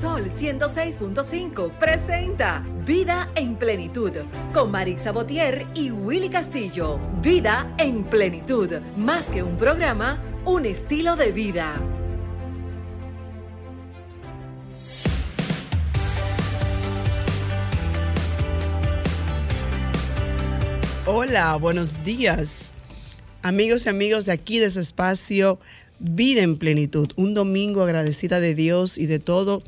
Sol 0.00 0.30
106.5 0.30 1.70
presenta 1.78 2.64
Vida 2.86 3.30
en 3.34 3.56
Plenitud 3.56 4.12
con 4.52 4.70
Marisa 4.70 5.12
Botier 5.12 5.66
y 5.74 5.90
Willy 5.90 6.28
Castillo. 6.28 6.98
Vida 7.20 7.74
en 7.78 8.04
Plenitud, 8.04 8.70
más 8.96 9.26
que 9.26 9.42
un 9.42 9.56
programa, 9.56 10.18
un 10.44 10.64
estilo 10.64 11.16
de 11.16 11.32
vida. 11.32 11.74
Hola, 21.06 21.56
buenos 21.56 22.02
días. 22.02 22.72
Amigos 23.42 23.84
y 23.84 23.90
amigos 23.90 24.24
de 24.24 24.32
aquí 24.32 24.58
de 24.58 24.70
su 24.70 24.80
espacio 24.80 25.58
Vida 25.98 26.42
en 26.42 26.56
Plenitud. 26.56 27.10
Un 27.16 27.34
domingo 27.34 27.82
agradecida 27.82 28.40
de 28.40 28.54
Dios 28.54 28.98
y 28.98 29.06
de 29.06 29.18
todo 29.18 29.62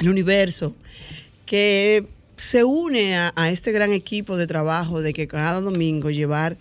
el 0.00 0.08
universo 0.08 0.74
que 1.46 2.04
se 2.36 2.64
une 2.64 3.16
a, 3.16 3.50
este 3.50 3.72
gran 3.72 3.92
equipo 3.92 4.36
de 4.36 4.46
trabajo 4.46 5.00
de 5.00 5.12
que 5.12 5.28
cada 5.28 5.60
domingo 5.60 6.10
llevar 6.10 6.56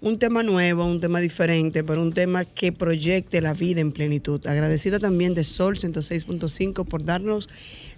un 0.00 0.18
tema 0.18 0.42
nuevo, 0.42 0.84
un 0.84 1.00
tema 1.00 1.20
diferente, 1.20 1.82
pero 1.82 2.00
un 2.00 2.12
tema 2.12 2.44
que 2.44 2.72
proyecte 2.72 3.40
la 3.40 3.52
vida 3.52 3.80
en 3.80 3.92
plenitud. 3.92 4.46
Agradecida 4.46 4.98
también 4.98 5.34
de 5.34 5.44
Sol 5.44 5.76
106.5 5.76 6.86
por 6.86 7.04
darnos 7.04 7.48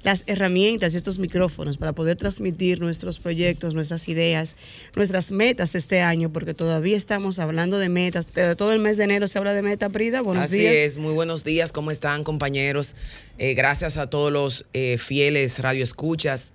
las 0.03 0.25
herramientas 0.27 0.95
y 0.95 0.97
estos 0.97 1.19
micrófonos 1.19 1.77
para 1.77 1.93
poder 1.93 2.17
transmitir 2.17 2.81
nuestros 2.81 3.19
proyectos, 3.19 3.75
nuestras 3.75 4.09
ideas, 4.09 4.57
nuestras 4.97 5.31
metas 5.31 5.75
este 5.75 6.01
año, 6.01 6.33
porque 6.33 6.55
todavía 6.55 6.97
estamos 6.97 7.39
hablando 7.39 7.79
de 7.79 7.89
metas. 7.89 8.27
Todo 8.57 8.73
el 8.73 8.79
mes 8.79 8.97
de 8.97 9.05
enero 9.05 9.29
se 9.29 9.39
habla 9.39 9.53
de 9.53 9.63
meta, 9.63 9.91
Prida. 9.91 10.23
Buenos 10.23 10.47
Así 10.47 10.59
días. 10.59 10.75
es, 10.75 10.99
muy 10.99 11.13
buenos 11.13 11.45
días, 11.45 11.73
¿cómo 11.73 11.91
están 11.91 12.25
compañeros? 12.25 12.95
Eh, 13.39 13.55
gracias 13.55 13.97
a 13.97 14.09
todos 14.09 14.33
los 14.33 14.67
eh, 14.73 14.97
fieles 14.99 15.59
radioescuchas 15.59 16.55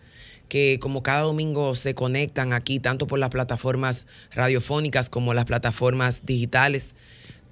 que 0.49 0.77
como 0.79 1.01
cada 1.01 1.21
domingo 1.21 1.75
se 1.75 1.95
conectan 1.95 2.53
aquí, 2.53 2.79
tanto 2.79 3.07
por 3.07 3.19
las 3.19 3.29
plataformas 3.29 4.05
radiofónicas 4.31 5.09
como 5.09 5.33
las 5.33 5.45
plataformas 5.45 6.25
digitales, 6.25 6.95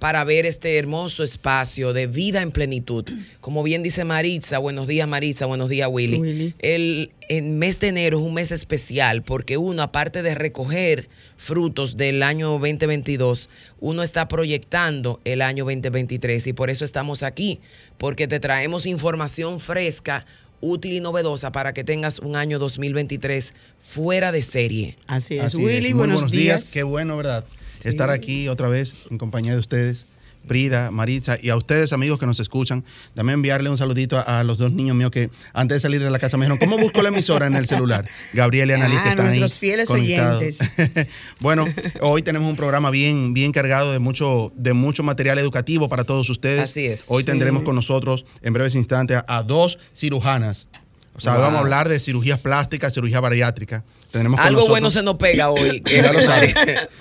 para 0.04 0.26
ver 0.26 0.46
este 0.46 0.78
hermoso 0.78 1.24
espacio 1.24 1.94
de 1.94 2.08
vida 2.08 2.42
en 2.42 2.52
plenitud. 2.52 3.06
Como 3.40 3.64
bien 3.64 3.84
dice 3.84 4.04
Maritza, 4.04 4.58
buenos 4.58 4.86
días 4.86 5.08
Maritza, 5.08 5.46
buenos 5.46 5.70
días 5.70 5.88
Willy. 5.90 6.20
Willy. 6.20 6.54
El, 6.60 7.14
el 7.30 7.44
mes 7.44 7.80
de 7.80 7.88
enero 7.88 8.20
es 8.20 8.26
un 8.26 8.34
mes 8.34 8.52
especial 8.52 9.24
porque 9.24 9.56
uno, 9.56 9.82
aparte 9.82 10.22
de 10.22 10.36
recoger 10.36 11.08
frutos 11.38 11.96
del 11.96 12.22
año 12.22 12.50
2022, 12.50 13.50
uno 13.80 14.04
está 14.04 14.28
proyectando 14.28 15.22
el 15.24 15.42
año 15.42 15.64
2023 15.64 16.48
y 16.48 16.52
por 16.52 16.70
eso 16.70 16.84
estamos 16.84 17.24
aquí, 17.24 17.62
porque 17.98 18.28
te 18.28 18.42
traemos 18.42 18.86
información 18.86 19.62
fresca 19.62 20.26
útil 20.64 20.94
y 20.94 21.00
novedosa 21.02 21.52
para 21.52 21.74
que 21.74 21.84
tengas 21.84 22.20
un 22.20 22.36
año 22.36 22.58
2023 22.58 23.54
fuera 23.82 24.32
de 24.32 24.42
serie. 24.42 24.98
Así 25.08 25.38
es, 25.38 25.44
Así 25.44 25.58
Willy, 25.58 25.76
es. 25.78 25.84
Muy 25.84 25.94
buenos, 25.94 26.32
días. 26.32 26.72
Qué 26.72 26.84
bueno, 26.84 27.18
¿verdad? 27.18 27.46
Estar 27.84 28.10
aquí 28.10 28.48
otra 28.48 28.70
vez 28.70 28.94
en 29.12 29.18
compañía 29.18 29.54
de 29.54 29.60
ustedes, 29.60 30.08
Brida, 30.48 30.92
Maritza, 30.92 31.38
y 31.42 31.50
a 31.50 31.56
ustedes, 31.56 31.94
amigos 31.94 32.20
que 32.20 32.26
nos 32.26 32.40
escuchan. 32.40 32.84
Dame 33.16 33.34
enviarle 33.34 33.70
un 33.70 33.78
saludito 33.78 34.18
a, 34.18 34.40
a 34.40 34.44
los 34.44 34.58
dos 34.58 34.72
niños 34.72 34.96
míos 34.96 35.12
que 35.12 35.30
antes 35.54 35.78
de 35.78 35.80
salir 35.80 36.02
de 36.04 36.10
la 36.10 36.20
casa 36.20 36.38
me 36.38 36.46
dijeron, 36.46 36.58
¿cómo 36.60 36.78
busco 36.82 37.02
la 37.02 37.10
emisora 37.10 37.48
en 37.48 37.56
el 37.56 37.68
celular? 37.68 38.08
Gabriel 38.34 38.70
y 38.70 38.74
Annalise, 38.74 39.00
Ah, 39.00 39.04
que 39.04 39.10
están 39.10 39.28
ahí 39.28 39.40
nuestros 39.40 39.60
fieles 39.60 39.88
conectados. 39.88 40.42
oyentes. 40.42 41.08
bueno, 41.40 41.66
hoy 42.02 42.22
tenemos 42.22 42.50
un 42.50 42.56
programa 42.56 42.90
bien, 42.90 43.34
bien 43.34 43.52
cargado 43.52 43.92
de 43.92 44.00
mucho, 44.00 44.52
de 44.56 44.74
mucho 44.74 45.04
material 45.04 45.40
educativo 45.40 45.88
para 45.90 46.04
todos 46.04 46.30
ustedes. 46.30 46.60
Así 46.60 46.86
es. 46.86 47.06
Hoy 47.08 47.24
Sí. 47.24 47.28
tendremos 47.28 47.64
con 47.64 47.76
nosotros 47.76 48.26
en 48.42 48.54
breves 48.54 48.76
instantes 48.76 49.18
a, 49.18 49.26
a 49.38 49.44
dos 49.44 49.80
cirujanas. 49.96 50.68
O 51.16 51.22
sea, 51.22 51.34
hoy 51.34 51.42
vamos 51.42 51.58
a 51.58 51.60
hablar 51.62 51.90
de 51.90 52.00
cirugías 52.00 52.40
plásticas, 52.40 52.92
cirugía 52.94 53.20
bariátrica. 53.20 53.84
Tenemos 54.12 54.40
Algo 54.40 54.52
nosotros- 54.62 54.70
bueno 54.70 54.90
se 54.90 55.04
nos 55.04 55.16
pega 55.18 55.50
hoy. 55.52 55.82
que- 55.82 55.98
Ya 56.02 56.12
lo 56.12 56.20
sabe. 56.20 56.54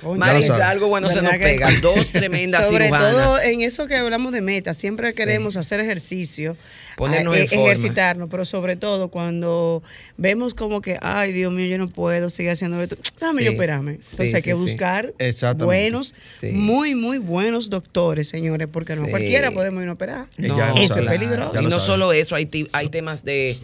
Coño. 0.02 0.18
Marisa, 0.18 0.40
Ya 0.40 0.46
lo 0.48 0.58
sabe. 0.58 0.62
algo 0.64 0.88
bueno 0.88 1.08
se 1.08 1.14
¿Verdad 1.16 1.30
nos 1.30 1.38
que 1.38 1.44
pega. 1.44 1.70
Dos 1.80 2.08
tremendas 2.08 2.64
Sobre 2.66 2.84
cirujanas. 2.86 3.12
todo 3.14 3.40
en 3.40 3.60
eso 3.62 3.86
que 3.86 3.96
hablamos 3.96 4.32
de 4.32 4.40
metas, 4.42 4.76
siempre 4.76 5.14
queremos 5.14 5.56
hacer 5.56 5.80
ejercicio, 5.80 6.56
Ponernos 6.96 7.34
a- 7.34 7.38
en 7.38 7.44
e- 7.44 7.48
forma. 7.48 7.64
ejercitarnos, 7.72 8.28
pero 8.30 8.44
sobre 8.44 8.76
todo 8.76 9.08
cuando 9.08 9.82
vemos 10.16 10.54
como 10.54 10.80
que, 10.80 10.98
ay 11.02 11.32
Dios 11.32 11.52
mío, 11.52 11.66
yo 11.66 11.78
no 11.78 11.88
puedo 11.88 12.30
seguir 12.30 12.52
haciendo 12.52 12.82
esto, 12.82 12.96
déjame 13.20 13.40
Sí, 13.40 13.44
yo 13.46 13.52
operarme. 13.52 13.92
Entonces 13.92 14.30
sí, 14.30 14.36
hay 14.36 14.42
que 14.42 14.54
sí, 14.54 14.60
buscar 14.60 15.14
buenos, 15.58 16.14
Sí. 16.16 16.48
muy, 16.52 16.94
muy 16.94 17.18
buenos 17.18 17.70
doctores, 17.70 18.28
señores, 18.28 18.68
porque 18.70 18.96
no 18.96 19.08
cualquiera 19.08 19.50
podemos 19.50 19.82
ir 19.82 19.88
a 19.88 19.92
operar. 19.92 20.26
Eso 20.38 20.98
es 21.00 21.06
peligroso. 21.06 21.60
Y 21.60 21.64
no 21.64 21.70
sabe. 21.72 21.86
solo 21.86 22.12
eso, 22.12 22.34
hay, 22.34 22.48
hay 22.72 22.88
temas 22.88 23.24
de, 23.24 23.58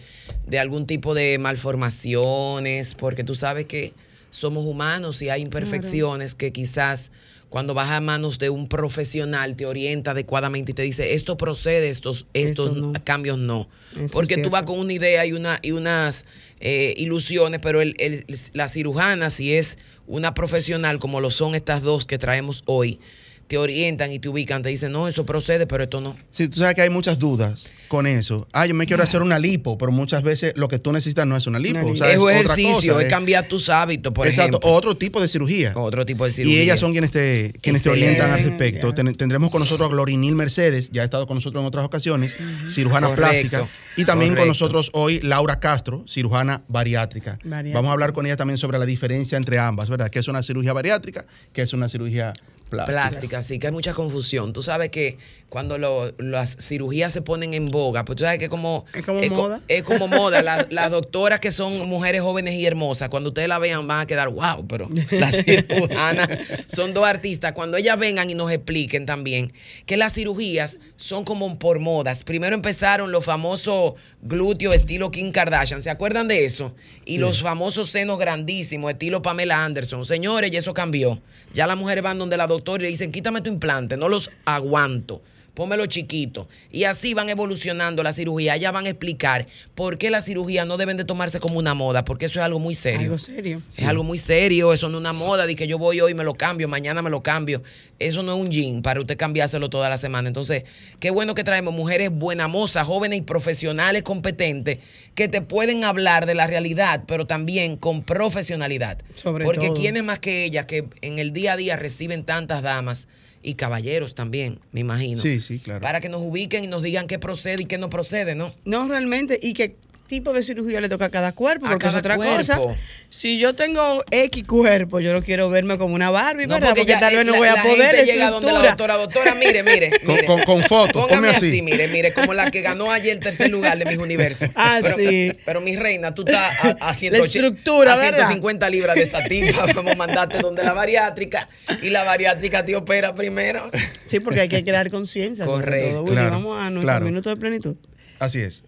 de 0.47 0.59
algún 0.59 0.85
tipo 0.87 1.13
de 1.13 1.37
malformaciones, 1.37 2.95
porque 2.95 3.23
tú 3.23 3.35
sabes 3.35 3.65
que 3.65 3.93
somos 4.31 4.65
humanos 4.65 5.21
y 5.21 5.29
hay 5.29 5.41
imperfecciones 5.41 6.35
que 6.35 6.51
quizás 6.51 7.11
cuando 7.49 7.73
vas 7.73 7.89
a 7.89 7.99
manos 7.99 8.37
de 8.39 8.49
un 8.49 8.67
profesional 8.67 9.55
te 9.55 9.65
orienta 9.65 10.11
adecuadamente 10.11 10.71
y 10.71 10.75
te 10.75 10.83
dice 10.83 11.13
esto 11.13 11.35
procede, 11.37 11.89
estos, 11.89 12.25
estos 12.33 12.69
Esto 12.69 12.81
no. 12.81 12.93
cambios 13.03 13.37
no. 13.39 13.67
Eso 13.95 14.13
porque 14.13 14.37
tú 14.37 14.49
vas 14.49 14.63
con 14.63 14.79
una 14.79 14.93
idea 14.93 15.25
y, 15.25 15.33
una, 15.33 15.59
y 15.61 15.71
unas 15.71 16.25
eh, 16.59 16.93
ilusiones, 16.97 17.59
pero 17.61 17.81
el, 17.81 17.95
el- 17.97 18.25
la 18.53 18.69
cirujana, 18.69 19.29
si 19.29 19.53
es 19.53 19.77
una 20.05 20.33
profesional 20.33 20.99
como 20.99 21.21
lo 21.21 21.29
son 21.31 21.55
estas 21.55 21.81
dos 21.81 22.05
que 22.05 22.17
traemos 22.17 22.63
hoy, 22.65 22.99
te 23.47 23.57
orientan 23.57 24.11
y 24.11 24.19
te 24.19 24.29
ubican, 24.29 24.61
te 24.61 24.69
dicen, 24.69 24.91
no, 24.91 25.07
eso 25.07 25.25
procede, 25.25 25.65
pero 25.65 25.83
esto 25.85 26.01
no. 26.01 26.15
Sí, 26.29 26.47
tú 26.49 26.59
sabes 26.59 26.75
que 26.75 26.81
hay 26.83 26.89
muchas 26.91 27.17
dudas 27.17 27.65
con 27.89 28.07
eso. 28.07 28.47
Ah, 28.53 28.65
yo 28.65 28.73
me 28.73 28.85
quiero 28.85 29.03
hacer 29.03 29.21
una 29.21 29.37
lipo, 29.39 29.77
pero 29.77 29.91
muchas 29.91 30.23
veces 30.23 30.53
lo 30.55 30.67
que 30.69 30.79
tú 30.79 30.93
necesitas 30.93 31.25
no 31.27 31.35
es 31.35 31.45
una 31.47 31.59
lipo. 31.59 31.85
O 31.85 31.95
sea, 31.95 32.07
es 32.07 32.13
es 32.13 32.19
otra 32.19 32.39
ejercicio, 32.53 32.93
cosa. 32.93 33.05
es 33.05 33.09
cambiar 33.11 33.47
tus 33.47 33.67
hábitos, 33.67 34.13
por 34.13 34.25
Exacto, 34.27 34.57
ejemplo. 34.59 34.71
otro 34.71 34.95
tipo 34.95 35.19
de 35.21 35.27
cirugía. 35.27 35.73
Otro 35.75 36.05
tipo 36.05 36.23
de 36.23 36.31
cirugía. 36.31 36.57
Y 36.59 36.61
ellas 36.61 36.79
son 36.79 36.91
quienes 36.93 37.11
te, 37.11 37.51
quienes 37.61 37.81
te 37.81 37.89
orientan 37.89 38.31
al 38.31 38.39
respecto. 38.43 38.93
Ten- 38.93 39.13
tendremos 39.15 39.49
con 39.51 39.59
nosotros 39.59 39.89
a 39.89 39.91
Glorinil 39.91 40.35
Mercedes, 40.35 40.89
ya 40.91 41.01
ha 41.01 41.05
estado 41.05 41.27
con 41.27 41.35
nosotros 41.35 41.59
en 41.61 41.67
otras 41.67 41.83
ocasiones, 41.83 42.35
cirujana 42.69 43.07
Correcto, 43.07 43.49
plástica. 43.49 43.67
Y 43.97 44.05
también 44.05 44.35
con 44.35 44.47
nosotros 44.47 44.91
hoy 44.93 45.19
Laura 45.21 45.59
Castro, 45.59 46.05
cirujana 46.07 46.61
bariátrica. 46.67 47.39
Bariátrica. 47.43 47.75
Vamos 47.75 47.89
a 47.89 47.93
hablar 47.93 48.13
con 48.13 48.25
ella 48.25 48.37
también 48.37 48.57
sobre 48.57 48.79
la 48.79 48.85
diferencia 48.85 49.35
entre 49.37 49.59
ambas, 49.59 49.89
¿verdad? 49.89 50.09
¿Qué 50.09 50.19
es 50.19 50.27
una 50.27 50.43
cirugía 50.43 50.71
bariátrica? 50.73 51.25
¿Qué 51.51 51.63
es 51.63 51.73
una 51.73 51.89
cirugía 51.89 52.33
plástica? 52.69 53.09
plástica, 53.09 53.41
sí, 53.41 53.59
que 53.59 53.67
hay 53.67 53.73
mucha 53.73 53.93
confusión. 53.93 54.53
Tú 54.53 54.61
sabes 54.61 54.89
que 54.89 55.17
cuando 55.49 55.77
lo- 55.79 56.11
las 56.19 56.55
cirugías 56.59 57.11
se 57.11 57.21
ponen 57.23 57.53
en 57.55 57.69
boga, 57.69 58.05
pues 58.05 58.17
tú 58.17 58.23
sabes 58.23 58.37
que 58.39 58.49
como... 58.49 58.85
Es 58.93 59.03
como 59.03 59.19
co- 59.21 59.35
moda. 59.35 59.61
Es 59.67 59.83
como 59.83 60.07
moda. 60.07 60.41
La- 60.43 60.67
Las 60.69 60.91
doctoras 60.91 61.39
que 61.39 61.51
son 61.51 61.87
mujeres 61.89 62.21
jóvenes 62.21 62.53
y 62.53 62.65
hermosas, 62.65 63.09
cuando 63.09 63.29
ustedes 63.29 63.47
la 63.49 63.57
vean 63.59 63.87
van 63.87 64.01
a 64.01 64.05
quedar, 64.05 64.29
wow, 64.29 64.67
pero 64.67 64.87
las 65.11 65.35
cirujanas 65.43 66.27
son 66.67 66.93
dos 66.93 67.05
artistas. 67.05 67.53
Cuando 67.53 67.77
ellas 67.77 67.97
vengan 67.97 68.29
y 68.29 68.35
nos 68.35 68.51
expliquen 68.51 69.05
también 69.05 69.51
que 69.85 69.97
las 69.97 70.13
cirugías 70.13 70.77
son 70.97 71.23
como 71.25 71.57
por 71.57 71.79
modas. 71.79 72.23
Primero 72.23 72.53
empezaron 72.55 73.11
los 73.11 73.25
famosos 73.25 73.93
glúteos 74.21 74.75
estilo 74.75 75.09
Kim 75.11 75.31
Kardashian, 75.31 75.81
¿se 75.81 75.89
acuerdan 75.89 76.27
de 76.27 76.45
eso? 76.45 76.75
Y 77.05 77.17
los 77.17 77.41
famosos 77.41 77.89
senos 77.89 78.19
grandísimos, 78.19 78.91
estilo 78.91 79.21
Pamela 79.21 79.63
Anderson. 79.63 80.05
Señores, 80.05 80.51
y 80.53 80.57
eso 80.57 80.73
cambió. 80.73 81.21
Ya 81.53 81.65
las 81.65 81.77
mujeres 81.77 82.03
van 82.03 82.19
donde 82.19 82.37
la 82.37 82.45
doctora 82.45 82.58
y 82.59 82.79
le 82.79 82.87
dicen, 82.87 83.11
quítame 83.11 83.41
tu 83.41 83.49
implante, 83.49 83.97
no 83.97 84.09
los 84.09 84.29
aguanto. 84.45 85.21
Pónmelo 85.59 85.87
chiquito. 85.87 86.47
Y 86.71 86.85
así 86.85 87.13
van 87.13 87.27
evolucionando 87.27 88.01
la 88.01 88.13
cirugía. 88.13 88.55
Ellas 88.55 88.71
van 88.71 88.85
a 88.85 88.89
explicar 88.91 89.45
por 89.75 89.97
qué 89.97 90.09
la 90.09 90.21
cirugía 90.21 90.63
no 90.63 90.77
deben 90.77 90.95
de 90.95 91.03
tomarse 91.03 91.41
como 91.41 91.59
una 91.59 91.73
moda, 91.73 92.05
porque 92.05 92.27
eso 92.27 92.39
es 92.39 92.45
algo 92.45 92.59
muy 92.59 92.75
serio. 92.75 93.01
Algo 93.07 93.17
serio. 93.17 93.61
Es 93.67 93.83
algo 93.83 94.05
muy 94.05 94.19
serio, 94.19 94.71
eso 94.71 94.87
no 94.87 94.99
es 94.99 95.01
una 95.01 95.11
moda 95.11 95.45
de 95.45 95.57
que 95.57 95.67
yo 95.67 95.77
voy 95.77 95.99
hoy 95.99 96.13
y 96.13 96.15
me 96.15 96.23
lo 96.23 96.35
cambio, 96.35 96.69
mañana 96.69 97.01
me 97.01 97.09
lo 97.09 97.23
cambio. 97.23 97.61
Eso 97.99 98.23
no 98.23 98.35
es 98.35 98.39
un 98.39 98.49
jean 98.49 98.81
para 98.81 99.01
usted 99.01 99.17
cambiárselo 99.17 99.69
toda 99.69 99.89
la 99.89 99.97
semana. 99.97 100.29
Entonces, 100.29 100.63
qué 101.01 101.09
bueno 101.09 101.35
que 101.35 101.43
traemos 101.43 101.73
mujeres 101.73 102.09
buenamosas, 102.09 102.87
jóvenes 102.87 103.19
y 103.19 103.23
profesionales 103.23 104.03
competentes 104.03 104.77
que 105.13 105.27
te 105.27 105.41
pueden 105.41 105.83
hablar 105.83 106.25
de 106.25 106.35
la 106.35 106.47
realidad, 106.47 107.03
pero 107.05 107.27
también 107.27 107.75
con 107.75 108.03
profesionalidad. 108.03 108.99
Sobre 109.13 109.43
Porque 109.43 109.67
todo. 109.67 109.75
quién 109.75 109.97
es 109.97 110.05
más 110.05 110.19
que 110.19 110.45
ellas 110.45 110.67
que 110.67 110.85
en 111.01 111.19
el 111.19 111.33
día 111.33 111.51
a 111.51 111.57
día 111.57 111.75
reciben 111.75 112.23
tantas 112.23 112.61
damas 112.61 113.09
y 113.41 113.55
caballeros 113.55 114.15
también, 114.15 114.59
me 114.71 114.81
imagino. 114.81 115.21
Sí, 115.21 115.41
sí, 115.41 115.59
claro. 115.59 115.81
Para 115.81 116.01
que 116.01 116.09
nos 116.09 116.21
ubiquen 116.21 116.63
y 116.63 116.67
nos 116.67 116.83
digan 116.83 117.07
qué 117.07 117.19
procede 117.19 117.63
y 117.63 117.65
qué 117.65 117.77
no 117.77 117.89
procede, 117.89 118.35
¿no? 118.35 118.53
No, 118.65 118.87
realmente, 118.87 119.39
y 119.41 119.53
qué 119.53 119.75
tipo 120.09 120.33
de 120.33 120.43
cirugía 120.43 120.81
le 120.81 120.89
toca 120.89 121.05
a 121.05 121.09
cada 121.09 121.31
cuerpo, 121.31 121.67
A 121.67 121.69
porque 121.69 121.83
cada 121.85 121.97
es 121.97 121.99
otra 121.99 122.15
cuerpo. 122.17 122.35
cosa. 122.35 122.59
Si 123.07 123.39
yo 123.39 123.53
tengo 123.55 124.03
X 124.11 124.43
cuerpo, 124.45 124.99
yo 124.99 125.13
no 125.13 125.23
quiero 125.23 125.49
verme 125.49 125.77
como 125.77 125.95
una 125.95 126.09
Barbie, 126.09 126.47
¿verdad? 126.47 126.69
Porque, 126.75 126.85
ya, 126.85 126.99
tal 126.99 127.15
vez 127.15 127.25
no 127.25 127.31
la- 127.31 127.37
voy 127.37 127.47
a 127.47 127.55
la 127.55 127.63
poder. 127.63 127.95
gente 127.95 128.11
llega 128.11 128.29
donde 128.31 128.51
la 128.51 128.59
doctora, 128.59 128.97
doctora, 128.97 129.35
mire, 129.35 129.63
mire. 129.63 129.91
Con- 130.05 130.15
mire. 130.15 130.25
con- 130.27 130.41
con 130.43 130.63
foto, 130.63 130.91
Póngame 130.93 131.15
ponme 131.15 131.29
así. 131.29 131.47
así. 131.47 131.61
mire, 131.61 131.87
mire, 131.87 132.11
como 132.11 132.33
la 132.33 132.51
que 132.51 132.61
ganó 132.61 132.91
ayer 132.91 133.13
el 133.13 133.19
tercer 133.21 133.49
lugar 133.49 133.77
de 133.77 133.85
mis 133.85 133.97
universos. 133.97 134.49
Ah, 134.55 134.79
pero, 134.81 134.97
sí. 134.97 135.31
Pero 135.45 135.61
mi 135.61 135.75
reina, 135.77 136.13
tú 136.13 136.23
estás 136.27 136.53
a, 136.81 136.89
a, 136.89 136.93
180 136.93 137.17
estructura, 137.19 137.93
a 137.93 137.97
¿verdad? 137.97 138.17
150 138.27 138.69
libras 138.69 138.95
de 138.97 139.03
esta 139.03 139.23
tipa. 139.23 139.65
Vamos 139.75 139.93
a 139.93 139.95
mandarte 139.95 140.39
donde 140.39 140.63
la 140.63 140.73
bariátrica 140.73 141.47
y 141.81 141.89
la 141.91 142.03
bariátrica 142.03 142.65
te 142.65 142.75
opera 142.75 143.13
primero. 143.15 143.69
Sí, 144.07 144.19
porque 144.19 144.41
hay 144.41 144.49
que 144.49 144.63
crear 144.63 144.89
conciencia. 144.89 145.45
sobre 145.45 145.65
Correcto. 145.65 145.89
todo. 145.91 146.01
Willy, 146.03 146.15
Claro, 146.15 146.31
vamos 146.31 146.57
a 146.59 146.69
nuestro 146.69 146.81
claro. 146.81 147.05
minuto 147.05 147.29
de 147.29 147.37
plenitud. 147.37 147.75
Así 148.19 148.39
es. 148.39 148.63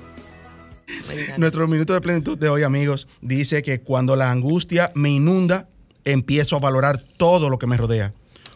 Nuestro 1.36 1.68
minuto 1.68 1.94
de 1.94 2.00
plenitud 2.00 2.38
de 2.38 2.48
hoy, 2.48 2.64
amigos, 2.64 3.10
dice 3.20 3.62
que 3.62 3.82
cuando 3.82 4.16
la 4.16 4.32
angustia 4.32 4.90
me 4.96 5.10
inunda, 5.10 5.68
empiezo 6.06 6.56
a 6.56 6.60
valorar 6.60 7.04
todo 7.18 7.50
lo 7.50 7.58
que 7.58 7.68
me 7.68 7.76
rodea. 7.76 8.14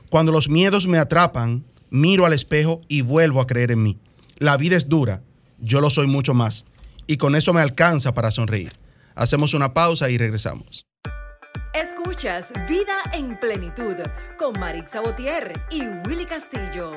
Cuando 0.09 0.31
los 0.31 0.47
miedos 0.47 0.87
me 0.87 0.97
atrapan, 0.97 1.65
miro 1.91 2.25
al 2.25 2.33
espejo 2.33 2.81
y 2.88 3.01
vuelvo 3.01 3.39
a 3.41 3.45
creer 3.45 3.71
en 3.71 3.83
mí. 3.83 3.99
La 4.39 4.57
vida 4.57 4.75
es 4.75 4.89
dura, 4.89 5.21
yo 5.59 5.81
lo 5.81 5.91
soy 5.91 6.07
mucho 6.07 6.33
más. 6.33 6.65
Y 7.05 7.17
con 7.17 7.35
eso 7.35 7.53
me 7.53 7.61
alcanza 7.61 8.13
para 8.13 8.31
sonreír. 8.31 8.73
Hacemos 9.13 9.53
una 9.53 9.73
pausa 9.73 10.09
y 10.09 10.17
regresamos. 10.17 10.88
Escuchas 11.73 12.51
Vida 12.67 12.95
en 13.13 13.39
Plenitud 13.39 13.95
con 14.39 14.59
Marix 14.59 14.91
Sabotier 14.91 15.53
y 15.69 15.81
Willy 16.07 16.25
Castillo. 16.25 16.93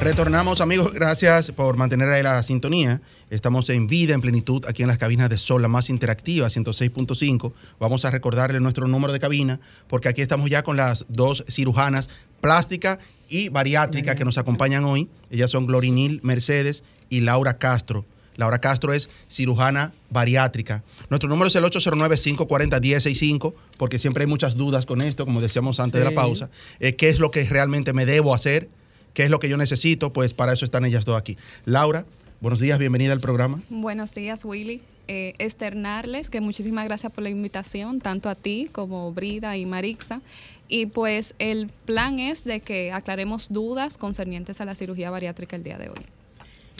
Retornamos 0.00 0.60
amigos, 0.60 0.92
gracias 0.92 1.50
por 1.50 1.76
mantener 1.76 2.08
ahí 2.08 2.22
la 2.22 2.42
sintonía. 2.42 3.00
Estamos 3.30 3.68
en 3.68 3.86
vida, 3.86 4.14
en 4.14 4.20
plenitud, 4.22 4.64
aquí 4.66 4.82
en 4.82 4.88
las 4.88 4.96
cabinas 4.96 5.28
de 5.28 5.36
Sol, 5.36 5.60
la 5.60 5.68
más 5.68 5.90
interactiva, 5.90 6.48
106.5. 6.48 7.52
Vamos 7.78 8.04
a 8.04 8.10
recordarle 8.10 8.58
nuestro 8.60 8.88
número 8.88 9.12
de 9.12 9.20
cabina, 9.20 9.60
porque 9.86 10.08
aquí 10.08 10.22
estamos 10.22 10.48
ya 10.48 10.62
con 10.62 10.76
las 10.76 11.04
dos 11.08 11.44
cirujanas 11.46 12.08
plástica 12.40 12.98
y 13.28 13.50
bariátrica 13.50 14.14
que 14.14 14.24
nos 14.24 14.38
acompañan 14.38 14.84
hoy. 14.84 15.08
Ellas 15.30 15.50
son 15.50 15.66
Glorinil 15.66 16.20
Mercedes 16.22 16.84
y 17.10 17.20
Laura 17.20 17.58
Castro. 17.58 18.06
Laura 18.36 18.60
Castro 18.60 18.94
es 18.94 19.10
cirujana 19.28 19.92
bariátrica. 20.10 20.84
Nuestro 21.10 21.28
número 21.28 21.48
es 21.48 21.56
el 21.56 21.64
809-540-1065, 21.64 23.52
porque 23.76 23.98
siempre 23.98 24.22
hay 24.22 24.28
muchas 24.28 24.56
dudas 24.56 24.86
con 24.86 25.02
esto, 25.02 25.26
como 25.26 25.40
decíamos 25.40 25.80
antes 25.80 25.98
de 26.00 26.04
la 26.08 26.14
pausa. 26.14 26.48
Eh, 26.78 26.94
¿Qué 26.94 27.08
es 27.08 27.18
lo 27.18 27.30
que 27.30 27.42
realmente 27.44 27.92
me 27.92 28.06
debo 28.06 28.34
hacer? 28.34 28.70
¿Qué 29.12 29.24
es 29.24 29.30
lo 29.30 29.40
que 29.40 29.48
yo 29.48 29.56
necesito? 29.56 30.12
Pues 30.12 30.34
para 30.34 30.52
eso 30.52 30.64
están 30.64 30.84
ellas 30.84 31.04
dos 31.04 31.18
aquí. 31.18 31.36
Laura, 31.64 32.06
buenos 32.40 32.60
días, 32.60 32.78
bienvenida 32.78 33.12
al 33.12 33.20
programa. 33.20 33.62
Buenos 33.68 34.14
días, 34.14 34.44
Willy. 34.44 34.80
Eh, 35.06 35.34
externarles 35.38 36.28
que 36.28 36.40
muchísimas 36.40 36.84
gracias 36.84 37.10
por 37.12 37.24
la 37.24 37.30
invitación, 37.30 38.00
tanto 38.00 38.28
a 38.28 38.34
ti 38.34 38.68
como 38.70 39.12
Brida 39.12 39.56
y 39.56 39.66
Marixa. 39.66 40.20
Y 40.68 40.86
pues 40.86 41.34
el 41.38 41.70
plan 41.86 42.18
es 42.18 42.44
de 42.44 42.60
que 42.60 42.92
aclaremos 42.92 43.48
dudas 43.50 43.96
concernientes 43.96 44.60
a 44.60 44.64
la 44.64 44.74
cirugía 44.74 45.10
bariátrica 45.10 45.56
el 45.56 45.62
día 45.62 45.78
de 45.78 45.88
hoy. 45.88 46.04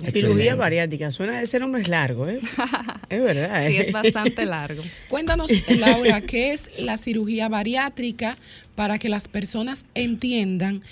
Cirugía 0.02 0.54
bariátrica, 0.54 1.10
suena, 1.10 1.42
ese 1.42 1.58
nombre 1.58 1.82
es 1.82 1.88
largo, 1.88 2.28
¿eh? 2.28 2.40
es 3.08 3.20
verdad. 3.20 3.66
Sí, 3.66 3.76
¿eh? 3.76 3.86
es 3.86 3.92
bastante 3.92 4.46
largo. 4.46 4.82
Cuéntanos, 5.08 5.50
Laura, 5.76 6.20
¿qué 6.20 6.52
es 6.52 6.80
la 6.80 6.96
cirugía 6.96 7.48
bariátrica 7.48 8.36
para 8.76 8.98
que 8.98 9.08
las 9.08 9.26
personas 9.26 9.86
entiendan 9.94 10.82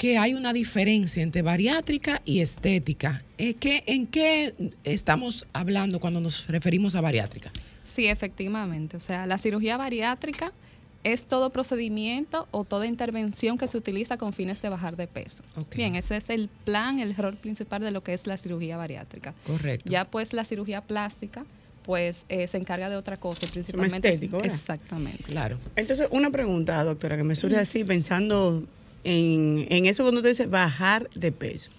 que 0.00 0.16
hay 0.16 0.32
una 0.32 0.54
diferencia 0.54 1.22
entre 1.22 1.42
bariátrica 1.42 2.22
y 2.24 2.40
estética? 2.40 3.22
Eh, 3.36 3.52
¿qué- 3.52 3.82
¿En 3.86 4.06
qué 4.06 4.54
estamos 4.82 5.46
hablando 5.52 6.00
cuando 6.00 6.22
nos 6.22 6.46
referimos 6.46 6.94
a 6.94 7.02
bariátrica? 7.02 7.52
Sí, 7.84 8.06
efectivamente. 8.06 8.96
O 8.96 9.00
sea, 9.00 9.26
la 9.26 9.36
cirugía 9.36 9.76
bariátrica 9.76 10.54
es 11.04 11.24
todo 11.24 11.50
procedimiento 11.50 12.48
o 12.50 12.64
toda 12.64 12.86
intervención 12.86 13.58
que 13.58 13.66
se 13.68 13.76
utiliza 13.76 14.16
con 14.16 14.32
fines 14.32 14.62
de 14.62 14.70
bajar 14.70 14.96
de 14.96 15.06
peso. 15.06 15.44
Bien, 15.76 15.94
ese 15.96 16.16
es 16.16 16.30
el 16.30 16.48
plan, 16.64 16.98
el 16.98 17.14
rol 17.14 17.36
principal 17.36 17.82
de 17.82 17.90
lo 17.90 18.02
que 18.02 18.14
es 18.14 18.26
la 18.26 18.38
cirugía 18.38 18.78
bariátrica. 18.78 19.34
Correcto. 19.46 19.90
Ya 19.92 20.06
pues 20.06 20.32
la 20.32 20.44
cirugía 20.46 20.80
plástica 20.80 21.44
pues 21.82 22.24
eh, 22.30 22.46
se 22.46 22.56
encarga 22.56 22.88
de 22.88 22.96
otra 22.96 23.18
cosa, 23.18 23.46
principalmente. 23.52 24.08
estético, 24.08 24.38
¿verdad? 24.38 24.54
Exactamente. 24.54 25.24
Claro. 25.24 25.58
Entonces, 25.76 26.08
una 26.10 26.30
pregunta, 26.30 26.82
doctora, 26.84 27.18
que 27.18 27.24
me 27.24 27.36
surge 27.36 27.56
así 27.58 27.84
pensando 27.84 28.64
en, 29.04 29.66
en 29.70 29.86
eso 29.86 30.02
cuando 30.02 30.20
usted 30.20 30.30
dice 30.30 30.46
bajar 30.46 31.08
de 31.14 31.32
peso. 31.32 31.70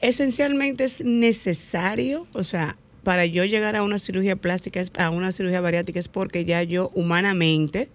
Esencialmente 0.00 0.84
es 0.84 1.04
necesario, 1.04 2.26
o 2.32 2.44
sea, 2.44 2.76
para 3.02 3.24
yo 3.24 3.44
llegar 3.44 3.76
a 3.76 3.82
una 3.82 3.98
cirugía 3.98 4.36
plástica, 4.36 4.82
a 4.98 5.10
una 5.10 5.32
cirugía 5.32 5.60
bariátrica, 5.60 6.00
es 6.00 6.08
porque 6.08 6.44
ya 6.44 6.62
yo 6.62 6.90
humanamente 6.94 7.88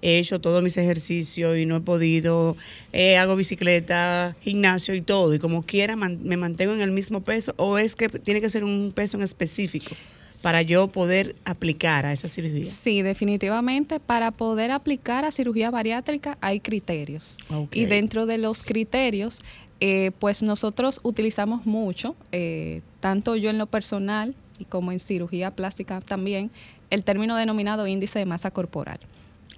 he 0.00 0.18
hecho 0.18 0.40
todos 0.40 0.62
mis 0.62 0.76
ejercicios 0.76 1.58
y 1.58 1.66
no 1.66 1.76
he 1.76 1.80
podido, 1.80 2.56
eh, 2.92 3.16
hago 3.16 3.36
bicicleta, 3.36 4.36
gimnasio 4.40 4.94
y 4.94 5.00
todo, 5.00 5.34
y 5.34 5.38
como 5.38 5.64
quiera 5.64 5.96
me 5.96 6.36
mantengo 6.36 6.72
en 6.72 6.80
el 6.80 6.90
mismo 6.90 7.22
peso, 7.22 7.54
o 7.56 7.78
es 7.78 7.94
que 7.94 8.08
tiene 8.08 8.40
que 8.40 8.48
ser 8.50 8.64
un 8.64 8.92
peso 8.94 9.16
en 9.16 9.22
específico 9.22 9.94
para 10.42 10.62
yo 10.62 10.88
poder 10.88 11.34
aplicar 11.44 12.06
a 12.06 12.12
esa 12.12 12.28
cirugía. 12.28 12.66
Sí, 12.66 13.02
definitivamente 13.02 14.00
para 14.00 14.30
poder 14.30 14.70
aplicar 14.70 15.24
a 15.24 15.32
cirugía 15.32 15.70
bariátrica 15.70 16.38
hay 16.40 16.60
criterios. 16.60 17.38
Y 17.72 17.86
dentro 17.86 18.26
de 18.26 18.38
los 18.38 18.62
criterios, 18.62 19.42
eh, 19.80 20.12
pues 20.18 20.42
nosotros 20.42 21.00
utilizamos 21.02 21.66
mucho, 21.66 22.16
eh, 22.32 22.82
tanto 23.00 23.36
yo 23.36 23.50
en 23.50 23.58
lo 23.58 23.66
personal 23.66 24.34
y 24.58 24.64
como 24.64 24.92
en 24.92 24.98
cirugía 24.98 25.52
plástica 25.52 26.00
también, 26.00 26.50
el 26.90 27.04
término 27.04 27.36
denominado 27.36 27.86
índice 27.86 28.18
de 28.18 28.26
masa 28.26 28.50
corporal. 28.50 28.98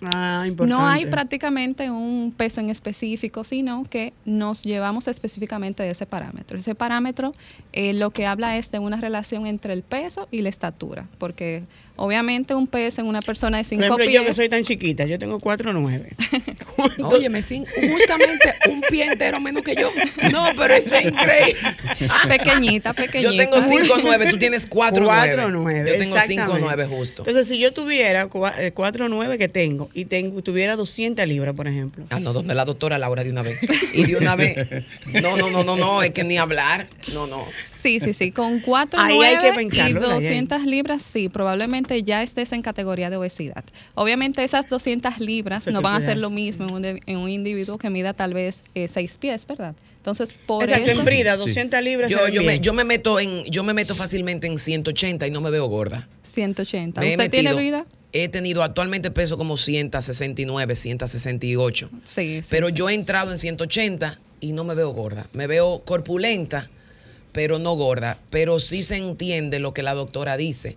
Ah, 0.03 0.45
importante. 0.47 0.83
No 0.83 0.89
hay 0.89 1.07
prácticamente 1.07 1.91
un 1.91 2.33
peso 2.37 2.61
en 2.61 2.71
específico, 2.71 3.45
sino 3.45 3.85
que 3.85 4.13
nos 4.25 4.63
llevamos 4.63 5.09
específicamente 5.09 5.83
de 5.83 5.91
ese 5.91 6.07
parámetro. 6.07 6.59
Ese 6.59 6.75
parámetro 6.75 7.35
eh, 7.73 7.93
lo 7.93 8.11
que 8.11 8.27
habla 8.27 8.57
es 8.57 8.71
de 8.71 8.79
una 8.79 8.97
relación 8.97 9.47
entre 9.47 9.73
el 9.73 9.83
peso 9.83 10.27
y 10.31 10.43
la 10.43 10.49
estatura, 10.49 11.07
porque 11.19 11.65
obviamente 12.01 12.55
un 12.55 12.67
peso 12.67 13.01
en 13.01 13.07
una 13.07 13.21
persona 13.21 13.59
de 13.59 13.63
Por 13.65 13.69
5 13.69 13.83
ejemplo, 13.85 14.05
pies... 14.07 14.15
yo 14.21 14.25
que 14.27 14.35
soy 14.35 14.49
tan 14.49 14.63
chiquita, 14.65 15.05
yo 15.05 15.19
tengo 15.19 15.39
4'9". 15.39 17.05
Óyeme, 17.05 17.43
sin- 17.43 17.65
justamente 17.67 18.55
un 18.69 18.81
pie 18.81 19.05
entero 19.05 19.41
menos 19.41 19.63
que 19.63 19.75
yo. 19.77 19.91
No, 20.33 20.47
pero 20.57 20.75
esto 20.75 20.95
es 20.95 21.07
increíble. 21.11 21.57
Pequeñita, 22.29 22.93
pequeñita. 22.95 23.31
Yo 23.33 23.37
tengo 23.37 23.57
5'9", 23.59 24.31
tú 24.31 24.39
tienes 24.39 24.69
4'9". 24.69 25.35
4'9", 25.35 25.87
Yo 25.87 25.99
tengo 25.99 26.17
exactamente. 26.17 26.67
5'9", 26.67 26.89
justo. 26.89 27.23
Entonces, 27.23 27.47
si 27.47 27.59
yo 27.59 27.73
tuviera 27.73 28.29
cua- 28.29 28.55
eh, 28.59 28.73
4'9 28.75 29.37
que 29.39 29.49
tengo 29.49 29.91
y 29.95 30.07
tengo, 30.07 30.43
tuviera 30.43 30.77
200 30.77 31.27
libras, 31.29 31.55
por 31.55 31.69
ejemplo. 31.69 32.05
Ah, 32.11 32.19
no, 32.21 32.33
donde 32.33 32.55
la 32.55 32.65
doctora 32.65 32.99
Laura 32.99 33.25
de 33.25 33.31
una 33.31 33.43
vez. 33.43 33.59
Y 33.93 34.05
de 34.05 34.17
una 34.17 34.37
vez. 34.37 34.57
No, 35.23 35.37
no, 35.37 35.51
no, 35.51 35.65
no, 35.65 35.77
no, 35.77 36.03
es 36.03 36.13
que 36.13 36.25
ni 36.25 36.39
hablar. 36.39 36.89
No, 37.13 37.27
no. 37.27 37.45
Sí, 37.83 38.01
sí, 38.01 38.13
sí, 38.13 38.31
con 38.33 38.61
4, 38.61 39.01
Ahí 39.01 39.19
hay 39.21 39.37
que 39.39 39.49
9 39.53 39.55
y 39.55 39.57
pensarlo, 39.69 40.01
¿verdad? 40.01 40.15
200 40.17 40.65
libras, 40.67 41.03
sí, 41.03 41.29
probablemente 41.29 42.03
ya 42.03 42.23
estés 42.23 42.53
en 42.53 42.63
categoría 42.63 43.11
de 43.11 43.17
obesidad. 43.17 43.65
Obviamente 43.95 44.45
esas 44.45 44.69
200 44.69 45.19
libras 45.21 45.67
no 45.69 45.81
van 45.81 45.95
a 45.95 46.01
ser 46.01 46.17
lo 46.19 46.31
mismo 46.31 46.67
en, 46.67 46.75
un, 46.75 46.83
de- 46.83 47.01
en 47.07 47.17
un 47.19 47.29
individuo 47.31 47.79
que 47.79 47.91
mida 47.91 48.13
tal 48.13 48.35
vez 48.35 48.65
6 48.75 49.17
pies, 49.19 49.47
¿verdad? 49.47 49.75
Entonces, 49.97 50.33
por 50.47 50.65
Exacto, 50.65 50.91
eso... 50.91 51.01
en 51.01 51.05
brida, 51.05 51.37
200 51.37 51.83
libras. 51.85 52.11
Yo, 52.11 52.43
me, 52.43 52.59
yo 52.61 52.73
me 52.73 52.85
meto 52.85 53.21
en, 53.21 53.45
yo 53.45 53.63
me 53.63 53.75
meto 53.75 53.95
fácilmente 53.95 54.47
en 54.47 54.59
180 54.59 55.27
y 55.27 55.31
no 55.31 55.41
me 55.43 55.51
veo 55.51 55.67
gorda. 55.67 56.09
180. 56.23 57.01
Me 57.03 57.09
he 57.09 57.11
¿Usted 57.11 57.31
tiene 57.31 57.51
metido- 57.51 57.57
brida? 57.57 57.87
He 58.13 58.29
tenido 58.29 58.63
actualmente 58.65 59.11
peso 59.13 59.37
como 59.39 59.57
169, 59.57 60.75
168. 60.75 61.91
Sí, 62.05 62.41
sí. 62.43 62.49
Pero 62.51 62.69
sí. 62.69 62.75
yo 62.75 62.89
he 62.91 62.95
entrado 62.95 63.31
en 63.31 63.39
180 63.39 64.19
y 64.41 64.53
no 64.53 64.65
me 64.65 64.75
veo 64.75 64.91
gorda. 64.91 65.27
Me 65.33 65.47
veo 65.47 65.83
corpulenta, 65.85 66.71
pero 67.33 67.59
no 67.59 67.75
gorda. 67.75 68.19
Pero 68.31 68.59
sí 68.59 68.83
se 68.83 68.97
entiende 68.97 69.59
lo 69.61 69.73
que 69.73 69.83
la 69.83 69.95
doctora 69.95 70.37
dice. 70.37 70.77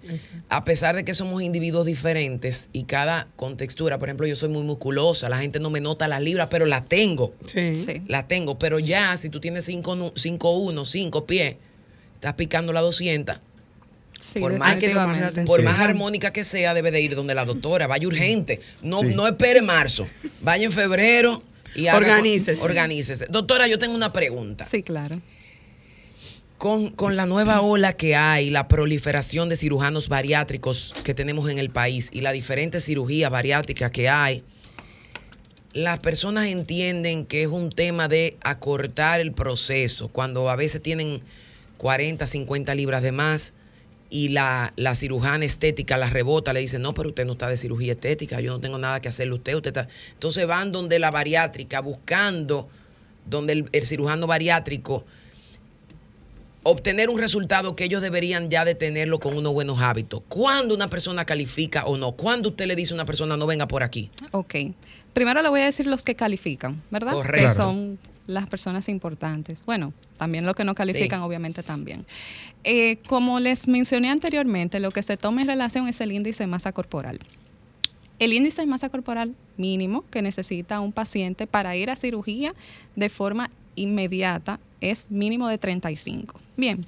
A 0.50 0.64
pesar 0.64 0.96
de 0.96 1.04
que 1.04 1.14
somos 1.14 1.42
individuos 1.42 1.86
diferentes 1.86 2.70
y 2.74 2.84
cada 2.84 3.28
contextura, 3.36 3.98
por 4.00 4.10
ejemplo, 4.10 4.28
yo 4.28 4.36
soy 4.36 4.50
muy 4.50 4.64
musculosa, 4.64 5.30
la 5.30 5.40
gente 5.40 5.60
no 5.60 5.70
me 5.70 5.82
nota 5.82 6.08
las 6.08 6.22
libras, 6.22 6.48
pero 6.52 6.66
la 6.66 6.86
tengo. 6.86 7.34
Sí. 7.46 7.76
Sí. 7.76 8.02
La 8.08 8.28
tengo. 8.28 8.60
Pero 8.60 8.80
ya, 8.80 9.18
si 9.18 9.30
tú 9.30 9.40
tienes 9.40 9.68
5'1, 9.68 10.86
5 10.86 11.26
pies, 11.26 11.56
estás 12.16 12.34
picando 12.36 12.74
la 12.74 12.82
200. 12.82 13.40
Sí, 14.20 14.40
por 14.40 14.58
más 14.58 14.80
que. 14.80 14.92
Por 15.46 15.64
más 15.64 15.80
armónica 15.80 16.32
que 16.32 16.44
sea, 16.44 16.74
debe 16.74 16.92
de 16.92 17.02
ir 17.02 17.16
donde 17.16 17.36
la 17.36 17.46
doctora. 17.46 17.88
Vaya 17.88 18.08
urgente. 18.08 18.62
No, 18.82 19.00
Sí. 19.00 19.08
no 19.16 19.28
espere 19.28 19.62
marzo. 19.62 20.08
Vaya 20.42 20.66
en 20.66 20.72
febrero 20.72 21.44
y 21.76 21.88
haga- 21.88 21.98
Organícese. 21.98 22.62
Organícese. 22.62 23.26
Doctora, 23.30 23.68
yo 23.68 23.80
tengo 23.80 23.96
una 23.96 24.14
pregunta. 24.14 24.64
Sí, 24.64 24.84
claro. 24.84 25.20
Con, 26.64 26.92
con 26.92 27.18
la 27.18 27.26
nueva 27.26 27.60
ola 27.60 27.92
que 27.92 28.16
hay, 28.16 28.50
la 28.50 28.70
proliferación 28.70 29.50
de 29.50 29.58
cirujanos 29.58 30.08
bariátricos 30.08 30.94
que 31.04 31.14
tenemos 31.14 31.50
en 31.50 31.60
el 31.60 31.70
país 31.70 32.08
y 32.14 32.22
la 32.22 32.32
diferente 32.32 32.80
cirugía 32.80 33.28
bariátrica 33.28 33.92
que 33.92 34.08
hay, 34.08 34.46
las 35.74 36.00
personas 36.00 36.48
entienden 36.48 37.26
que 37.26 37.42
es 37.42 37.50
un 37.50 37.70
tema 37.70 38.08
de 38.08 38.38
acortar 38.46 39.20
el 39.20 39.34
proceso 39.34 40.08
cuando 40.08 40.50
a 40.50 40.56
veces 40.56 40.82
tienen 40.82 41.22
40, 41.80 42.26
50 42.26 42.76
libras 42.76 43.04
de 43.04 43.12
más 43.12 43.54
y 44.10 44.30
la, 44.30 44.72
la 44.78 44.96
cirujana 44.96 45.44
estética 45.44 45.98
la 45.98 46.10
rebota, 46.10 46.54
le 46.54 46.62
dice, 46.62 46.80
no, 46.80 46.94
pero 46.94 47.10
usted 47.10 47.26
no 47.26 47.34
está 47.34 47.50
de 47.50 47.58
cirugía 47.58 47.92
estética, 47.92 48.40
yo 48.40 48.54
no 48.54 48.62
tengo 48.62 48.78
nada 48.78 49.02
que 49.02 49.10
hacerle 49.10 49.34
a 49.34 49.36
usted, 49.36 49.56
usted 49.56 49.76
está... 49.76 49.90
Entonces 50.14 50.48
van 50.48 50.72
donde 50.72 50.98
la 50.98 51.12
bariátrica 51.12 51.82
buscando, 51.82 52.70
donde 53.26 53.66
el 53.70 53.84
cirujano 53.84 54.28
bariátrico 54.28 55.04
obtener 56.64 57.10
un 57.10 57.20
resultado 57.20 57.76
que 57.76 57.84
ellos 57.84 58.02
deberían 58.02 58.50
ya 58.50 58.66
de 58.66 58.76
tenerlo 58.76 59.20
con 59.20 59.38
unos 59.38 59.54
buenos 59.54 59.80
hábitos. 59.82 60.22
¿Cuándo 60.30 60.74
una 60.74 60.90
persona 60.90 61.26
califica 61.26 61.86
o 61.86 61.98
no? 61.98 62.14
¿Cuándo 62.14 62.50
usted 62.50 62.66
le 62.68 62.76
dice 62.76 62.94
a 62.94 62.96
una 62.96 63.06
persona 63.06 63.36
no 63.38 63.46
venga 63.46 63.68
por 63.68 63.84
aquí? 63.84 64.10
Ok. 64.32 64.56
Primero 65.14 65.42
le 65.42 65.50
voy 65.50 65.62
a 65.62 65.66
decir 65.66 65.86
los 65.86 66.04
que 66.04 66.16
califican, 66.16 66.82
¿verdad? 66.90 67.12
Correcto. 67.14 67.48
Que 67.50 67.54
son 67.54 68.00
las 68.26 68.48
personas 68.48 68.88
importantes. 68.88 69.64
Bueno, 69.66 69.94
también 70.18 70.46
los 70.46 70.56
que 70.56 70.64
no 70.64 70.74
califican, 70.74 71.20
Sí. 71.20 71.26
obviamente 71.26 71.62
también. 71.64 72.06
Eh, 72.64 72.98
como 73.08 73.40
les 73.42 73.68
mencioné 73.68 74.10
anteriormente, 74.10 74.80
lo 74.80 74.92
que 74.92 75.04
se 75.04 75.18
toma 75.18 75.42
en 75.42 75.48
relación 75.48 75.88
es 75.90 76.00
el 76.00 76.14
índice 76.14 76.44
de 76.44 76.48
masa 76.48 76.72
corporal. 76.72 77.20
El 78.20 78.32
índice 78.32 78.62
de 78.62 78.68
masa 78.68 78.88
corporal 78.90 79.36
mínimo 79.58 80.06
que 80.10 80.22
necesita 80.22 80.80
un 80.80 80.94
paciente 80.94 81.46
para 81.46 81.76
ir 81.76 81.90
a 81.90 81.98
cirugía 81.98 82.54
de 82.96 83.10
forma 83.10 83.50
inmediata 83.76 84.60
es 84.92 85.10
mínimo 85.12 85.48
de 85.48 85.58
35. 85.58 86.40
Bien, 86.58 86.86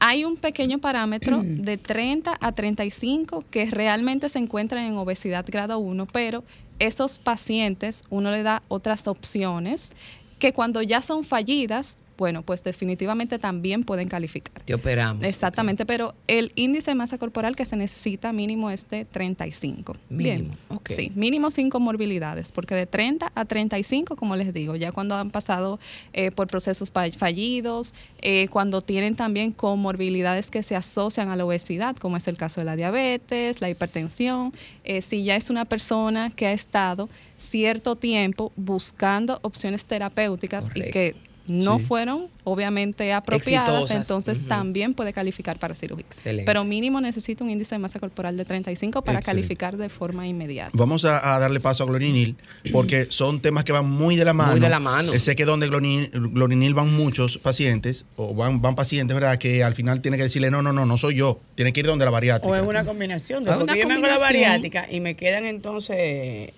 hay 0.00 0.24
un 0.24 0.36
pequeño 0.36 0.78
parámetro 0.78 1.42
de 1.44 1.76
30 1.76 2.38
a 2.40 2.52
35 2.52 3.44
que 3.50 3.66
realmente 3.66 4.28
se 4.28 4.38
encuentran 4.38 4.84
en 4.84 4.96
obesidad 4.96 5.44
grado 5.48 5.78
1, 5.78 6.06
pero 6.06 6.44
esos 6.78 7.18
pacientes 7.18 8.02
uno 8.10 8.30
le 8.30 8.42
da 8.42 8.62
otras 8.68 9.08
opciones 9.08 9.92
que 10.38 10.52
cuando 10.52 10.82
ya 10.82 11.02
son 11.02 11.24
fallidas, 11.24 11.96
bueno, 12.16 12.42
pues 12.42 12.62
definitivamente 12.62 13.38
también 13.38 13.84
pueden 13.84 14.08
calificar. 14.08 14.62
Te 14.64 14.74
operamos. 14.74 15.24
Exactamente, 15.24 15.86
pero 15.86 16.14
el 16.26 16.52
índice 16.56 16.90
de 16.90 16.94
masa 16.96 17.18
corporal 17.18 17.56
que 17.56 17.64
se 17.64 17.76
necesita 17.76 18.32
mínimo 18.32 18.70
es 18.70 18.88
de 18.88 19.04
35. 19.04 19.96
Mínimo, 20.08 20.38
Bien, 20.38 20.58
sí, 20.94 21.12
mínimo 21.14 21.50
sin 21.50 21.70
comorbilidades, 21.70 22.52
porque 22.52 22.74
de 22.74 22.86
30 22.86 23.30
a 23.34 23.44
35, 23.44 24.16
como 24.16 24.36
les 24.36 24.52
digo, 24.52 24.76
ya 24.76 24.92
cuando 24.92 25.14
han 25.16 25.30
pasado 25.30 25.78
eh, 26.12 26.30
por 26.30 26.46
procesos 26.48 26.90
fa- 26.90 27.10
fallidos, 27.10 27.94
eh, 28.20 28.48
cuando 28.50 28.80
tienen 28.80 29.14
también 29.16 29.52
comorbilidades 29.52 30.50
que 30.50 30.62
se 30.62 30.76
asocian 30.76 31.28
a 31.30 31.36
la 31.36 31.44
obesidad, 31.44 31.96
como 31.96 32.16
es 32.16 32.28
el 32.28 32.36
caso 32.36 32.60
de 32.60 32.64
la 32.64 32.76
diabetes, 32.76 33.60
la 33.60 33.70
hipertensión, 33.70 34.52
eh, 34.84 35.02
si 35.02 35.24
ya 35.24 35.36
es 35.36 35.50
una 35.50 35.64
persona 35.64 36.30
que 36.30 36.46
ha 36.46 36.52
estado 36.52 37.08
cierto 37.36 37.96
tiempo 37.96 38.52
buscando 38.56 39.38
opciones 39.42 39.86
terapéuticas 39.86 40.68
y 40.74 40.90
que 40.90 41.14
no 41.48 41.78
Sí. 41.78 41.84
fueron 41.84 42.26
obviamente 42.44 43.12
apropiadas, 43.12 43.68
Exitosas. 43.68 43.96
entonces 43.96 44.48
también 44.48 44.94
puede 44.94 45.12
calificar 45.12 45.58
para 45.58 45.74
cirugía. 45.74 46.06
Excelente. 46.08 46.44
Pero 46.46 46.64
mínimo 46.64 47.00
necesita 47.00 47.44
un 47.44 47.50
índice 47.50 47.74
de 47.74 47.78
masa 47.78 47.98
corporal 48.00 48.36
de 48.36 48.44
35 48.44 49.02
para 49.02 49.18
Excelente. 49.18 49.42
calificar 49.42 49.76
de 49.76 49.88
forma 49.88 50.26
inmediata. 50.26 50.70
Vamos 50.74 51.04
a, 51.04 51.34
a 51.34 51.38
darle 51.38 51.60
paso 51.60 51.82
a 51.82 51.86
Glorinil 51.86 52.36
porque 52.72 53.06
son 53.10 53.40
temas 53.40 53.64
que 53.64 53.72
van 53.72 53.88
muy 53.88 54.16
de 54.16 54.24
la 54.24 54.32
mano. 54.32 54.52
Muy 54.52 54.60
de 54.60 54.68
la 54.68 54.80
mano. 54.80 55.12
Sé 55.12 55.36
que 55.36 55.44
donde 55.44 55.68
Glorinil, 55.68 56.10
Glorinil 56.12 56.74
van 56.74 56.92
muchos 56.94 57.38
pacientes 57.38 58.04
o 58.16 58.34
van, 58.34 58.60
van 58.62 58.74
pacientes, 58.74 59.14
¿verdad? 59.14 59.38
Que 59.38 59.62
al 59.64 59.74
final 59.74 60.00
tiene 60.00 60.16
que 60.16 60.22
decirle, 60.24 60.50
no, 60.50 60.62
no, 60.62 60.72
no, 60.72 60.86
no 60.86 60.96
soy 60.96 61.16
yo. 61.16 61.40
Tiene 61.54 61.72
que 61.72 61.80
ir 61.80 61.86
donde 61.86 62.04
la 62.04 62.10
bariátrica. 62.10 62.50
O 62.50 62.56
es 62.56 62.62
una 62.62 62.84
combinación. 62.84 63.44
de- 63.44 63.50
Es 63.50 63.56
Porque 63.56 63.72
una 63.72 63.80
yo 63.82 63.88
me 63.88 63.94
hago 63.94 64.06
la 64.06 64.18
bariátrica 64.18 64.86
y 64.90 65.00
me 65.00 65.16
quedan 65.16 65.44
entonces. 65.46 66.50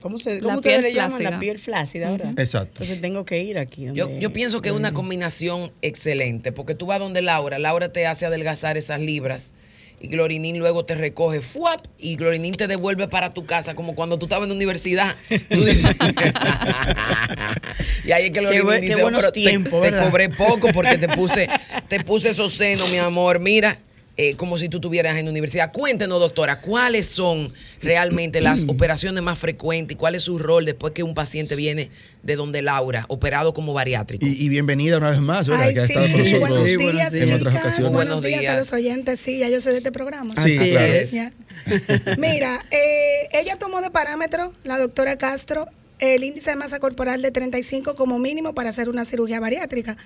¿Cómo, 0.00 0.18
se, 0.18 0.36
La 0.36 0.40
cómo 0.40 0.56
ustedes 0.56 0.80
piel 0.80 0.94
le 0.94 0.94
llaman? 0.94 1.22
La 1.24 1.38
piel 1.40 1.58
flácida, 1.58 2.10
¿verdad? 2.10 2.32
Exacto. 2.38 2.82
Entonces 2.82 3.00
tengo 3.00 3.24
que 3.24 3.42
ir 3.42 3.58
aquí. 3.58 3.86
Yo, 3.92 4.06
donde- 4.06 4.20
yo 4.20 4.32
pienso 4.32 4.60
que 4.62 4.68
es 4.68 4.74
una 4.74 4.92
combinación 4.92 5.72
excelente, 5.82 6.52
porque 6.52 6.74
tú 6.74 6.86
vas 6.86 7.00
donde 7.00 7.22
Laura, 7.22 7.58
Laura 7.58 7.92
te 7.92 8.06
hace 8.06 8.24
adelgazar 8.26 8.76
esas 8.76 9.00
libras 9.00 9.52
y 10.00 10.06
Glorinín 10.06 10.56
luego 10.60 10.84
te 10.84 10.94
recoge, 10.94 11.40
¡fuap! 11.40 11.84
y 11.98 12.14
Glorinín 12.14 12.54
te 12.54 12.68
devuelve 12.68 13.08
para 13.08 13.30
tu 13.30 13.46
casa, 13.46 13.74
como 13.74 13.96
cuando 13.96 14.16
tú 14.20 14.26
estabas 14.26 14.44
en 14.44 14.50
la 14.50 14.54
universidad. 14.54 15.16
Tú 15.50 15.64
dices- 15.64 15.96
y 18.04 18.12
ahí 18.12 18.26
es 18.26 18.30
que 18.30 18.40
Glorinín 18.40 18.64
buen- 18.64 18.80
qué 18.80 18.86
dice, 18.86 19.00
"Oh, 19.00 19.02
buenos 19.02 19.24
te- 19.24 19.32
tiempos, 19.32 19.82
te, 19.82 19.90
¿verdad?" 19.90 20.06
cobré 20.08 20.28
poco 20.30 20.68
porque 20.72 20.98
te 20.98 21.08
puse, 21.08 21.48
te 21.88 22.00
puse 22.04 22.30
esos 22.30 22.54
senos, 22.54 22.88
mi 22.90 22.98
amor, 22.98 23.38
mira. 23.40 23.78
Eh, 24.20 24.34
como 24.34 24.58
si 24.58 24.68
tú 24.68 24.78
estuvieras 24.78 25.16
en 25.16 25.26
la 25.26 25.30
universidad. 25.30 25.72
Cuéntenos, 25.72 26.18
doctora, 26.18 26.60
¿cuáles 26.60 27.06
son 27.06 27.52
realmente 27.80 28.40
las 28.40 28.64
operaciones 28.68 29.22
más 29.22 29.38
frecuentes 29.38 29.94
y 29.94 29.96
cuál 29.96 30.16
es 30.16 30.24
su 30.24 30.38
rol 30.38 30.64
después 30.64 30.92
que 30.92 31.04
un 31.04 31.14
paciente 31.14 31.54
viene 31.54 31.90
de 32.24 32.34
donde 32.34 32.60
Laura, 32.60 33.04
operado 33.08 33.54
como 33.54 33.72
bariátrico? 33.74 34.26
Y, 34.26 34.30
y 34.30 34.48
bienvenida 34.48 34.98
una 34.98 35.10
vez 35.10 35.20
más, 35.20 35.46
¿verdad? 35.46 35.68
Ay, 35.68 35.74
que 35.74 35.80
ha 35.82 35.86
sí, 35.86 35.92
estado 35.92 36.08
con 36.10 36.18
nosotros 36.18 36.40
buenos 36.40 36.66
Sí, 36.66 36.76
días, 36.76 36.82
buenos 36.82 37.12
días. 37.12 37.28
en 37.30 37.34
otras 37.36 37.54
ocasiones. 37.54 37.92
Buenos 37.92 38.22
días, 38.22 38.40
días. 38.40 38.54
a 38.54 38.56
los 38.56 38.72
oyentes. 38.72 39.20
Sí, 39.24 39.38
ya 39.38 39.48
yo 39.48 39.60
soy 39.60 39.72
de 39.72 39.78
este 39.78 39.92
programa. 39.92 40.34
Así 40.36 40.58
Así 40.58 40.70
claro. 40.70 40.92
es. 40.92 41.12
Mira, 42.18 42.66
eh, 42.72 43.28
ella 43.32 43.54
tomó 43.54 43.80
de 43.80 43.90
parámetro, 43.92 44.52
la 44.64 44.78
doctora 44.78 45.16
Castro, 45.16 45.68
el 46.00 46.24
índice 46.24 46.50
de 46.50 46.56
masa 46.56 46.80
corporal 46.80 47.22
de 47.22 47.30
35 47.30 47.94
como 47.94 48.18
mínimo 48.18 48.52
para 48.52 48.70
hacer 48.70 48.88
una 48.88 49.04
cirugía 49.04 49.38
bariátrica. 49.38 49.96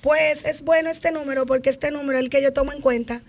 Pues 0.00 0.44
es 0.44 0.62
bueno 0.62 0.90
este 0.90 1.10
número 1.10 1.44
porque 1.44 1.70
este 1.70 1.90
número 1.90 2.18
es 2.18 2.24
el 2.24 2.30
que 2.30 2.40
yo 2.40 2.52
tomo 2.52 2.72
en 2.72 2.80
cuenta 2.80 3.20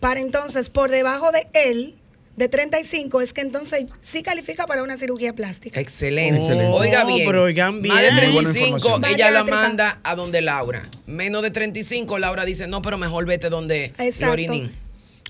para 0.00 0.20
entonces, 0.20 0.68
por 0.70 0.90
debajo 0.90 1.30
de 1.32 1.46
él, 1.52 1.96
de 2.36 2.48
35, 2.48 3.22
es 3.22 3.32
que 3.32 3.40
entonces 3.40 3.86
sí 4.02 4.22
califica 4.22 4.66
para 4.66 4.82
una 4.82 4.96
cirugía 4.98 5.32
plástica. 5.32 5.80
Excelente. 5.80 6.40
Excelente. 6.40 6.70
Oiga 6.72 7.04
Oh, 7.04 7.06
bien. 7.06 7.26
pero 7.26 7.44
oigan 7.44 7.80
Más 7.80 7.82
de 7.82 8.10
bien. 8.10 8.14
Muy 8.14 8.32
buena 8.34 8.52
35, 8.52 8.76
información. 8.76 9.14
ella 9.14 9.30
la 9.30 9.44
manda 9.44 10.00
a 10.04 10.14
donde 10.14 10.42
Laura. 10.42 10.88
Menos 11.06 11.42
de 11.42 11.50
35, 11.50 12.18
Laura 12.18 12.44
dice, 12.44 12.66
no, 12.66 12.82
pero 12.82 12.98
mejor 12.98 13.24
vete 13.24 13.48
donde. 13.48 13.92
Glorinín. 14.18 14.74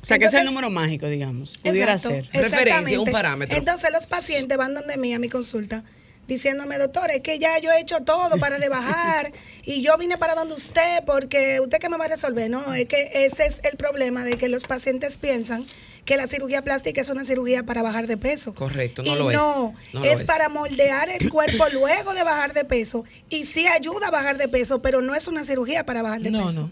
O 0.02 0.06
sea, 0.06 0.18
que 0.18 0.26
es 0.26 0.34
el 0.34 0.44
número 0.44 0.68
mágico, 0.70 1.06
digamos. 1.08 1.58
Pudiera 1.58 1.94
Exacto, 1.94 2.10
ser. 2.10 2.28
Referencia, 2.32 3.00
un 3.00 3.10
parámetro. 3.10 3.56
Entonces 3.56 3.90
los 3.92 4.06
pacientes 4.06 4.56
van 4.56 4.74
donde 4.74 4.96
mí 4.96 5.14
a 5.14 5.18
mi 5.18 5.28
consulta 5.28 5.84
diciéndome, 6.26 6.78
doctor, 6.78 7.10
es 7.10 7.20
que 7.20 7.38
ya 7.38 7.58
yo 7.58 7.70
he 7.72 7.80
hecho 7.80 8.00
todo 8.00 8.38
para 8.38 8.56
rebajar 8.58 9.32
y 9.64 9.82
yo 9.82 9.96
vine 9.98 10.18
para 10.18 10.34
donde 10.34 10.54
usted 10.54 11.04
porque 11.06 11.60
usted 11.60 11.78
que 11.78 11.88
me 11.88 11.96
va 11.96 12.06
a 12.06 12.08
resolver. 12.08 12.50
No, 12.50 12.74
es 12.74 12.86
que 12.86 13.10
ese 13.26 13.46
es 13.46 13.60
el 13.64 13.76
problema 13.76 14.24
de 14.24 14.36
que 14.38 14.48
los 14.48 14.64
pacientes 14.64 15.16
piensan 15.18 15.64
que 16.04 16.16
la 16.16 16.28
cirugía 16.28 16.62
plástica 16.62 17.00
es 17.00 17.08
una 17.08 17.24
cirugía 17.24 17.64
para 17.64 17.82
bajar 17.82 18.06
de 18.06 18.16
peso. 18.16 18.54
Correcto, 18.54 19.02
no 19.02 19.16
y 19.16 19.18
lo 19.18 19.30
es. 19.32 19.36
no, 19.36 19.74
No 19.92 20.00
lo 20.00 20.06
es, 20.06 20.20
es. 20.20 20.24
para 20.24 20.48
moldear 20.48 21.08
el 21.10 21.30
cuerpo 21.30 21.64
luego 21.72 22.14
de 22.14 22.22
bajar 22.22 22.52
de 22.54 22.64
peso 22.64 23.04
y 23.28 23.42
sí 23.42 23.66
ayuda 23.66 24.06
a 24.06 24.10
bajar 24.12 24.38
de 24.38 24.46
peso, 24.46 24.80
pero 24.80 25.02
no 25.02 25.16
es 25.16 25.26
una 25.26 25.42
cirugía 25.42 25.84
para 25.84 26.02
bajar 26.02 26.20
de 26.20 26.30
No, 26.30 26.46
peso. 26.46 26.60
no. 26.60 26.70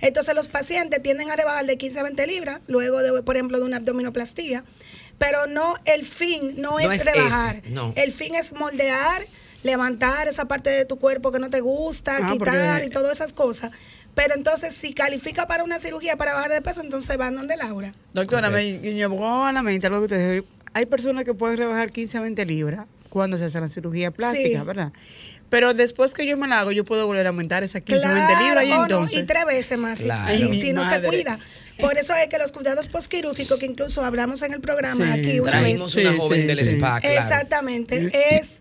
Entonces 0.00 0.34
los 0.36 0.46
pacientes 0.46 1.02
tienden 1.02 1.30
a 1.30 1.36
rebajar 1.36 1.66
de 1.66 1.76
15 1.76 1.98
a 1.98 2.02
20 2.04 2.26
libras, 2.28 2.60
luego 2.68 2.98
de, 3.02 3.22
por 3.24 3.34
ejemplo, 3.34 3.58
de 3.58 3.64
una 3.64 3.78
abdominoplastía, 3.78 4.64
pero 5.18 5.46
no, 5.46 5.74
el 5.84 6.04
fin 6.04 6.54
no, 6.58 6.72
No 6.72 6.80
es, 6.80 7.00
es 7.00 7.04
rebajar. 7.06 7.62
no. 7.70 7.92
El 7.96 8.12
fin 8.12 8.34
es 8.34 8.52
moldear, 8.52 9.22
levantar 9.62 10.28
esa 10.28 10.46
parte 10.46 10.70
de 10.70 10.84
tu 10.84 10.98
cuerpo 10.98 11.32
que 11.32 11.38
no 11.38 11.50
te 11.50 11.60
gusta, 11.60 12.16
Ah, 12.22 12.32
quitar 12.32 12.38
porque- 12.38 12.86
y 12.86 12.90
todas 12.90 13.16
esas 13.16 13.32
cosas. 13.32 13.70
Pero 14.14 14.34
entonces, 14.34 14.74
si 14.74 14.94
califica 14.94 15.46
para 15.46 15.62
una 15.64 15.78
cirugía 15.78 16.16
para 16.16 16.32
bajar 16.34 16.50
de 16.50 16.62
peso, 16.62 16.80
entonces 16.80 17.16
van 17.18 17.36
donde 17.36 17.56
Laura. 17.56 17.92
Doctora, 18.14 18.48
me, 18.48 18.78
me 18.78 18.94
llegó 18.94 19.44
a 19.44 19.52
la 19.52 19.62
mente 19.62 19.86
algo 19.88 19.98
que 20.00 20.04
usted 20.06 20.32
dijo. 20.34 20.46
Hay 20.72 20.86
personas 20.86 21.24
que 21.24 21.34
pueden 21.34 21.56
rebajar 21.58 21.90
15 21.90 22.18
a 22.18 22.20
20 22.22 22.44
libras 22.46 22.86
cuando 23.10 23.36
se 23.38 23.44
hace 23.46 23.60
la 23.60 23.68
cirugía 23.68 24.10
plástica, 24.10 24.60
Sí. 24.60 24.66
¿verdad? 24.66 24.92
Pero 25.50 25.74
después 25.74 26.12
que 26.12 26.26
yo 26.26 26.36
me 26.36 26.48
la 26.48 26.60
hago, 26.60 26.72
yo 26.72 26.84
puedo 26.84 27.06
volver 27.06 27.26
a 27.26 27.28
aumentar 27.30 27.62
esas 27.62 27.82
15 27.82 28.06
a 28.06 28.12
20 28.12 28.32
Claro, 28.32 28.44
libras 28.46 28.64
y 28.64 28.68
no, 28.70 28.82
entonces. 28.84 29.22
y 29.22 29.26
tres 29.26 29.44
veces 29.46 29.78
más 29.78 29.98
si- 29.98 30.04
Claro. 30.04 30.32
si, 30.32 30.72
no 30.72 30.82
se 30.90 31.02
cuida. 31.02 31.38
Por 31.80 31.98
eso 31.98 32.14
es 32.14 32.28
que 32.28 32.38
los 32.38 32.52
cuidados 32.52 32.86
postquirúrgicos, 32.88 33.58
que 33.58 33.66
incluso 33.66 34.04
hablamos 34.04 34.42
en 34.42 34.52
el 34.54 34.60
programa 34.60 35.14
Sí, 35.14 35.20
aquí 35.20 35.40
una 35.40 35.60
vez. 35.60 35.80
Sí, 35.90 36.00
una 36.00 36.16
joven 36.18 36.40
sí, 36.42 36.46
del 36.46 36.56
sí. 36.58 36.68
spa, 36.76 37.00
claro. 37.00 37.20
Exactamente. 37.20 38.10
Es, 38.38 38.60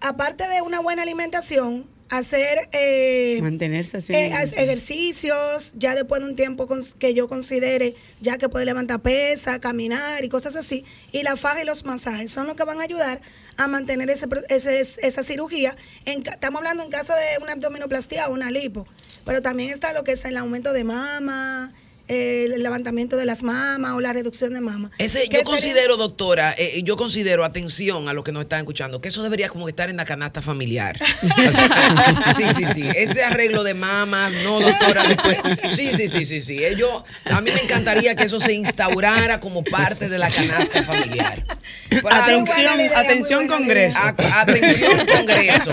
aparte 0.00 0.48
de 0.48 0.62
una 0.62 0.80
buena 0.80 1.02
alimentación, 1.02 1.86
hacer 2.10 2.58
eh, 2.72 3.38
Mantenerse 3.40 3.96
así. 3.98 4.12
eh, 4.12 4.32
ejercicios, 4.56 5.72
ya 5.76 5.94
después 5.94 6.20
de 6.20 6.28
un 6.28 6.36
tiempo 6.36 6.68
que 6.98 7.14
yo 7.14 7.28
considere 7.28 7.94
ya 8.20 8.36
que 8.38 8.48
puede 8.48 8.64
levantar 8.66 9.00
pesa, 9.00 9.60
caminar 9.60 10.24
y 10.24 10.28
cosas 10.28 10.54
así, 10.56 10.84
y 11.12 11.22
la 11.22 11.36
faja 11.36 11.62
y 11.62 11.64
los 11.66 11.84
masajes 11.84 12.30
son 12.30 12.46
los 12.46 12.56
que 12.56 12.64
van 12.64 12.80
a 12.80 12.84
ayudar 12.84 13.20
a 13.56 13.66
mantener 13.68 14.10
ese, 14.10 14.28
pro- 14.28 14.42
ese- 14.48 14.80
esa 14.80 15.22
cirugía. 15.22 15.76
En 16.04 16.22
ca- 16.22 16.32
estamos 16.32 16.58
hablando 16.58 16.82
en 16.82 16.90
caso 16.90 17.12
de 17.14 17.42
una 17.42 17.52
abdominoplastía 17.52 18.28
o 18.28 18.32
una 18.34 18.50
lipo, 18.50 18.86
pero 19.24 19.40
también 19.40 19.70
está 19.70 19.92
lo 19.92 20.04
que 20.04 20.12
es 20.12 20.24
el 20.24 20.36
aumento 20.36 20.72
de 20.72 20.84
mama, 20.84 21.72
el 22.12 22.62
levantamiento 22.62 23.16
de 23.16 23.24
las 23.26 23.42
mamas 23.42 23.92
o 23.92 24.00
la 24.00 24.12
reducción 24.12 24.54
de 24.54 24.60
mama. 24.60 24.90
Ese, 24.98 25.18
yo 25.20 25.24
sería- 25.38 25.42
considero, 25.44 25.96
doctora, 25.96 26.54
eh, 26.58 26.82
yo 26.84 26.96
considero, 26.96 27.44
atención 27.44 28.08
a 28.08 28.12
los 28.12 28.24
que 28.24 28.32
nos 28.32 28.42
están 28.42 28.60
escuchando, 28.60 29.00
que 29.00 29.08
eso 29.08 29.22
debería 29.22 29.48
como 29.48 29.68
estar 29.68 29.88
en 29.90 29.96
la 29.96 30.04
canasta 30.04 30.42
familiar. 30.42 30.98
Sí, 32.36 32.44
sí, 32.56 32.64
sí. 32.74 32.88
Ese 32.96 33.22
arreglo 33.24 33.62
de 33.64 33.74
mamas, 33.74 34.32
no, 34.44 34.60
doctora. 34.60 35.04
después- 35.04 35.38
sí, 35.74 35.90
sí, 35.96 36.08
sí, 36.08 36.24
sí, 36.24 36.40
sí. 36.40 36.64
Eh, 36.64 36.74
Yo, 36.76 37.04
a 37.26 37.40
mí 37.40 37.50
me 37.50 37.60
encantaría 37.62 38.14
que 38.14 38.24
eso 38.24 38.40
se 38.40 38.52
instaurara 38.52 39.40
como 39.40 39.62
parte 39.64 40.08
de 40.08 40.18
la 40.18 40.28
canasta 40.30 40.82
familiar. 40.82 41.42
Pero, 41.88 42.08
Atención, 42.10 42.80
idea, 42.80 42.98
atención 43.00 43.46
Congreso. 43.48 43.98
a- 43.98 44.40
atención, 44.40 45.06
Congreso. 45.06 45.70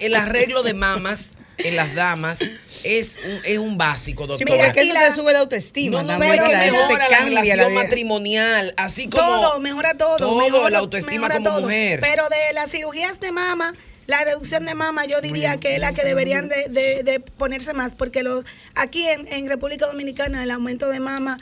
El 0.00 0.14
arreglo 0.14 0.62
de 0.62 0.74
mamas 0.74 1.30
en 1.64 1.76
las 1.76 1.94
damas 1.94 2.38
es 2.84 3.16
un, 3.24 3.40
es 3.44 3.58
un 3.58 3.78
básico, 3.78 4.24
Sí, 4.24 4.28
doctora. 4.28 4.46
porque 4.66 4.66
es 4.66 4.72
que 4.72 4.80
eso 4.82 4.94
la- 4.94 5.08
te 5.08 5.12
sube 5.14 5.32
la 5.32 5.38
autoestima. 5.40 6.02
no, 6.02 6.12
no, 6.14 6.18
pero 6.18 6.44
¿verdad? 6.44 6.64
Eso 6.66 6.74
te 6.74 6.80
mejora 6.82 7.08
la 7.08 7.16
cambia 7.16 7.34
la 7.34 7.40
relación 7.42 7.70
vida. 7.72 7.82
matrimonial, 7.82 8.74
así 8.76 9.08
como 9.08 9.22
todo, 9.26 9.60
mejora 9.60 9.94
todo. 9.96 10.16
todo, 10.16 10.36
mejora, 10.38 10.70
la 10.70 10.78
autoestima 10.78 11.28
mejora 11.28 11.34
como 11.36 11.50
todo. 11.50 11.60
mujer. 11.62 12.00
Pero 12.00 12.24
de 12.28 12.52
las 12.54 12.70
cirugías 12.70 13.20
de 13.20 13.32
mama, 13.32 13.74
la 14.06 14.24
reducción 14.24 14.64
de 14.66 14.74
mama, 14.74 15.04
yo 15.06 15.20
diría 15.20 15.58
que 15.58 15.74
es 15.74 15.80
la 15.80 15.92
que 15.92 16.02
deberían 16.04 16.48
de, 16.48 16.66
de- 16.68 17.02
de 17.04 17.20
ponerse 17.20 17.72
más, 17.72 17.94
porque 17.94 18.22
los 18.22 18.44
aquí 18.74 19.06
en, 19.06 19.26
en 19.32 19.48
República 19.48 19.86
Dominicana 19.86 20.42
el 20.42 20.50
aumento 20.50 20.88
de 20.88 21.00
mama 21.00 21.38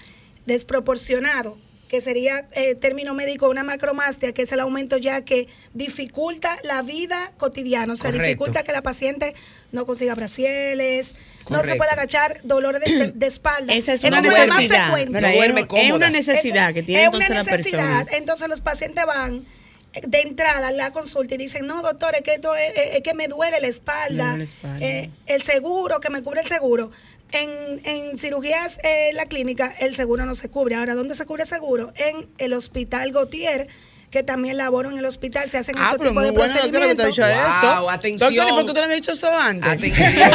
desproporcionado 0.47 1.59
que 1.91 2.01
sería 2.01 2.47
eh, 2.53 2.77
término 2.77 3.15
médico 3.15 3.51
una 3.51 3.65
macromastia, 3.65 4.33
que 4.33 4.43
es 4.43 4.53
el 4.53 4.61
aumento 4.61 4.97
ya 4.97 5.23
que 5.23 5.49
dificulta 5.75 6.57
la 6.63 6.83
vida 6.83 7.33
cotidiana, 7.37 7.93
o 7.95 7.97
sea, 7.97 8.07
Correcto. 8.13 8.27
dificulta 8.29 8.63
que 8.63 8.71
la 8.71 8.81
paciente 8.83 9.35
no 9.73 9.85
consiga 9.87 10.15
bracieles, 10.15 11.15
no 11.51 11.63
se 11.65 11.75
puede 11.75 11.91
agachar, 11.91 12.37
dolor 12.45 12.79
de, 12.79 13.11
de 13.13 13.27
espalda. 13.27 13.75
Esa 13.75 13.95
es 13.95 14.05
El 14.05 14.13
una 14.13 14.23
más 14.23 14.31
necesidad. 14.33 14.85
frecuente. 14.85 15.13
¿verdad? 15.13 15.31
No 15.35 15.43
es, 15.59 15.85
es 15.87 15.93
una 15.93 16.11
necesidad 16.11 16.73
que 16.73 16.83
tiene 16.85 17.03
es 17.03 17.07
entonces 17.07 17.31
una 17.31 17.43
la 17.43 17.51
persona. 17.51 17.83
necesidad. 17.83 18.15
Entonces 18.19 18.49
los 18.49 18.61
pacientes 18.61 19.05
van 19.05 19.47
eh, 19.93 20.01
de 20.07 20.21
entrada 20.21 20.69
a 20.69 20.73
la 20.73 20.93
consulta 20.93 21.35
y 21.35 21.39
dicen, 21.39 21.67
no, 21.67 21.83
doctor, 21.83 22.15
es 22.15 22.23
que, 22.23 22.35
esto 22.35 22.55
es, 22.55 22.73
es- 22.77 22.95
es 22.97 23.01
que 23.03 23.15
me 23.15 23.27
duele 23.27 23.59
la 23.61 23.67
espalda, 23.67 24.25
Me 24.27 24.31
duele 24.31 24.39
la 24.39 24.45
espalda. 24.45 24.87
eh, 24.87 25.11
el 25.27 25.43
seguro, 25.43 25.99
que 25.99 26.11
me 26.11 26.23
cubre 26.23 26.43
el 26.43 26.47
seguro. 26.47 26.93
En, 27.33 27.81
en 27.85 28.19
cirugías 28.19 28.79
eh, 28.79 29.11
en 29.11 29.17
la 29.17 29.27
clínica, 29.27 29.73
el 29.81 29.95
seguro 29.95 30.27
no 30.27 30.35
se 30.35 30.49
cubre. 30.49 30.75
Ahora, 30.75 30.95
¿dónde 30.95 31.15
se 31.15 31.27
cubre 31.27 31.47
seguro? 31.47 31.93
En 31.97 32.29
el 32.39 32.53
Hospital 32.53 33.13
Gautier, 33.13 33.69
que 34.11 34.23
también 34.25 34.57
laboro 34.57 34.91
en 34.91 34.99
el 34.99 35.05
hospital, 35.05 35.49
se 35.51 35.59
hacen 35.59 35.77
Ah, 35.79 35.91
este 35.93 35.99
pero 35.99 36.11
tipo 36.11 36.21
muy 36.21 36.31
de 36.31 36.37
bueno, 36.37 36.53
doctora, 36.55 36.89
que 36.89 36.95
te 36.97 37.03
ha 37.03 37.07
dicho 37.07 37.23
procedimientos. 37.23 37.63
eso. 37.63 37.91
Atención. 37.91 38.35
Doctor, 38.35 38.49
¿y 38.49 38.51
por 38.51 38.67
qué 38.67 38.73
tú 38.75 38.81
no 38.81 38.87
me 38.89 38.93
has 38.95 39.01
dicho 39.01 39.13
eso 39.13 39.39
antes? 39.39 39.71
Atención, 39.71 40.31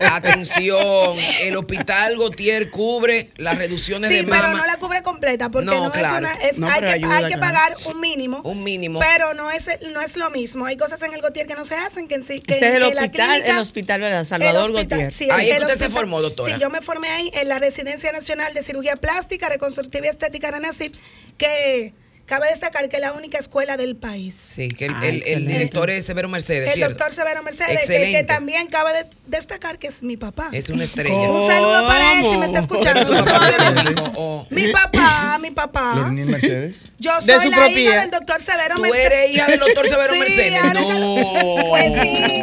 atención. 0.00 1.16
El 1.40 1.56
hospital 1.56 2.16
Gautier 2.16 2.70
cubre 2.70 3.30
las 3.36 3.58
reducciones 3.58 4.10
Sí, 4.10 4.16
de 4.18 4.22
pero 4.24 4.36
mama. 4.48 4.58
no 4.60 4.66
la 4.66 4.76
cubre 4.78 5.02
completa 5.02 5.50
porque 5.50 5.66
No, 5.66 5.84
no, 5.84 5.90
claro. 5.92 6.26
es 6.26 6.32
una 6.32 6.48
es, 6.48 6.58
No, 6.58 6.66
hay, 6.68 6.74
pero 6.80 6.86
que, 6.88 6.94
ayuda, 6.94 7.16
hay 7.16 7.22
que 7.24 7.28
claro. 7.38 7.40
pagar 7.40 7.76
un 7.86 8.00
mínimo. 8.00 8.40
Un 8.44 8.62
mínimo. 8.62 9.00
Pero 9.00 9.34
no 9.34 9.50
es 9.50 9.66
no 9.92 10.00
es 10.00 10.16
lo 10.16 10.30
mismo. 10.30 10.66
Hay 10.66 10.76
cosas 10.76 11.00
en 11.02 11.12
el 11.14 11.20
Gautier 11.22 11.46
que 11.46 11.54
no 11.54 11.64
se 11.64 11.74
hacen 11.74 12.08
que 12.08 12.14
en 12.16 12.22
sí 12.22 12.40
que 12.40 12.54
Ese 12.54 12.68
es 12.68 12.74
el 12.76 12.82
hospital, 12.84 13.10
clínica- 13.10 13.50
el 13.52 13.58
hospital, 13.58 14.00
¿verdad? 14.00 14.24
Salvador 14.24 14.70
el 14.70 14.76
hospital, 14.76 14.98
Gautier. 15.00 15.18
sí, 15.18 15.28
Ahí 15.30 15.50
es 15.50 15.56
el 15.56 15.62
usted 15.64 15.78
se 15.78 15.90
formó, 15.90 16.22
doctora. 16.22 16.54
Sí, 16.54 16.60
yo 16.60 16.70
me 16.70 16.80
formé 16.80 17.08
ahí 17.08 17.30
en 17.34 17.48
la 17.48 17.58
Residencia 17.58 18.12
Nacional 18.12 18.54
de 18.54 18.62
Cirugía 18.62 18.96
Plástica, 18.96 19.48
Reconstructiva 19.48 20.06
y 20.06 20.08
Estética 20.08 20.50
de 20.52 20.60
NACIP, 20.60 20.94
que 21.36 21.94
cabe 22.32 22.48
destacar 22.48 22.88
que 22.88 22.96
es 22.96 23.02
la 23.02 23.12
única 23.12 23.38
escuela 23.38 23.76
del 23.76 23.94
país. 23.94 24.34
Sí, 24.34 24.68
que 24.68 24.86
el, 24.86 24.92
Ah, 24.94 25.00
el- 25.02 25.08
el 25.10 25.16
excelente. 25.18 25.52
director 25.52 25.90
es 25.90 26.04
Severo 26.06 26.28
Mercedes, 26.28 26.68
El 26.70 26.74
¿cierto? 26.76 26.94
doctor 26.94 27.12
Severo 27.12 27.42
Mercedes, 27.42 27.80
que, 27.86 28.10
que 28.12 28.24
también 28.24 28.68
cabe 28.68 28.92
de- 28.94 29.06
destacar 29.26 29.78
que 29.78 29.88
es 29.88 30.02
mi 30.02 30.16
papá. 30.16 30.48
Es 30.52 30.68
una 30.70 30.84
estrella. 30.84 31.14
Un 31.14 31.46
saludo 31.46 31.86
para 31.86 32.12
él 32.14 32.26
si 32.30 32.36
me 32.38 32.46
está 32.46 32.60
escuchando. 32.60 33.04
Tu 33.06 33.24
papá 33.24 33.46
doctor. 33.50 33.72
biológico, 33.84 34.12
o- 34.16 34.46
Mi 34.50 34.68
papá, 34.72 35.38
mi 35.40 35.50
papá. 35.50 35.94
Mercedes. 36.10 36.90
Yo 36.98 37.12
De 37.20 37.34
soy 37.34 37.44
su 37.46 37.50
la 37.50 37.68
hija 37.68 38.00
del 38.00 38.10
doctor 38.10 38.40
Severo 38.40 38.76
¿Tú 38.76 38.80
Mercedes. 38.82 39.06
eres 39.12 39.34
hija 39.34 39.46
del 39.46 39.58
doctor 39.60 39.88
Severo 39.88 40.14
Sí, 40.14 40.18
Mercedes? 40.20 40.62
No. 40.74 41.64
Pues 41.68 41.92
sí. 42.02 42.42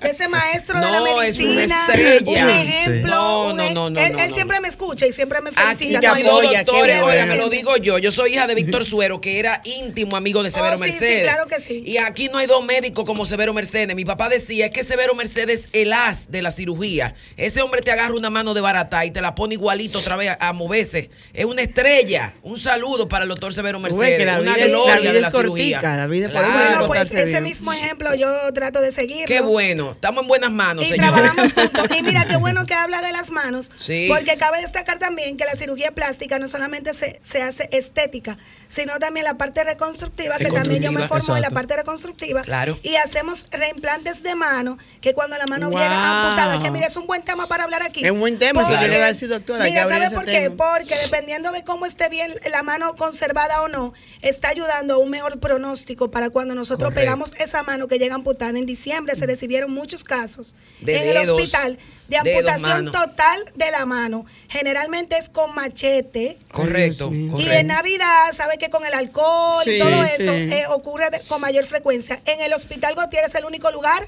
Ese 0.00 0.28
maestro 0.28 0.80
de 0.80 0.90
la 0.90 0.98
No, 0.98 1.22
es 1.22 1.36
una 1.36 1.44
medicina. 1.48 1.86
estrella. 1.88 2.44
Un 2.44 2.50
ejemplo. 2.50 3.10
No, 3.14 3.46
un 3.50 3.56
no, 3.56 3.70
no, 3.70 3.90
no, 3.90 4.00
Él, 4.00 4.12
no, 4.12 4.18
él 4.18 4.28
no. 4.30 4.34
siempre 4.34 4.60
me 4.60 4.68
escucha 4.68 5.06
y 5.06 5.12
siempre 5.12 5.40
me 5.40 5.50
Aquí 5.54 5.84
felicita. 5.86 6.00
no 6.08 6.14
hay 6.14 6.22
dos 6.24 6.42
doctores, 6.42 7.00
bueno. 7.00 7.06
oiga, 7.06 7.26
me 7.26 7.36
lo 7.36 7.48
digo 7.48 7.76
yo. 7.76 7.98
Yo 7.98 8.10
soy 8.10 8.32
hija 8.34 8.46
de 8.46 8.54
Víctor 8.54 8.84
Suero, 8.84 9.11
que 9.20 9.38
era 9.38 9.60
íntimo 9.64 10.16
amigo 10.16 10.42
de 10.42 10.50
Severo 10.50 10.74
Oh, 10.74 10.76
sí, 10.76 10.84
sí, 10.84 10.90
Mercedes. 10.92 11.22
claro 11.24 11.46
que 11.46 11.60
sí. 11.60 11.82
Y 11.86 11.98
aquí 11.98 12.28
no 12.28 12.38
hay 12.38 12.46
dos 12.46 12.64
médicos 12.64 13.04
como 13.04 13.26
Severo 13.26 13.52
Mercedes. 13.52 13.94
Mi 13.94 14.04
papá 14.04 14.28
decía 14.28 14.66
es 14.66 14.72
que 14.72 14.84
Severo 14.84 15.14
Mercedes 15.14 15.64
es 15.64 15.68
el 15.72 15.92
as 15.92 16.30
de 16.30 16.42
la 16.42 16.50
cirugía. 16.50 17.14
Ese 17.36 17.62
hombre 17.62 17.82
te 17.82 17.90
agarra 17.90 18.14
una 18.14 18.30
mano 18.30 18.54
de 18.54 18.60
barata 18.60 19.04
y 19.04 19.10
te 19.10 19.20
la 19.20 19.34
pone 19.34 19.54
igualito 19.54 19.98
otra 19.98 20.16
vez 20.16 20.30
a, 20.30 20.48
a 20.48 20.52
moverse. 20.52 21.10
Es 21.32 21.44
una 21.44 21.62
estrella. 21.62 22.34
Un 22.42 22.58
saludo 22.58 23.08
para 23.08 23.24
el 23.24 23.28
doctor 23.28 23.52
Severo 23.52 23.78
Mercedes. 23.80 24.24
la 24.24 24.40
una 24.40 24.54
vida 24.54 24.64
es- 24.64 24.72
la 24.72 24.78
gloria 24.78 24.96
vida 25.00 25.12
de 25.12 25.18
es 25.18 25.22
la 25.22 25.30
cirugía. 25.30 25.76
cortica, 25.78 25.96
la 25.96 26.06
vida 26.06 26.26
es 26.26 26.32
Claro. 26.32 26.46
que 26.48 26.52
Bueno, 26.52 26.86
pues 26.86 27.10
ese 27.10 27.24
bien. 27.26 27.42
mismo 27.42 27.72
ejemplo 27.72 28.14
yo 28.14 28.32
trato 28.52 28.80
de 28.80 28.92
seguirlo. 28.92 29.26
Qué 29.26 29.40
bueno. 29.40 29.92
Estamos 29.92 30.22
en 30.22 30.28
buenas 30.28 30.50
manos, 30.50 30.84
Y 30.84 30.88
señor. 30.90 31.12
trabajamos 31.12 31.52
juntos. 31.54 31.90
Y 31.98 32.02
mira 32.02 32.24
qué 32.26 32.36
bueno 32.36 32.66
que 32.66 32.74
habla 32.74 33.02
de 33.02 33.12
las 33.12 33.30
manos. 33.30 33.70
Sí. 33.76 34.06
Porque 34.08 34.36
cabe 34.36 34.60
destacar 34.60 34.98
también 34.98 35.36
que 35.36 35.44
la 35.44 35.54
cirugía 35.54 35.92
plástica 35.92 36.38
no 36.38 36.48
solamente 36.48 36.92
se, 36.94 37.18
se 37.22 37.42
hace 37.42 37.68
estética, 37.72 38.38
sino 38.68 38.91
también 38.98 39.24
la 39.24 39.36
parte 39.36 39.64
reconstructiva, 39.64 40.36
que 40.38 40.50
también 40.50 40.82
yo 40.82 40.92
me 40.92 41.06
formo 41.08 41.36
en 41.36 41.42
la 41.42 41.50
parte 41.50 41.76
reconstructiva. 41.76 42.42
Claro. 42.42 42.78
Y 42.82 42.96
hacemos 42.96 43.46
reimplantes 43.50 44.22
de 44.22 44.34
mano, 44.34 44.78
que 45.00 45.14
cuando 45.14 45.36
la 45.38 45.46
mano 45.46 45.70
Wow. 45.70 45.78
llega 45.78 46.22
amputada, 46.26 46.62
que 46.62 46.70
mira, 46.70 46.86
es 46.86 46.96
un 46.96 47.06
buen 47.06 47.22
tema 47.22 47.46
para 47.46 47.64
hablar 47.64 47.82
aquí. 47.82 48.04
Es 48.04 48.10
un 48.10 48.20
buen 48.20 48.38
tema, 48.38 48.62
eso 48.62 48.72
yo 48.72 48.80
le 48.88 48.94
iba 48.96 49.04
a 49.04 49.08
decir, 49.08 49.28
doctora, 49.28 49.64
que 49.64 49.70
Mira, 49.70 49.88
¿sabe 49.88 50.10
por 50.10 50.24
qué? 50.24 50.32
tema. 50.48 50.56
Porque 50.72 50.96
dependiendo 50.98 51.52
de 51.52 51.64
cómo 51.64 51.86
esté 51.86 52.08
bien 52.08 52.32
la 52.50 52.62
mano 52.62 52.94
conservada 52.96 53.62
o 53.62 53.68
no, 53.68 53.92
está 54.20 54.48
ayudando 54.48 54.94
a 54.94 54.98
un 54.98 55.10
mejor 55.10 55.38
pronóstico 55.40 56.10
para 56.10 56.30
cuando 56.30 56.54
nosotros 56.54 56.90
Correcto. 56.90 57.00
pegamos 57.00 57.32
esa 57.40 57.62
mano 57.62 57.86
que 57.88 57.98
llega 57.98 58.14
amputada. 58.14 58.58
En 58.58 58.66
diciembre 58.66 59.14
se 59.14 59.26
recibieron 59.26 59.70
muchos 59.72 60.04
casos 60.04 60.54
De 60.80 60.96
en 60.96 61.16
el 61.16 61.30
hospital 61.30 61.78
de 62.08 62.16
amputación 62.18 62.92
total 62.92 63.44
de 63.54 63.70
la 63.70 63.86
mano. 63.86 64.26
Generalmente 64.48 65.16
es 65.16 65.28
con 65.28 65.54
machete. 65.54 66.38
Correcto. 66.52 67.10
Y 67.12 67.28
correcto. 67.28 67.52
en 67.52 67.66
Navidad, 67.68 68.32
sabe 68.36 68.58
que 68.58 68.68
con 68.70 68.84
el 68.84 68.92
alcohol 68.94 69.62
y 69.66 69.78
todo 69.78 70.06
sí. 70.06 70.12
eso 70.22 70.32
eh, 70.32 70.66
ocurre 70.68 71.10
de- 71.10 71.20
con 71.20 71.40
mayor 71.40 71.64
frecuencia. 71.64 72.20
En 72.26 72.40
el 72.40 72.52
Hospital 72.52 72.94
Gautier 72.94 73.24
es 73.24 73.34
el 73.34 73.44
único 73.44 73.70
lugar 73.70 74.02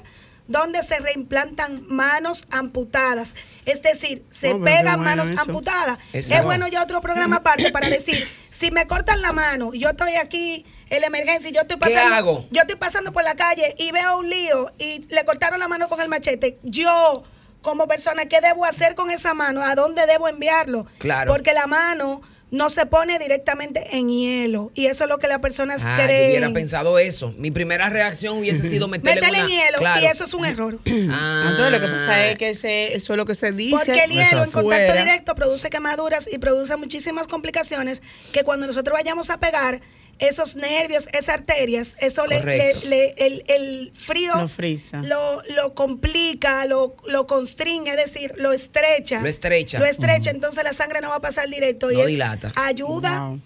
donde 0.47 0.83
se 0.83 0.99
reimplantan 0.99 1.85
manos 1.87 2.45
amputadas. 2.51 3.33
Es 3.65 3.81
decir, 3.81 4.23
se 4.29 4.51
Oh, 4.51 4.59
qué 4.59 4.65
pegan 4.65 4.97
bueno 4.97 5.03
manos 5.03 5.31
eso. 5.31 5.41
amputadas. 5.41 5.97
Exacto. 6.13 6.37
Es 6.39 6.43
bueno 6.43 6.67
ya 6.67 6.83
otro 6.83 7.01
programa 7.01 7.37
aparte 7.37 7.71
para 7.71 7.89
decir, 7.89 8.27
si 8.51 8.69
me 8.69 8.85
cortan 8.85 9.21
la 9.23 9.31
mano, 9.33 9.73
yo 9.73 9.89
estoy 9.89 10.13
aquí 10.15 10.63
en 10.91 11.01
la 11.01 11.07
emergencia 11.07 11.49
y 11.49 11.53
yo 11.53 11.61
estoy 11.61 11.77
¿Qué 11.79 11.89
pasando, 11.95 12.15
hago? 12.15 12.45
yo 12.51 12.61
estoy 12.61 12.75
pasando 12.75 13.11
por 13.11 13.23
la 13.23 13.33
calle 13.35 13.73
y 13.79 13.91
veo 13.91 14.19
un 14.19 14.29
lío 14.29 14.71
y 14.77 15.03
le 15.09 15.25
cortaron 15.25 15.59
la 15.59 15.67
mano 15.67 15.89
con 15.89 15.99
el 15.99 16.09
machete, 16.09 16.59
yo 16.61 17.23
como 17.65 17.87
persona, 17.87 18.27
¿qué 18.27 18.39
debo 18.41 18.63
hacer 18.63 18.95
con 18.95 19.09
esa 19.09 19.33
mano? 19.33 19.61
¿A 19.61 19.75
dónde 19.75 20.05
debo 20.05 20.29
enviarlo? 20.29 20.85
Claro. 20.99 21.33
Porque 21.33 21.51
la 21.53 21.65
mano 21.67 22.21
no 22.51 22.69
se 22.69 22.85
pone 22.85 23.17
directamente 23.19 23.97
en 23.97 24.07
hielo 24.07 24.71
y 24.75 24.85
eso 24.85 25.03
es 25.05 25.09
lo 25.09 25.17
que 25.17 25.27
las 25.27 25.39
personas 25.39 25.81
Ah, 25.83 25.97
yo 25.97 26.03
creen. 26.05 26.29
hubiera 26.29 26.53
pensado 26.53 26.99
eso. 26.99 27.33
Mi 27.37 27.49
primera 27.51 27.89
reacción 27.89 28.37
hubiese 28.37 28.69
sido 28.69 28.87
meterle, 28.87 29.19
Métele 29.19 29.39
en 29.39 29.45
una- 29.45 29.53
hielo 29.53 29.77
Claro. 29.79 30.01
y 30.01 30.05
eso 30.05 30.23
es 30.23 30.33
un 30.35 30.45
error. 30.45 30.79
Ah. 31.11 31.41
Entonces 31.49 31.71
lo 31.71 31.79
que 31.81 31.87
pasa 31.93 32.27
es 32.27 32.37
que 32.37 32.49
ese- 32.49 32.93
eso 32.95 33.13
es 33.13 33.17
lo 33.17 33.25
que 33.25 33.35
se 33.35 33.51
dice. 33.51 33.75
Porque 33.75 34.03
el 34.03 34.11
hielo 34.11 34.43
en 34.43 34.51
contacto 34.51 34.93
directo 34.93 35.35
produce 35.35 35.69
quemaduras 35.71 36.29
y 36.31 36.37
produce 36.37 36.77
muchísimas 36.77 37.27
complicaciones 37.27 38.01
que 38.31 38.43
cuando 38.43 38.67
nosotros 38.67 38.93
vayamos 38.95 39.29
a 39.31 39.39
pegar 39.39 39.81
esos 40.19 40.55
nervios, 40.55 41.07
esas 41.07 41.29
arterias, 41.29 41.95
eso 41.99 42.25
le, 42.27 42.41
le- 42.43 42.73
le- 42.87 43.13
el, 43.17 43.43
el 43.47 43.91
frío 43.93 44.33
Lo 44.35 44.47
frisa. 44.47 45.01
lo, 45.01 45.41
lo 45.55 45.73
complica, 45.73 46.65
lo, 46.65 46.95
lo 47.07 47.27
constringe, 47.27 47.89
es 47.91 47.97
decir, 47.97 48.31
lo 48.37 48.51
estrecha. 48.53 49.21
Lo 49.21 49.27
estrecha. 49.27 49.79
Lo 49.79 49.85
estrecha, 49.85 50.29
entonces 50.31 50.63
la 50.63 50.73
sangre 50.73 51.01
no 51.01 51.09
va 51.09 51.15
a 51.17 51.21
pasar 51.21 51.49
directo. 51.49 51.91
y 51.91 51.95
No 51.95 52.01
es- 52.01 52.07
dilata. 52.07 52.51
ayuda 52.55 53.19
Wow. 53.27 53.41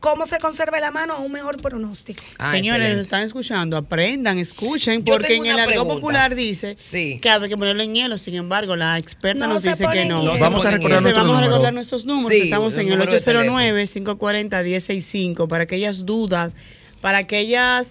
Cómo 0.00 0.26
se 0.26 0.38
conserva 0.38 0.78
la 0.80 0.90
mano 0.92 1.14
a 1.14 1.18
un 1.18 1.32
mejor 1.32 1.60
pronóstico. 1.60 2.22
Ah, 2.38 2.50
Señores, 2.52 2.76
excelente. 2.76 2.96
nos 2.96 3.02
están 3.02 3.22
escuchando, 3.22 3.76
aprendan, 3.76 4.38
escuchen, 4.38 5.04
Yo 5.04 5.14
porque 5.14 5.34
en 5.36 5.46
el 5.46 5.58
argot 5.58 5.88
popular 5.88 6.34
dice 6.36 6.76
Sí. 6.76 7.18
que 7.20 7.28
hay 7.30 7.48
que 7.48 7.56
ponerlo 7.56 7.82
en 7.82 7.94
hielo. 7.94 8.16
Sin 8.18 8.34
embargo, 8.36 8.76
la 8.76 8.96
experta 8.98 9.46
No 9.46 9.54
nos 9.54 9.62
dice 9.62 9.84
que 9.92 10.04
no. 10.04 10.20
hielo. 10.22 10.38
Vamos 10.38 10.64
a 10.64 10.70
recordar 10.70 10.98
Entonces, 10.98 11.14
vamos 11.14 11.30
a 11.30 11.34
número. 11.40 11.50
recordar 11.52 11.74
nuestros 11.74 12.04
números. 12.04 12.38
Sí, 12.38 12.44
Estamos 12.44 12.74
el 12.74 12.80
en 12.82 12.86
el 12.92 12.98
número 12.98 13.12
de 13.12 13.18
809-540-1065 13.18 15.48
para 15.48 15.64
aquellas 15.64 16.06
dudas, 16.06 16.52
para 17.00 17.18
aquellas... 17.18 17.88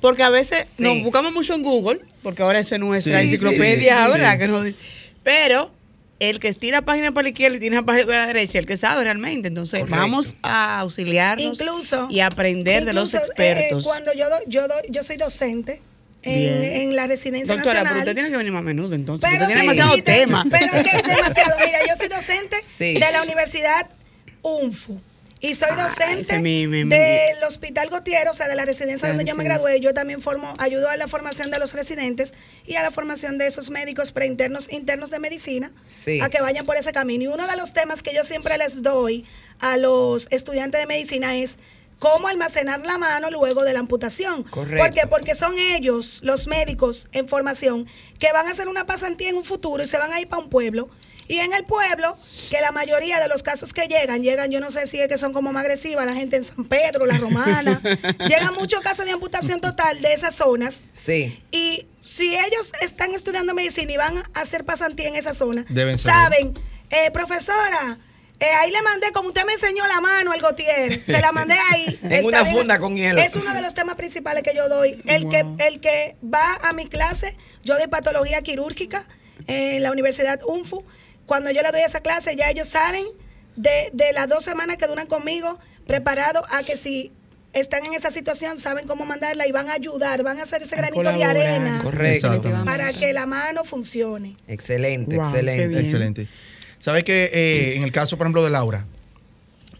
Porque 0.00 0.22
a 0.24 0.30
veces 0.30 0.68
Sí. 0.76 0.82
nos 0.82 1.00
buscamos 1.04 1.32
mucho 1.32 1.54
en 1.54 1.62
Google, 1.62 2.00
porque 2.24 2.42
ahora 2.42 2.58
eso 2.58 2.74
es 2.74 2.80
nuestra 2.80 3.22
enciclopedia, 3.22 3.98
sí, 3.98 4.04
sí, 4.06 4.12
¿verdad? 4.18 4.32
sí. 4.32 4.38
Que 4.38 4.48
nos 4.48 4.64
dice- 4.64 4.78
Pero 5.22 5.70
el 6.20 6.38
que 6.38 6.48
estira 6.48 6.82
página 6.82 7.12
para 7.12 7.24
la 7.24 7.28
izquierda 7.30 7.56
y 7.56 7.60
tiene 7.60 7.82
página 7.82 8.06
para 8.06 8.18
la 8.20 8.26
derecha, 8.28 8.58
el 8.58 8.66
que 8.66 8.76
sabe 8.76 9.02
realmente. 9.04 9.48
Entonces, 9.48 9.80
Correcto. 9.80 10.00
vamos 10.00 10.36
a 10.42 10.80
auxiliarnos 10.80 11.60
Incluso 11.60 12.06
y 12.10 12.20
aprender 12.20 12.84
de 12.84 12.92
los 12.92 13.08
incluso, 13.12 13.26
expertos. 13.26 13.84
eh, 13.84 13.88
cuando 13.88 14.12
yo 14.14 14.28
do- 14.30 14.44
yo 14.46 14.68
doy- 14.68 14.86
yo 14.90 15.02
soy 15.02 15.16
docente 15.16 15.80
en, 16.22 16.62
en 16.62 16.94
la 16.96 17.08
residencia 17.08 17.52
Doctora, 17.54 17.80
pero 17.80 17.84
nacional. 17.84 17.98
usted 18.04 18.14
tiene 18.14 18.30
que 18.30 18.36
venir 18.36 18.52
más 18.52 18.60
a 18.60 18.64
menudo 18.64 18.94
entonces, 18.94 19.28
Pero 19.28 19.40
porque 19.44 19.54
tiene 19.54 19.60
sí, 19.62 19.66
demasiado 19.66 19.96
sí, 19.96 20.02
te- 20.02 20.12
tema. 20.12 20.44
Pero 20.48 20.66
es 20.76 20.84
que 20.84 20.96
es 20.96 21.02
demasiado. 21.02 21.50
Mira, 21.64 21.78
yo 21.88 21.96
soy 21.96 22.08
docente 22.08 22.56
Sí. 22.62 22.94
de 22.94 23.00
la 23.12 23.22
Universidad 23.24 23.90
UNFU. 24.42 25.00
Y 25.42 25.54
soy 25.54 25.68
Ah, 25.72 25.88
docente 25.88 26.20
ese 26.20 26.38
mi- 26.38 26.66
mi- 26.68 26.84
del 26.84 27.42
Hospital 27.46 27.90
Gautier, 27.90 28.28
o 28.28 28.32
sea, 28.32 28.46
de 28.48 28.54
la 28.54 28.64
residencia 28.64 29.08
donde 29.08 29.24
yo 29.24 29.34
me 29.34 29.42
gradué. 29.42 29.80
Yo 29.80 29.92
también 29.92 30.22
formo, 30.22 30.54
ayudo 30.58 30.88
a 30.88 30.96
la 30.96 31.08
formación 31.08 31.50
de 31.50 31.58
los 31.58 31.74
residentes 31.74 32.32
y 32.64 32.76
a 32.76 32.82
la 32.82 32.92
formación 32.92 33.38
de 33.38 33.48
esos 33.48 33.68
médicos 33.68 34.12
preinternos 34.12 34.72
internos 34.72 35.10
de 35.10 35.18
medicina 35.18 35.72
Sí. 35.88 36.20
a 36.20 36.28
que 36.30 36.40
vayan 36.40 36.64
por 36.64 36.76
ese 36.76 36.92
camino. 36.92 37.24
Y 37.24 37.26
uno 37.26 37.46
de 37.48 37.56
los 37.56 37.72
temas 37.72 38.02
que 38.02 38.14
yo 38.14 38.22
siempre 38.22 38.56
les 38.56 38.82
doy 38.82 39.26
a 39.58 39.76
los 39.78 40.28
estudiantes 40.30 40.80
de 40.80 40.86
medicina 40.86 41.36
es 41.36 41.52
cómo 41.98 42.28
almacenar 42.28 42.80
la 42.86 42.98
mano 42.98 43.28
luego 43.30 43.64
de 43.64 43.72
la 43.72 43.80
amputación. 43.80 44.44
Correcto. 44.44 44.84
¿Por 44.84 44.94
qué? 44.94 45.06
Porque 45.08 45.34
son 45.34 45.58
ellos, 45.58 46.20
los 46.22 46.46
médicos 46.46 47.08
en 47.12 47.26
formación, 47.28 47.88
que 48.20 48.30
van 48.32 48.46
a 48.46 48.52
hacer 48.52 48.68
una 48.68 48.86
pasantía 48.86 49.28
en 49.30 49.36
un 49.36 49.44
futuro 49.44 49.82
y 49.82 49.86
se 49.86 49.98
van 49.98 50.12
a 50.12 50.20
ir 50.20 50.28
para 50.28 50.42
un 50.42 50.50
pueblo. 50.50 50.88
Y 51.32 51.38
en 51.38 51.54
el 51.54 51.64
pueblo, 51.64 52.14
que 52.50 52.60
la 52.60 52.72
mayoría 52.72 53.18
de 53.18 53.26
los 53.26 53.42
casos 53.42 53.72
que 53.72 53.86
llegan, 53.86 54.22
llegan, 54.22 54.50
yo 54.50 54.60
no 54.60 54.70
sé 54.70 54.86
si 54.86 55.00
es 55.00 55.08
que 55.08 55.16
son 55.16 55.32
como 55.32 55.50
más 55.50 55.62
agresivas, 55.62 56.04
la 56.04 56.12
gente 56.12 56.36
en 56.36 56.44
San 56.44 56.66
Pedro, 56.66 57.06
la 57.06 57.16
Romana, 57.16 57.80
llegan 58.28 58.52
muchos 58.58 58.82
casos 58.82 59.06
de 59.06 59.12
amputación 59.12 59.58
total 59.58 60.02
de 60.02 60.12
esas 60.12 60.34
zonas. 60.34 60.84
Sí. 60.92 61.42
Y 61.50 61.86
si 62.02 62.34
ellos 62.36 62.70
están 62.82 63.14
estudiando 63.14 63.54
medicina 63.54 63.90
y 63.90 63.96
van 63.96 64.18
a 64.18 64.40
hacer 64.42 64.66
pasantía 64.66 65.08
en 65.08 65.16
esa 65.16 65.32
zona, 65.32 65.64
Deben 65.70 65.98
saber. 65.98 66.14
saben, 66.14 66.54
eh, 66.90 67.10
profesora, 67.12 67.98
eh, 68.38 68.44
ahí 68.60 68.70
le 68.70 68.82
mandé, 68.82 69.10
como 69.12 69.28
usted 69.28 69.46
me 69.46 69.54
enseñó 69.54 69.86
la 69.86 70.02
mano 70.02 70.32
al 70.32 70.40
Gautier, 70.42 71.02
se 71.02 71.18
la 71.18 71.32
mandé 71.32 71.54
ahí. 71.70 71.98
En 72.02 72.26
una 72.26 72.44
funda 72.44 72.78
con 72.78 72.94
hielo. 72.94 73.22
Es 73.22 73.36
uno 73.36 73.54
de 73.54 73.62
los 73.62 73.72
temas 73.72 73.96
principales 73.96 74.42
que 74.42 74.54
yo 74.54 74.68
doy. 74.68 75.02
El, 75.06 75.30
que, 75.30 75.46
el 75.66 75.80
que 75.80 76.16
va 76.22 76.58
a 76.62 76.74
mi 76.74 76.88
clase, 76.88 77.38
yo 77.64 77.78
doy 77.78 77.86
patología 77.86 78.42
quirúrgica 78.42 79.06
en 79.46 79.82
la 79.82 79.90
Universidad 79.90 80.38
UNFU. 80.46 80.84
Cuando 81.32 81.50
yo 81.50 81.62
le 81.62 81.72
doy 81.72 81.80
esa 81.80 82.00
clase, 82.00 82.36
ya 82.36 82.50
ellos 82.50 82.68
salen 82.68 83.06
de, 83.56 83.88
de 83.94 84.12
las 84.12 84.28
dos 84.28 84.44
semanas 84.44 84.76
que 84.76 84.86
duran 84.86 85.06
conmigo, 85.06 85.58
preparados 85.86 86.44
a 86.50 86.62
que 86.62 86.76
si 86.76 87.10
están 87.54 87.86
en 87.86 87.94
esa 87.94 88.10
situación, 88.10 88.58
saben 88.58 88.86
cómo 88.86 89.06
mandarla 89.06 89.46
y 89.46 89.50
van 89.50 89.70
a 89.70 89.72
ayudar, 89.72 90.22
van 90.24 90.40
a 90.40 90.42
hacer 90.42 90.60
ese 90.60 90.76
granito 90.76 91.10
de 91.10 91.24
arena 91.24 91.80
Correcto. 91.82 92.38
Para 92.66 92.92
que 92.92 93.14
la 93.14 93.24
mano 93.24 93.64
funcione. 93.64 94.36
Excelente, 94.46 95.16
Wow, 95.16 95.24
excelente. 95.24 95.80
Excelente. 95.80 96.28
¿Sabes 96.78 97.02
que 97.02 97.30
eh, 97.32 97.76
en 97.76 97.82
el 97.82 97.92
caso, 97.92 98.18
por 98.18 98.26
ejemplo, 98.26 98.44
de 98.44 98.50
Laura, 98.50 98.84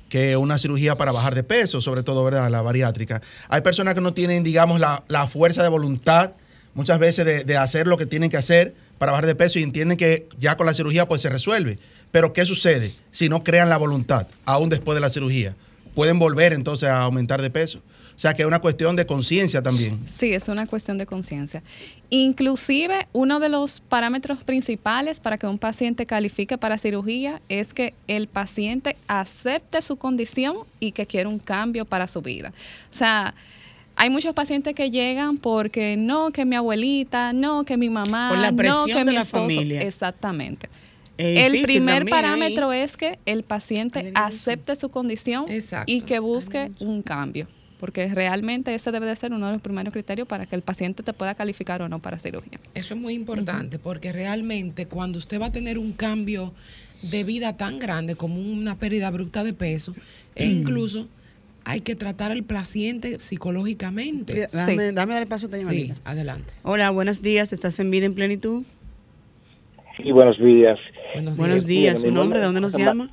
que 0.09 0.39
una 0.39 0.59
cirugía 0.59 0.97
para 0.97 1.13
bajar 1.13 1.35
de 1.35 1.43
peso, 1.43 1.83
sobre 1.83 2.03
todo, 2.03 2.25
¿verdad? 2.25 2.49
La 2.49 2.63
bariátrica. 2.63 3.21
Hay 3.51 3.61
personas 3.61 3.93
que 3.93 4.01
no 4.01 4.15
tienen, 4.15 4.43
digamos, 4.43 4.81
la, 4.81 5.05
la 5.09 5.27
fuerza 5.27 5.63
de 5.63 5.69
voluntad 5.69 6.33
muchas 6.75 6.99
veces 6.99 7.25
de, 7.25 7.45
de 7.45 7.57
hacer 7.57 7.87
lo 7.87 7.97
que 7.97 8.07
tienen 8.07 8.31
que 8.31 8.37
hacer 8.37 8.75
para 8.99 9.13
bajar 9.13 9.27
de 9.27 9.35
peso 9.35 9.59
y 9.59 9.63
entienden 9.63 9.97
que 9.97 10.29
ya 10.39 10.57
con 10.57 10.67
la 10.67 10.75
cirugía 10.75 11.09
pues 11.09 11.23
se 11.23 11.29
resuelve. 11.29 11.79
Pero 12.13 12.33
¿qué 12.33 12.45
sucede 12.47 12.93
si 13.11 13.29
no 13.29 13.43
crean 13.43 13.69
la 13.69 13.77
voluntad 13.77 14.29
aún 14.45 14.69
después 14.69 14.95
de 14.95 15.01
la 15.01 15.11
cirugía? 15.11 15.57
Pueden 15.95 16.19
volver 16.19 16.53
entonces 16.53 16.89
a 16.89 17.01
aumentar 17.01 17.43
de 17.43 17.51
peso. 17.51 17.83
O 18.17 18.21
sea 18.23 18.35
que 18.35 18.43
es 18.43 18.49
una 18.49 18.61
cuestión 18.61 18.95
de 18.95 19.07
conciencia 19.07 19.63
también. 19.63 19.99
Sí, 20.07 20.33
es 20.33 20.47
una 20.49 20.67
cuestión 20.67 20.99
de 20.99 21.07
conciencia. 21.07 21.63
Inclusive, 22.11 23.05
uno 23.13 23.41
de 23.41 23.49
los 23.49 23.81
parámetros 23.81 24.45
principales 24.45 25.19
para 25.19 25.39
que 25.39 25.47
un 25.47 25.59
paciente 25.59 26.07
califique 26.07 26.59
para 26.59 26.79
cirugía 26.79 27.43
es 27.49 27.75
que 27.75 27.95
el 28.07 28.29
paciente 28.29 28.97
acepte 29.09 29.83
su 29.83 29.97
condición 29.97 30.59
y 30.79 30.93
que 30.93 31.07
quiera 31.07 31.29
un 31.29 31.39
cambio 31.39 31.85
para 31.85 32.07
su 32.07 32.21
vida. 32.23 32.53
O 32.91 32.95
sea, 32.95 33.35
hay 33.97 34.11
muchos 34.11 34.35
pacientes 34.35 34.75
que 34.75 34.91
llegan 34.91 35.39
porque 35.39 35.97
no, 35.97 36.31
que 36.31 36.45
mi 36.45 36.57
abuelita, 36.57 37.33
no, 37.33 37.65
que 37.65 37.77
mi 37.77 37.91
mamá, 37.91 38.31
Por 38.31 38.39
la 38.39 38.51
no, 38.51 38.87
que 38.87 38.95
de 38.95 39.05
mi 39.05 39.13
la 39.13 39.21
esposo. 39.23 39.45
familia. 39.45 39.83
Exactamente. 39.83 40.69
Es 41.19 41.39
El 41.55 41.63
primer 41.63 42.03
ahí. 42.03 42.09
parámetro 42.09 42.73
es 42.73 42.97
que 42.97 43.19
el 43.27 43.43
paciente 43.45 44.13
acepte 44.15 44.75
su 44.77 44.89
condición 44.89 45.45
Exacto. 45.51 45.93
y 45.93 46.01
que 46.01 46.19
busque 46.19 46.71
un 46.81 47.03
cambio, 47.03 47.47
porque 47.79 48.09
realmente 48.09 48.75
ese 48.75 48.91
debe 48.93 49.07
de 49.07 49.15
ser 49.15 49.33
uno 49.33 49.47
de 49.47 49.53
los 49.53 49.63
primeros 49.63 49.93
criterios 49.93 50.27
para 50.27 50.47
que 50.47 50.57
el 50.57 50.63
paciente 50.63 51.03
te 51.03 51.13
pueda 51.13 51.35
calificar 51.35 51.83
o 51.83 51.89
no 51.89 51.99
para 52.01 52.19
cirugía. 52.19 52.59
Eso 52.75 52.95
es 52.95 53.01
muy 53.01 53.15
importante 53.15 53.79
porque 53.79 54.11
realmente 54.11 54.87
cuando 54.87 55.19
usted 55.19 55.41
va 55.41 55.47
a 55.47 55.53
tener 55.53 55.79
un 55.79 55.93
cambio 55.93 56.55
de 57.03 57.25
vida 57.25 57.57
tan 57.57 57.79
grande 57.79 58.17
como 58.17 58.41
una 58.41 58.77
pérdida 58.79 59.09
abrupta 59.09 59.45
de 59.45 59.53
peso, 59.53 59.95
e 60.35 60.47
incluso 60.47 61.09
hay 61.65 61.81
que 61.81 61.95
tratar 61.95 62.33
al 62.33 62.43
paciente 62.43 63.19
psicológicamente. 63.21 64.49
Dame, 64.53 64.89
Sí. 64.89 64.95
dame 64.95 65.19
el 65.19 65.27
paso 65.27 65.47
a 65.47 65.57
esta 65.57 65.71
Sí, 65.71 65.93
adelante. 66.05 66.53
Hola, 66.63 66.91
buenos 66.91 67.23
días. 67.23 67.53
¿Estás 67.53 67.79
en 67.81 67.91
vida 67.91 68.07
en 68.07 68.15
plenitud? 68.15 68.63
Sí, 69.97 70.11
buenos 70.13 70.39
días. 70.39 70.79
Buenos 71.15 71.37
Buenos 71.37 71.67
días. 71.67 71.83
días. 71.83 72.01
¿Su 72.01 72.07
nombre? 72.07 72.21
nombre 72.21 72.39
¿De 72.41 72.45
dónde 72.47 72.61
nos 72.61 72.77
llama? 72.77 73.11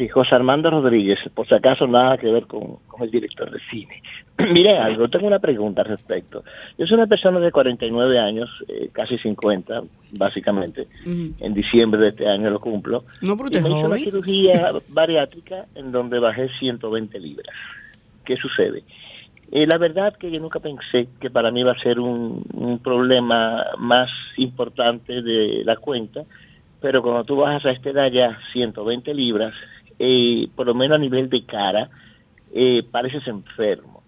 Sí, 0.00 0.08
José 0.08 0.34
Armando 0.34 0.70
Rodríguez, 0.70 1.18
por 1.34 1.46
si 1.46 1.54
acaso 1.54 1.86
nada 1.86 2.16
que 2.16 2.32
ver 2.32 2.46
con, 2.46 2.76
con 2.86 3.02
el 3.02 3.10
director 3.10 3.50
de 3.50 3.58
cine. 3.70 4.02
Mire 4.38 4.78
algo, 4.78 5.10
tengo 5.10 5.26
una 5.26 5.40
pregunta 5.40 5.82
al 5.82 5.88
respecto. 5.88 6.42
Yo 6.78 6.86
soy 6.86 6.94
una 6.94 7.06
persona 7.06 7.38
de 7.38 7.52
49 7.52 8.18
años, 8.18 8.48
eh, 8.66 8.88
casi 8.92 9.18
50, 9.18 9.82
básicamente. 10.12 10.88
En 11.04 11.52
diciembre 11.52 12.00
de 12.00 12.08
este 12.08 12.26
año 12.26 12.48
lo 12.48 12.60
cumplo. 12.60 13.04
No, 13.20 13.36
pero 13.36 13.50
Y 13.50 13.62
me 13.62 13.68
hice 13.68 13.86
una 13.86 13.96
cirugía 13.96 14.72
bariátrica 14.88 15.66
en 15.74 15.92
donde 15.92 16.18
bajé 16.18 16.48
120 16.58 17.20
libras. 17.20 17.54
¿Qué 18.24 18.36
sucede? 18.36 18.84
Eh, 19.52 19.66
la 19.66 19.76
verdad 19.76 20.16
que 20.16 20.30
yo 20.30 20.40
nunca 20.40 20.60
pensé 20.60 21.08
que 21.20 21.28
para 21.28 21.50
mí 21.50 21.60
iba 21.60 21.72
a 21.72 21.82
ser 21.82 22.00
un, 22.00 22.42
un 22.54 22.78
problema 22.78 23.66
más 23.76 24.08
importante 24.38 25.20
de 25.20 25.62
la 25.62 25.76
cuenta, 25.76 26.22
pero 26.80 27.02
cuando 27.02 27.24
tú 27.24 27.36
bajas 27.36 27.66
a 27.66 27.72
esta 27.72 27.90
edad 27.90 28.10
ya 28.10 28.38
120 28.54 29.12
libras, 29.12 29.52
eh, 30.02 30.48
por 30.56 30.66
lo 30.66 30.74
menos 30.74 30.96
a 30.96 30.98
nivel 30.98 31.28
de 31.28 31.44
cara, 31.44 31.90
eh, 32.54 32.82
pareces 32.90 33.26
enfermo. 33.28 34.02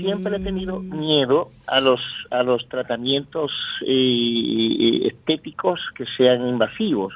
Siempre 0.00 0.36
he 0.36 0.40
tenido 0.40 0.80
miedo 0.80 1.48
a 1.66 1.80
los 1.80 2.00
a 2.30 2.42
los 2.42 2.66
tratamientos 2.68 3.52
eh, 3.86 5.06
estéticos 5.06 5.78
que 5.94 6.04
sean 6.16 6.48
invasivos. 6.48 7.14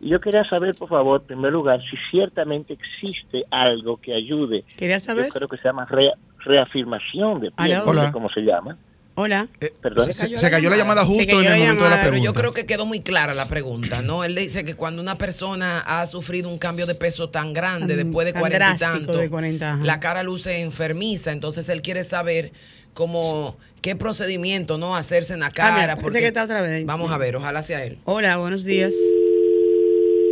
Y 0.00 0.08
yo 0.10 0.20
quería 0.20 0.44
saber, 0.44 0.74
por 0.74 0.88
favor, 0.88 1.20
en 1.22 1.26
primer 1.26 1.52
lugar, 1.52 1.80
si 1.90 1.96
ciertamente 2.10 2.74
existe 2.74 3.44
algo 3.50 3.96
que 3.98 4.14
ayude. 4.14 4.64
¿Quería 4.76 4.98
saber? 5.00 5.24
Yo 5.26 5.32
creo 5.32 5.48
que 5.48 5.56
se 5.58 5.64
llama 5.68 5.86
rea- 5.86 6.14
reafirmación 6.44 7.40
de 7.40 7.50
piel, 7.50 7.78
no 7.78 7.84
sé 8.06 8.12
cómo 8.12 8.28
se 8.30 8.40
llama. 8.42 8.76
Hola. 9.20 9.48
Eh, 9.60 9.70
Perdón. 9.82 10.06
se, 10.06 10.12
se- 10.14 10.38
se 10.38 10.50
cayó 10.50 10.70
la 10.70 10.76
llamada 10.76 11.04
justo 11.04 11.40
en 11.40 11.46
el 11.46 11.58
momento 11.58 11.58
de 11.58 11.60
la 11.60 11.66
llamada, 11.74 11.96
Pero 11.96 12.10
pregunta. 12.12 12.24
yo 12.24 12.32
creo 12.34 12.52
que 12.54 12.64
quedó 12.66 12.86
muy 12.86 13.00
clara 13.00 13.34
la 13.34 13.46
pregunta, 13.48 14.00
¿no? 14.02 14.24
Él 14.24 14.34
dice 14.34 14.64
que 14.64 14.74
cuando 14.74 15.02
una 15.02 15.18
persona 15.18 15.80
ha 15.80 16.06
sufrido 16.06 16.48
un 16.48 16.58
cambio 16.58 16.86
de 16.86 16.94
peso 16.94 17.28
tan 17.28 17.52
grande, 17.52 17.96
Tan- 17.96 18.04
después 18.06 18.24
de 18.26 18.32
tan 18.32 18.40
40 18.40 18.72
y 18.74 18.78
tanto, 18.78 19.18
de 19.18 19.28
40, 19.28 19.72
ajá. 19.74 19.84
la 19.84 20.00
cara 20.00 20.22
luce 20.22 20.60
enfermiza, 20.60 21.32
entonces 21.32 21.68
él 21.68 21.82
quiere 21.82 22.02
saber 22.02 22.52
cómo, 22.94 23.56
qué 23.82 23.94
procedimiento, 23.96 24.78
¿no? 24.78 24.96
Hacerse 24.96 25.34
en 25.34 25.40
la 25.40 25.46
Ah, 25.46 25.50
mira, 25.72 25.74
cara. 25.74 25.96
porque- 25.96 26.20
que 26.20 26.26
está 26.26 26.44
otra 26.44 26.62
vez. 26.62 26.84
Vamos 26.86 27.10
a 27.12 27.18
ver, 27.18 27.36
ojalá 27.36 27.60
sea 27.62 27.84
él. 27.84 27.98
Hola, 28.04 28.38
buenos 28.38 28.64
días. 28.64 28.94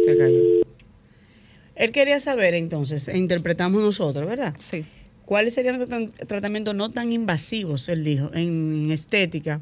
Se 0.06 0.16
cayó. 0.16 0.38
Él 1.76 1.92
quería 1.92 2.18
saber 2.18 2.54
entonces, 2.54 3.06
e 3.08 3.16
interpretamos 3.16 3.80
nosotros, 3.82 4.26
¿verdad? 4.28 4.54
Sí. 4.58 4.84
¿Cuáles 5.28 5.52
serían 5.52 5.78
los 5.78 5.86
tra- 5.86 6.10
tratamientos 6.26 6.74
no 6.74 6.90
tan 6.90 7.12
invasivos, 7.12 7.90
él 7.90 8.02
dijo, 8.02 8.30
en 8.32 8.90
estética? 8.90 9.60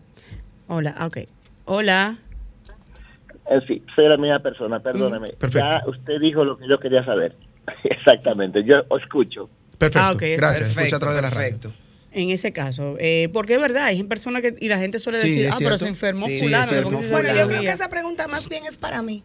Hola, 0.68 0.94
ah, 0.96 1.06
ok. 1.06 1.18
Hola. 1.64 2.18
Eh, 3.50 3.58
sí, 3.66 3.82
soy 3.96 4.08
la 4.08 4.16
misma 4.16 4.38
persona, 4.38 4.78
perdóneme. 4.78 5.30
perfecto. 5.30 5.68
Ya 5.68 5.82
usted 5.90 6.20
dijo 6.20 6.44
lo 6.44 6.56
que 6.56 6.68
yo 6.68 6.78
quería 6.78 7.04
saber. 7.04 7.34
Exactamente, 7.82 8.62
yo 8.64 8.76
os 8.88 9.02
escucho. 9.02 9.50
Perfecto. 9.76 9.98
Ah, 10.06 10.12
ok, 10.12 10.22
Gracias. 10.36 10.68
Perfecto, 10.68 10.80
Escucha 10.82 10.96
a 10.96 10.98
través 11.00 11.16
de 11.16 11.22
la 11.22 11.30
radio. 11.30 11.58
En 12.12 12.30
ese 12.30 12.52
caso, 12.52 12.94
eh, 13.00 13.28
porque 13.32 13.56
es 13.56 13.60
verdad, 13.60 13.86
hay 13.86 14.00
personas 14.04 14.42
que, 14.42 14.54
y 14.60 14.68
la 14.68 14.78
gente 14.78 15.00
suele 15.00 15.18
Sí, 15.18 15.30
decir, 15.30 15.46
es 15.46 15.52
ah, 15.52 15.58
pero 15.58 15.76
se 15.78 15.88
enfermó 15.88 16.26
Sí, 16.28 16.38
fulano. 16.38 16.62
es 16.62 16.68
cierto. 16.70 16.90
¿por 16.90 16.98
qué 17.00 17.04
se 17.06 17.10
Bueno, 17.12 17.28
yo 17.28 17.34
creo 17.34 17.46
que 17.48 17.52
cirugía?" 17.54 17.72
esa 17.72 17.88
pregunta 17.90 18.28
más 18.28 18.48
bien 18.48 18.64
es 18.66 18.76
para 18.76 19.02
mí. 19.02 19.24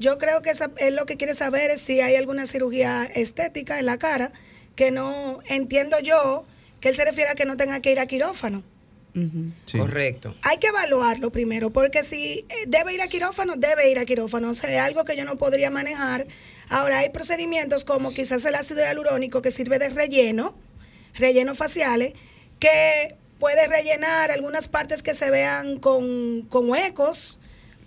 Yo 0.00 0.18
creo 0.18 0.42
que 0.42 0.50
esa, 0.50 0.72
él 0.78 0.96
lo 0.96 1.06
que 1.06 1.16
quiere 1.16 1.34
saber 1.34 1.70
es 1.70 1.80
si 1.82 2.00
hay 2.00 2.16
alguna 2.16 2.46
cirugía 2.46 3.04
estética 3.04 3.78
en 3.78 3.86
la 3.86 3.96
cara 3.96 4.32
que 4.78 4.92
no 4.92 5.40
entiendo 5.46 5.98
yo 5.98 6.46
que 6.80 6.90
él 6.90 6.94
se 6.94 7.04
refiere 7.04 7.30
a 7.30 7.34
que 7.34 7.44
no 7.44 7.56
tenga 7.56 7.80
que 7.80 7.90
ir 7.90 7.98
a 7.98 8.06
quirófano. 8.06 8.62
Sí. 9.66 9.76
Correcto. 9.76 10.36
Hay 10.42 10.58
que 10.58 10.68
evaluarlo 10.68 11.32
primero, 11.32 11.70
porque 11.70 12.04
si 12.04 12.46
eh, 12.48 12.64
debe 12.68 12.94
ir 12.94 13.02
a 13.02 13.08
quirófano, 13.08 13.56
debe 13.56 13.90
ir 13.90 13.98
a 13.98 14.04
quirófano. 14.04 14.50
O 14.50 14.54
sea, 14.54 14.70
es 14.70 14.78
algo 14.78 15.04
que 15.04 15.16
yo 15.16 15.24
no 15.24 15.36
podría 15.36 15.72
manejar. 15.72 16.24
Ahora, 16.68 16.98
hay 16.98 17.08
procedimientos 17.08 17.84
como 17.84 18.12
quizás 18.12 18.44
el 18.44 18.54
ácido 18.54 18.82
hialurónico 18.82 19.42
que 19.42 19.50
sirve 19.50 19.80
de 19.80 19.88
relleno, 19.88 20.54
rellenos 21.14 21.58
faciales, 21.58 22.12
que 22.60 23.16
puede 23.40 23.66
rellenar 23.66 24.30
algunas 24.30 24.68
partes 24.68 25.02
que 25.02 25.14
se 25.14 25.28
vean 25.28 25.80
con, 25.80 26.42
con 26.42 26.70
huecos. 26.70 27.37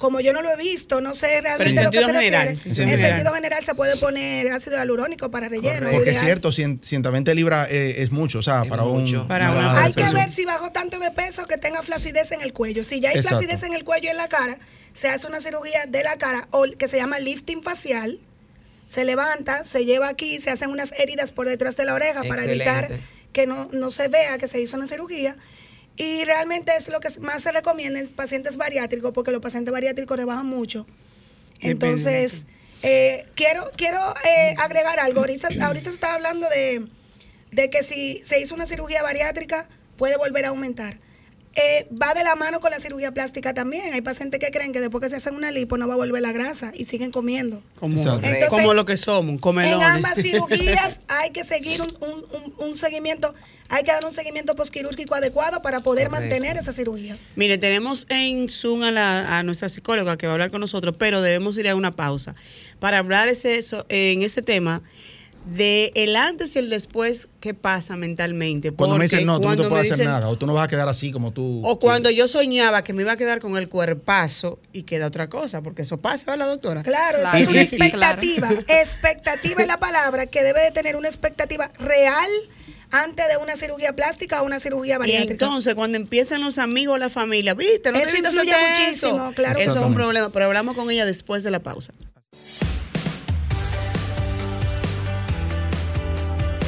Como 0.02 0.20
yo 0.20 0.34
no 0.34 0.42
lo 0.42 0.52
he 0.52 0.58
visto, 0.58 1.00
no 1.00 1.14
sé 1.14 1.42
realmente 1.42 1.80
en 1.80 1.86
lo 1.86 1.92
que 1.92 1.98
sentido 2.00 2.08
se 2.08 2.14
general, 2.14 2.48
refiere. 2.48 2.52
en 2.52 2.58
sentido 2.58 2.84
En 2.84 2.90
general. 2.90 3.10
sentido 3.12 3.34
general 3.36 3.64
se 3.64 3.76
puede 3.76 3.98
poner 3.98 4.48
ácido 4.52 4.78
hialurónico 4.78 5.30
para 5.30 5.48
relleno. 5.48 5.92
Porque 5.92 6.10
es 6.10 6.20
cierto, 6.20 6.52
100 6.52 6.82
120 6.84 7.36
libras 7.36 7.70
eh, 7.70 8.02
es 8.02 8.12
mucho, 8.12 8.40
o 8.40 8.42
sea, 8.42 8.64
Es 8.64 8.70
para, 8.70 8.84
un, 8.84 9.02
mucho. 9.02 9.28
Para 9.28 9.52
una 9.52 9.60
una 9.60 9.68
bajada 9.68 9.80
de 9.82 9.86
Hay 9.86 10.10
que 10.10 10.16
ver 10.16 10.30
si 10.32 10.44
bajó 10.44 10.72
tanto 10.72 10.98
de 10.98 11.12
peso 11.12 11.46
que 11.46 11.58
tenga 11.58 11.84
flacidez 11.84 12.32
en 12.32 12.42
el 12.42 12.52
cuello. 12.52 12.84
Si 12.84 13.00
ya 13.00 13.10
hay 13.10 13.18
Exacto. 13.18 13.38
flacidez 13.38 13.64
en 13.64 13.76
el 13.76 13.84
cuello 13.84 14.08
y 14.08 14.12
en 14.12 14.18
la 14.18 14.28
cara, 14.28 14.58
se 14.94 15.08
hace 15.08 15.28
una 15.28 15.40
cirugía 15.40 15.86
de 15.88 16.04
la 16.04 16.18
cara 16.18 16.48
o 16.50 16.66
que 16.78 16.88
se 16.88 16.98
llama 16.98 17.20
lifting 17.20 17.62
facial. 17.62 18.20
Se 18.88 19.06
levanta, 19.06 19.64
se 19.64 19.86
lleva 19.86 20.10
aquí, 20.10 20.40
se 20.40 20.50
hacen 20.50 20.72
unas 20.72 20.92
heridas 21.00 21.32
por 21.32 21.48
detrás 21.48 21.78
de 21.78 21.86
la 21.86 21.94
oreja 21.94 22.24
para 22.28 22.44
evitar 22.44 22.90
que 23.32 23.46
no, 23.46 23.70
no 23.72 23.92
se 23.92 24.08
vea 24.08 24.40
que 24.40 24.48
se 24.48 24.60
hizo 24.60 24.76
una 24.78 24.88
cirugía. 24.88 25.38
Y 25.98 26.24
realmente 26.26 26.72
es 26.76 26.88
lo 26.90 27.00
que 27.00 27.10
más 27.20 27.44
se 27.44 27.52
recomienda 27.52 28.00
en 28.00 28.10
pacientes 28.10 28.58
bariátricos, 28.58 29.12
porque 29.12 29.32
los 29.32 29.42
pacientes 29.42 29.72
bariátricos 29.72 30.18
rebajan 30.18 30.46
mucho. 30.46 30.88
Entonces, 31.60 32.46
eh, 32.82 33.26
quiero, 33.36 33.70
quiero 33.76 34.00
eh, 34.26 34.56
agregar 34.58 35.00
algo. 35.00 35.20
Ahorita, 35.20 35.50
ahorita 35.62 35.90
se 35.90 35.96
está 35.96 36.14
hablando 36.16 36.48
de, 36.50 36.88
de 37.52 37.70
que 37.70 37.84
si 37.84 38.24
se 38.24 38.40
hizo 38.40 38.56
una 38.56 38.66
cirugía 38.66 39.04
bariátrica 39.04 39.68
puede 39.98 40.18
volver 40.18 40.46
a 40.46 40.50
aumentar. 40.50 40.98
Eh, 41.54 41.86
va 42.02 42.14
de 42.14 42.24
la 42.24 42.36
mano 42.36 42.62
con 42.62 42.72
la 42.72 42.80
cirugía 42.80 43.12
plástica 43.12 43.54
también. 43.54 43.94
Hay 43.94 44.00
pacientes 44.02 44.40
que 44.40 44.52
creen 44.52 44.72
que 44.72 44.80
después 44.80 45.04
que 45.04 45.10
se 45.10 45.18
hacen 45.18 45.36
una 45.36 45.52
lipo 45.52 45.78
no 45.78 45.86
va 45.86 45.96
a 45.96 45.98
volver 45.98 46.22
la 46.22 46.32
grasa 46.32 46.72
y 46.74 46.86
siguen 46.86 47.12
comiendo. 47.12 47.62
Como, 47.76 47.98
Exacto. 47.98 48.26
Entonces, 48.26 48.50
como 48.50 48.74
lo 48.74 48.86
que 48.86 48.96
somos, 48.96 49.32
En 49.32 49.38
comelones. 49.38 49.86
ambas 49.86 50.16
cirugías 50.22 51.02
hay 51.10 51.32
que 51.32 51.44
seguir 51.44 51.82
un, 51.82 51.90
un- 52.00 52.26
un- 52.32 52.54
un 52.70 52.78
seguimiento, 52.78 53.36
hay 53.68 53.84
que 53.84 53.92
dar 53.92 54.06
un 54.06 54.14
seguimiento 54.14 54.56
posquirúrgico 54.56 55.14
adecuado 55.14 55.62
para 55.62 55.82
poder 55.82 56.08
Correcto. 56.08 56.30
mantener 56.30 56.56
esa 56.56 56.72
cirugía. 56.72 57.18
Mire, 57.36 57.58
tenemos 57.58 58.06
en 58.10 58.48
Zoom 58.48 58.84
a, 58.84 58.92
la- 58.92 59.38
a 59.38 59.44
nuestra 59.44 59.68
psicóloga 59.68 60.18
que 60.18 60.28
va 60.28 60.32
a 60.32 60.36
hablar 60.36 60.52
con 60.52 60.62
nosotros, 60.62 60.96
pero 60.98 61.22
debemos 61.22 61.58
ir 61.58 61.68
a 61.68 61.76
una 61.76 61.92
pausa 61.92 62.34
para 62.80 62.98
hablar 63.00 63.28
ese, 63.28 63.58
eso, 63.58 63.86
en 63.90 64.22
ese 64.22 64.42
tema 64.42 64.82
de 65.46 65.92
el 65.96 66.16
antes 66.16 66.56
y 66.56 66.60
el 66.60 66.70
después 66.70 67.28
que 67.40 67.54
pasa 67.54 67.98
mentalmente. 67.98 68.72
Cuando 68.72 68.98
me 68.98 69.06
dicen 69.06 69.26
no, 69.26 69.40
tú 69.40 69.48
no 69.48 69.58
te 69.58 69.68
puedes 69.68 69.86
hacer 69.92 69.98
dicen- 70.06 70.06
nada, 70.12 70.28
o 70.30 70.36
tú 70.38 70.46
no 70.46 70.54
vas 70.54 70.66
a 70.66 70.68
quedar 70.68 70.88
así 70.88 71.12
como 71.12 71.32
tú. 71.32 71.62
O 71.66 71.80
cuando 71.80 72.10
yo 72.12 72.28
soñaba 72.28 72.84
que 72.84 72.94
me 72.94 73.02
iba 73.02 73.14
a 73.14 73.18
quedar 73.18 73.40
con 73.40 73.58
el 73.58 73.68
cuerpazo 73.68 74.60
y 74.72 74.84
queda 74.84 75.08
otra 75.08 75.30
cosa, 75.30 75.62
porque 75.62 75.82
eso 75.82 75.98
pasa, 75.98 76.30
¿verdad, 76.32 76.48
doctora? 76.48 76.84
Claro, 76.84 77.20
Claro. 77.20 77.38
es 77.38 77.48
una 77.48 77.62
Sí, 77.62 77.68
sí, 77.70 77.76
expectativa. 77.78 78.50
Expectativa 78.68 79.62
es 79.62 79.68
la 79.68 79.78
palabra 79.80 80.28
que 80.28 80.44
debe 80.44 80.62
de 80.62 80.72
tener 80.72 80.96
una 80.96 81.08
expectativa 81.08 81.72
real 81.80 82.30
antes 82.92 83.26
de 83.30 83.38
una 83.38 83.56
cirugía 83.56 83.96
plástica 83.96 84.42
o 84.42 84.46
una 84.46 84.60
cirugía 84.60 84.96
Y 84.96 85.00
bariátrica. 85.00 85.46
entonces, 85.46 85.74
cuando 85.76 85.98
empiezan 85.98 86.42
los 86.44 86.58
amigos 86.60 86.96
o 86.96 86.98
la 86.98 87.10
familia, 87.10 87.54
viste, 87.56 87.92
no 87.92 87.98
Eso 87.98 88.10
hacerte 88.10 88.30
muchísimo, 88.32 89.16
eso. 89.28 89.32
claro 89.34 89.60
Eso 89.60 89.80
es 89.80 89.86
un 89.86 89.96
problema, 89.96 90.30
pero 90.32 90.46
hablamos 90.46 90.76
con 90.76 90.92
ella 90.92 91.06
después 91.06 91.42
de 91.44 91.52
la 91.52 91.62
pausa. 91.64 91.94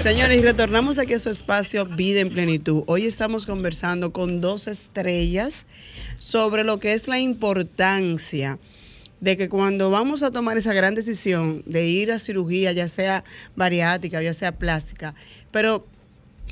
Señores, 0.03 0.41
retornamos 0.41 0.97
aquí 0.99 1.13
a 1.13 1.19
su 1.19 1.29
espacio 1.29 1.85
Vida 1.85 2.19
en 2.19 2.29
Plenitud. 2.29 2.83
Hoy 2.87 3.05
estamos 3.05 3.45
conversando 3.45 4.11
con 4.11 4.41
dos 4.41 4.67
estrellas 4.67 5.65
sobre 6.19 6.65
lo 6.65 6.79
que 6.79 6.91
es 6.91 7.07
la 7.07 7.19
importancia 7.19 8.59
de 9.21 9.37
que 9.37 9.47
cuando 9.47 9.89
vamos 9.89 10.21
a 10.21 10.31
tomar 10.31 10.57
esa 10.57 10.73
gran 10.73 10.93
decisión 10.95 11.63
de 11.65 11.87
ir 11.87 12.11
a 12.11 12.19
cirugía, 12.19 12.73
ya 12.73 12.89
sea 12.89 13.23
bariátrica, 13.55 14.21
ya 14.21 14.33
sea 14.33 14.51
plástica, 14.51 15.15
pero 15.51 15.87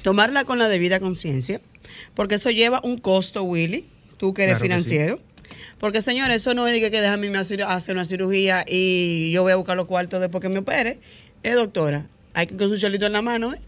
tomarla 0.04 0.46
con 0.46 0.58
la 0.58 0.70
debida 0.70 1.02
conciencia, 1.02 1.60
porque 2.14 2.36
eso 2.36 2.50
lleva 2.52 2.80
un 2.86 2.98
costo, 3.00 3.44
Willy, 3.44 3.90
tú 4.18 4.34
que 4.34 4.44
eres 4.44 4.58
Claro 4.60 4.76
que 4.76 4.82
sí. 4.84 4.90
financiero. 4.90 5.20
Porque, 5.78 6.02
señores, 6.02 6.38
eso 6.38 6.54
no 6.54 6.66
es 6.68 6.74
de 6.74 6.80
que, 6.80 6.90
que 6.92 7.02
déjame 7.02 7.28
hacer- 7.38 7.66
una 7.92 8.06
cirugía 8.06 8.64
y 8.66 9.32
yo 9.34 9.42
voy 9.44 9.52
a 9.52 9.58
buscar 9.58 9.76
los 9.76 9.88
cuartos 9.88 10.22
después 10.22 10.42
que 10.42 10.48
me 10.48 10.60
opere. 10.60 11.00
Eh, 11.44 11.52
doctora, 11.52 12.08
hay 12.34 12.48
que 12.48 12.58
con 12.58 12.70
su 12.70 12.78
chelito 12.78 13.06
en 13.06 13.14
la 13.14 13.22
mano, 13.22 13.54
¿eh? 13.54 13.60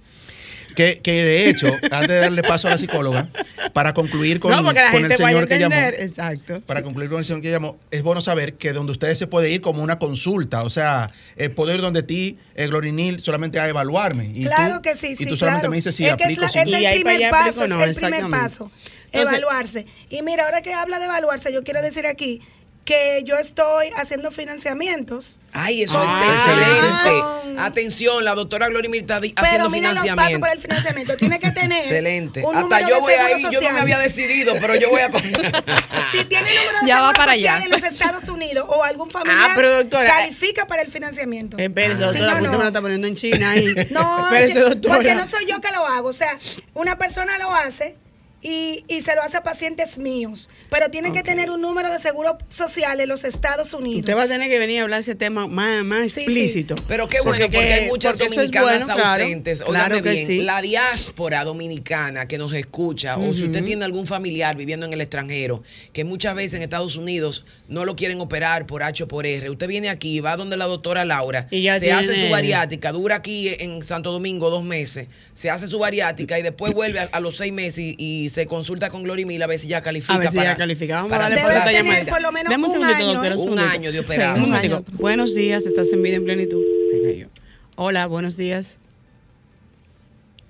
Que, 0.76 1.00
que 1.04 1.24
de 1.24 1.50
hecho, 1.50 1.68
antes 1.92 2.08
de 2.08 2.16
darle 2.20 2.42
paso 2.42 2.68
a 2.68 2.72
la 2.72 2.78
psicóloga, 2.80 3.30
para 3.74 3.94
concluir 3.94 4.40
con, 4.40 4.50
no, 4.52 4.64
porque 4.64 4.80
la 4.82 4.90
con 4.92 5.04
el 5.06 5.10
gente 5.12 5.22
vaya 5.22 5.38
a 5.38 5.42
señor 5.42 5.48
que 5.48 5.60
llamó. 5.60 5.76
entender. 5.76 6.02
Exacto. 6.02 6.62
Para 6.62 6.82
concluir 6.82 7.10
con 7.12 7.20
el 7.20 7.26
señor 7.26 7.44
que 7.44 7.52
llamó, 7.52 7.78
es 7.92 8.02
bueno 8.02 8.22
saber 8.22 8.56
que 8.56 8.74
donde 8.74 8.92
ustedes 8.92 9.20
se 9.20 9.28
puede 9.28 9.52
ir 9.52 9.62
como 9.62 9.84
una 9.84 10.00
consulta, 10.00 10.64
o 10.64 10.72
sea, 10.72 11.12
eh, 11.36 11.50
puedo 11.50 11.76
ir 11.76 11.82
donde 11.82 12.02
ti, 12.02 12.40
eh, 12.56 12.66
Glorinil, 12.68 13.20
solamente 13.20 13.60
a 13.60 13.68
evaluarme. 13.70 14.32
Y 14.34 14.46
claro 14.46 14.78
tú- 14.78 14.82
que 14.82 14.96
sí, 14.96 15.10
Y 15.12 15.16
sí, 15.16 15.26
tú 15.28 15.38
solamente 15.38 15.62
claro. 15.66 15.70
me 15.72 15.76
dices 15.76 15.94
si 15.96 16.06
es 16.08 16.16
que 16.16 16.24
aplico 16.24 16.46
es, 16.46 16.52
si 16.52 16.58
la- 16.58 16.64
es. 16.64 16.70
Y 16.70 16.86
el 16.88 17.02
primer 17.04 17.30
paso, 17.30 17.50
aplico, 17.62 17.68
no, 17.68 17.86
es 17.86 17.98
el 17.98 18.04
primer 18.10 18.32
paso, 18.32 18.72
Entonces- 19.12 19.30
evaluarse. 19.38 19.86
Y 20.10 20.24
mira, 20.24 20.46
ahora 20.46 20.64
que 20.64 20.74
habla 20.74 20.98
de 20.98 21.06
evaluarse, 21.06 21.54
yo 21.54 21.64
quiero 21.64 21.84
decir 21.84 22.08
aquí 22.08 22.42
que 22.86 23.22
yo 23.26 23.38
estoy 23.38 23.88
haciendo 23.98 24.30
financiamientos, 24.32 25.40
Ay, 25.56 25.84
eso 25.84 25.94
Ah, 25.96 26.04
está 26.04 26.52
con- 26.52 26.60
excelente. 26.60 27.62
Atención, 27.62 28.26
la 28.26 28.34
doctora 28.34 28.68
Gloria 28.70 28.90
está 29.00 29.20
di- 29.20 29.34
pero 29.34 29.46
haciendo 29.46 29.70
mira 29.70 29.90
los 29.90 30.00
pasos 30.00 30.10
financiamiento. 30.10 30.40
para 30.42 30.54
el 30.54 30.60
financiamiento. 30.60 31.16
Tiene 31.18 31.40
que 31.40 31.52
tener 31.52 31.80
Excelente. 31.84 32.44
un 32.44 32.56
Hasta 32.56 32.82
yo 32.82 32.96
de 32.96 33.02
voy 33.02 33.14
ahí, 33.14 33.42
yo 33.44 33.48
no 33.50 33.52
social. 33.54 33.74
me 33.76 33.80
había 33.82 34.00
decidido, 34.00 34.54
pero 34.60 34.76
yo 34.76 34.90
voy 34.90 35.02
a 35.02 35.12
Si 36.12 36.26
tiene 36.26 36.50
número 36.56 36.80
de 36.82 36.88
Ya 36.88 37.00
va 37.02 37.10
seguro 37.10 37.18
para 37.20 37.34
social 37.34 37.56
allá. 37.56 37.64
en 37.66 37.70
los 37.72 37.84
Estados 37.84 38.28
Unidos 38.30 38.66
o 38.68 38.84
algún 38.84 39.10
familiar 39.12 39.38
Ah, 39.52 39.54
pero, 39.56 39.70
doctora, 39.76 40.10
califica 40.10 40.66
para 40.68 40.82
el 40.82 40.92
financiamiento. 40.92 41.58
Espérese, 41.60 42.04
Ah. 42.04 42.08
doctora, 42.08 42.26
Sí, 42.26 42.32
porque 42.32 42.46
no, 42.48 42.52
usted 42.52 42.52
me 42.52 42.58
no. 42.58 42.64
la 42.64 42.68
está 42.68 42.82
poniendo 42.82 43.08
en 43.08 43.16
China 43.16 43.52
ahí. 43.52 43.76
No, 43.92 44.24
Espérese, 44.26 44.54
yo- 44.56 44.70
doctora. 44.70 44.96
porque 44.96 45.16
no 45.16 45.28
soy 45.28 45.46
yo 45.46 45.62
que 45.62 45.72
lo 45.72 45.86
hago. 45.86 46.10
O 46.10 46.14
sea, 46.14 46.38
una 46.74 46.98
persona 46.98 47.38
lo 47.38 47.54
hace 47.54 47.96
y, 48.44 48.84
y 48.88 49.02
se 49.02 49.16
lo 49.16 49.22
hace 49.24 49.38
a 49.38 49.44
pacientes 49.44 49.98
míos. 49.98 50.50
Pero 50.70 50.90
tiene 50.90 51.12
que 51.12 51.24
tener 51.24 51.50
un 51.50 51.62
número 51.62 51.90
de 51.92 51.98
seguro 51.98 52.38
social 52.50 53.00
en 53.00 53.10
los 53.10 53.24
Estados 53.24 53.74
Unidos. 53.74 54.02
Usted 54.02 54.16
va 54.16 54.24
a 54.24 54.28
tener 54.28 54.50
que 54.50 54.60
venir 54.60 54.82
a 54.82 54.84
hablar 54.84 55.00
ese 55.00 55.16
tema 55.16 55.48
más, 55.48 55.84
más 55.84 56.12
Sí, 56.12 56.22
explícito. 56.22 56.76
Pero 56.88 57.08
qué 57.08 57.22
bueno, 57.22 57.46
porque, 57.46 57.58
hay 57.58 57.88
muchas 57.88 58.18
porque 58.18 58.34
eso 58.34 58.42
es 58.42 58.52
dominicanas 58.52 58.86
bueno, 58.86 59.02
claro. 59.02 59.24
ausentes. 59.24 59.62
Claro 59.62 60.02
que 60.02 60.12
bien, 60.12 60.28
sí. 60.28 60.42
La 60.44 60.62
diáspora 60.62 61.44
dominicana 61.44 62.28
que 62.28 62.38
nos 62.38 62.54
escucha, 62.54 63.18
o 63.18 63.34
si 63.34 63.46
usted 63.46 63.64
tiene 63.64 63.86
algún 63.86 64.06
familiar 64.06 64.56
viviendo 64.58 64.86
en 64.86 64.94
el 64.94 65.02
extranjero, 65.02 65.64
que 65.94 66.04
muchas 66.04 66.36
veces 66.36 66.56
en 66.56 66.64
Estados 66.64 66.96
Unidos 66.98 67.46
no 67.70 67.86
lo 67.86 67.96
quieren 67.96 68.20
operar 68.20 68.68
por 68.68 68.84
H 68.84 69.04
o 69.04 69.08
por 69.08 69.26
R, 69.26 69.50
usted 69.50 69.68
viene 69.68 69.90
aquí, 69.90 70.20
va 70.20 70.36
donde 70.36 70.58
la 70.58 70.66
doctora 70.66 71.06
Laura, 71.06 71.48
Y 71.50 71.64
ya 71.64 71.80
se 71.80 71.92
hace 71.92 72.26
su 72.26 72.30
bariátrica, 72.32 72.92
dura 72.92 73.16
aquí 73.16 73.50
en 73.60 73.82
Santo 73.82 74.12
Domingo 74.12 74.50
dos 74.50 74.64
meses, 74.64 75.08
se 75.34 75.50
hace 75.50 75.68
su 75.68 75.80
bariátrica 75.80 76.38
y 76.38 76.42
después 76.42 76.74
vuelve 76.74 77.00
a, 77.00 77.04
a 77.12 77.20
los 77.20 77.38
seis 77.38 77.54
meses 77.54 77.80
y, 77.80 77.96
y 77.98 78.30
se 78.34 78.48
consulta 78.48 78.90
con 78.90 79.04
Gloria 79.04 79.26
Mil 79.28 79.42
a 79.44 79.48
ver 79.48 79.60
si 79.60 79.68
ya 79.68 79.82
califica. 79.84 80.16
A 80.16 80.18
ver 80.18 80.30
si 80.30 80.38
para- 80.38 80.52
ya 80.54 80.58
califica. 80.58 80.96
Vamos 80.96 81.12
a 81.12 81.16
para 81.18 81.24
darle 81.30 81.42
a 81.42 81.48
esta 81.50 81.66
tener 81.66 81.84
llamadita. 81.86 82.12
por 82.14 82.22
lo 82.24 82.32
menos 82.32 82.50
Deme 82.50 82.64
un 82.64 82.70
un 82.70 82.72
segundito, 82.74 82.98
año, 82.98 83.14
doctora. 83.14 83.36
Un 83.36 83.42
segundito. 83.42 83.70
año 83.70 83.92
de 83.92 83.98
Sí, 84.00 84.00
operar. 84.00 84.38
Un 84.38 84.44
un 84.46 84.54
año. 84.56 84.84
Buenos 84.94 85.36
días, 85.36 85.66
estás 85.68 85.94
en 85.94 86.02
vida 86.02 86.16
en 86.16 86.24
plenitud. 86.26 86.62
Se 86.92 87.02
cayó. 87.04 87.28
Hola, 87.76 88.08
buenos 88.08 88.36
días. 88.36 88.80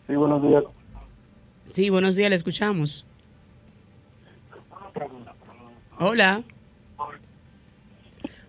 Sí, 0.07 0.15
buenos 0.15 0.41
días. 0.41 0.63
Sí, 1.65 1.89
buenos 1.89 2.15
días, 2.15 2.29
le 2.29 2.35
escuchamos. 2.37 3.05
Hola. 5.99 6.43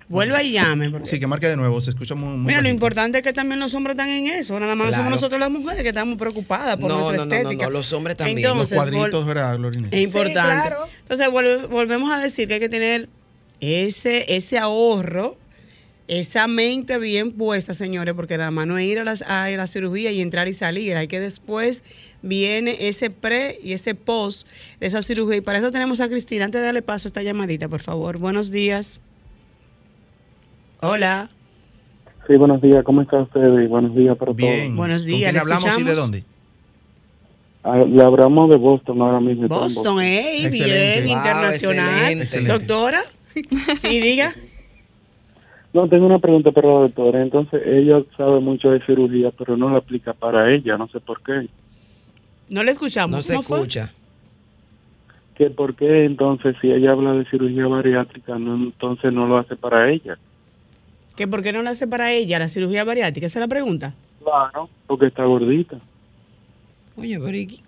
Vuelva 0.08 0.42
y 0.42 0.52
llame. 0.52 0.90
porque- 0.90 1.08
Sí, 1.08 1.18
que 1.18 1.26
marque 1.26 1.46
de 1.48 1.56
nuevo, 1.56 1.80
se 1.80 1.90
escucha 1.90 2.14
muy, 2.14 2.36
muy 2.36 2.46
Mira, 2.48 2.60
lo 2.60 2.68
importante 2.68 3.18
es 3.18 3.24
que 3.24 3.32
también 3.32 3.58
los 3.58 3.72
hombres 3.74 3.94
están 3.94 4.10
en 4.10 4.26
eso. 4.26 4.58
Nada 4.60 4.74
más 4.74 4.88
no 4.90 4.92
somos 4.96 5.10
nosotros 5.12 5.40
las 5.40 5.50
mujeres 5.50 5.82
que 5.82 5.88
estamos 5.88 6.18
preocupadas 6.18 6.76
por 6.76 6.88
No, 6.90 6.98
nuestra 7.00 7.16
no, 7.18 7.24
no, 7.24 7.30
no, 7.30 7.36
estética. 7.36 7.64
no, 7.64 7.70
los 7.70 7.92
hombres 7.92 8.16
también. 8.16 8.42
Los 8.42 8.52
Entonces, 8.52 8.76
cuadritos, 8.78 9.24
vol- 9.24 9.28
¿verdad, 9.28 9.56
Glorinil? 9.56 9.88
Es 9.92 10.02
importante. 10.04 10.32
claro. 10.68 10.88
Entonces, 11.00 11.28
volve- 11.28 11.66
volvemos 11.68 12.12
a 12.12 12.18
decir 12.18 12.48
que 12.48 12.54
hay 12.54 12.60
que 12.60 12.68
tener 12.68 13.08
ese, 13.60 14.26
ese 14.36 14.58
ahorro, 14.58 15.38
esa 16.06 16.48
mente 16.48 16.98
bien 16.98 17.32
puesta, 17.32 17.72
señores, 17.72 18.12
porque 18.12 18.36
nada 18.36 18.50
más 18.50 18.66
no 18.66 18.76
es 18.76 18.84
ir 18.84 18.98
a, 18.98 19.04
las, 19.04 19.22
a 19.22 19.48
la 19.48 19.66
cirugía 19.66 20.12
y 20.12 20.20
entrar 20.20 20.48
y 20.48 20.52
salir. 20.52 20.96
Hay 20.98 21.08
que 21.08 21.18
después 21.18 21.82
viene 22.20 22.76
ese 22.88 23.08
pre 23.08 23.58
y 23.62 23.72
ese 23.72 23.94
post 23.94 24.46
de 24.80 24.86
esa 24.86 25.00
cirugía. 25.00 25.36
Y 25.36 25.40
para 25.40 25.60
eso 25.60 25.72
tenemos 25.72 26.02
a 26.02 26.08
Cristina. 26.10 26.44
Antes 26.44 26.60
de 26.60 26.66
darle 26.66 26.82
paso 26.82 27.06
a 27.06 27.08
esta 27.08 27.22
llamadita, 27.22 27.68
por 27.70 27.80
favor. 27.80 28.18
Buenos 28.18 28.50
días. 28.50 29.00
Hola. 30.84 31.30
Sí, 32.26 32.36
buenos 32.36 32.60
días. 32.60 32.84
¿Cómo 32.84 33.00
están 33.00 33.22
ustedes? 33.22 33.68
Buenos 33.70 33.94
días 33.94 34.16
para 34.18 34.32
Bien. 34.32 34.76
Buenos 34.76 35.02
¿Con 35.02 35.06
días, 35.12 35.32
quién 35.32 35.34
¿le 35.34 35.40
hablamos 35.40 35.78
y 35.78 35.82
de 35.84 35.94
dónde? 35.94 36.20
todos. 36.20 36.34
Ah, 37.64 37.78
le 37.78 38.02
hablamos 38.02 38.50
de 38.50 38.56
Boston 38.56 39.00
ahora 39.00 39.20
mismo. 39.20 39.48
Boston, 39.48 40.02
eh, 40.02 40.46
Excelente. 40.46 40.58
bien, 40.66 41.04
Wow, 41.06 41.16
internacional. 41.16 42.12
excelente. 42.20 42.52
Doctora, 42.52 43.00
sí, 43.80 44.00
diga. 44.00 44.34
No, 45.72 45.88
tengo 45.88 46.04
una 46.04 46.18
pregunta 46.18 46.52
para 46.52 46.68
la 46.68 46.80
doctora. 46.80 47.22
Entonces, 47.22 47.62
ella 47.64 48.02
sabe 48.18 48.40
mucho 48.40 48.70
de 48.70 48.80
cirugía, 48.84 49.30
pero 49.30 49.56
no 49.56 49.70
la 49.70 49.78
aplica 49.78 50.12
para 50.12 50.52
ella. 50.52 50.76
No 50.76 50.86
sé 50.88 51.00
por 51.00 51.22
qué. 51.22 51.48
No 52.50 52.62
le 52.62 52.72
escuchamos. 52.72 53.16
No 53.16 53.22
se 53.22 53.34
escucha. 53.36 53.90
¿Que 55.34 55.48
¿Por 55.50 55.74
qué 55.74 56.04
entonces, 56.04 56.54
si 56.60 56.70
ella 56.70 56.92
habla 56.92 57.12
de 57.14 57.24
cirugía 57.30 57.66
bariátrica, 57.66 58.38
no, 58.38 58.54
entonces 58.56 59.12
no 59.12 59.26
lo 59.26 59.38
hace 59.38 59.56
para 59.56 59.90
ella? 59.90 60.18
¿Que 61.16 61.28
por 61.28 61.42
qué 61.42 61.52
no 61.52 61.62
la 61.62 61.70
hace 61.70 61.86
para 61.86 62.12
ella 62.12 62.38
la 62.38 62.48
cirugía 62.48 62.84
bariátrica? 62.84 63.26
Esa 63.26 63.38
es 63.38 63.42
la 63.42 63.48
pregunta. 63.48 63.94
Claro. 64.22 64.68
Porque 64.86 65.06
está 65.06 65.24
gordita. 65.24 65.78
Oye, 66.96 67.18
pero. 67.18 67.62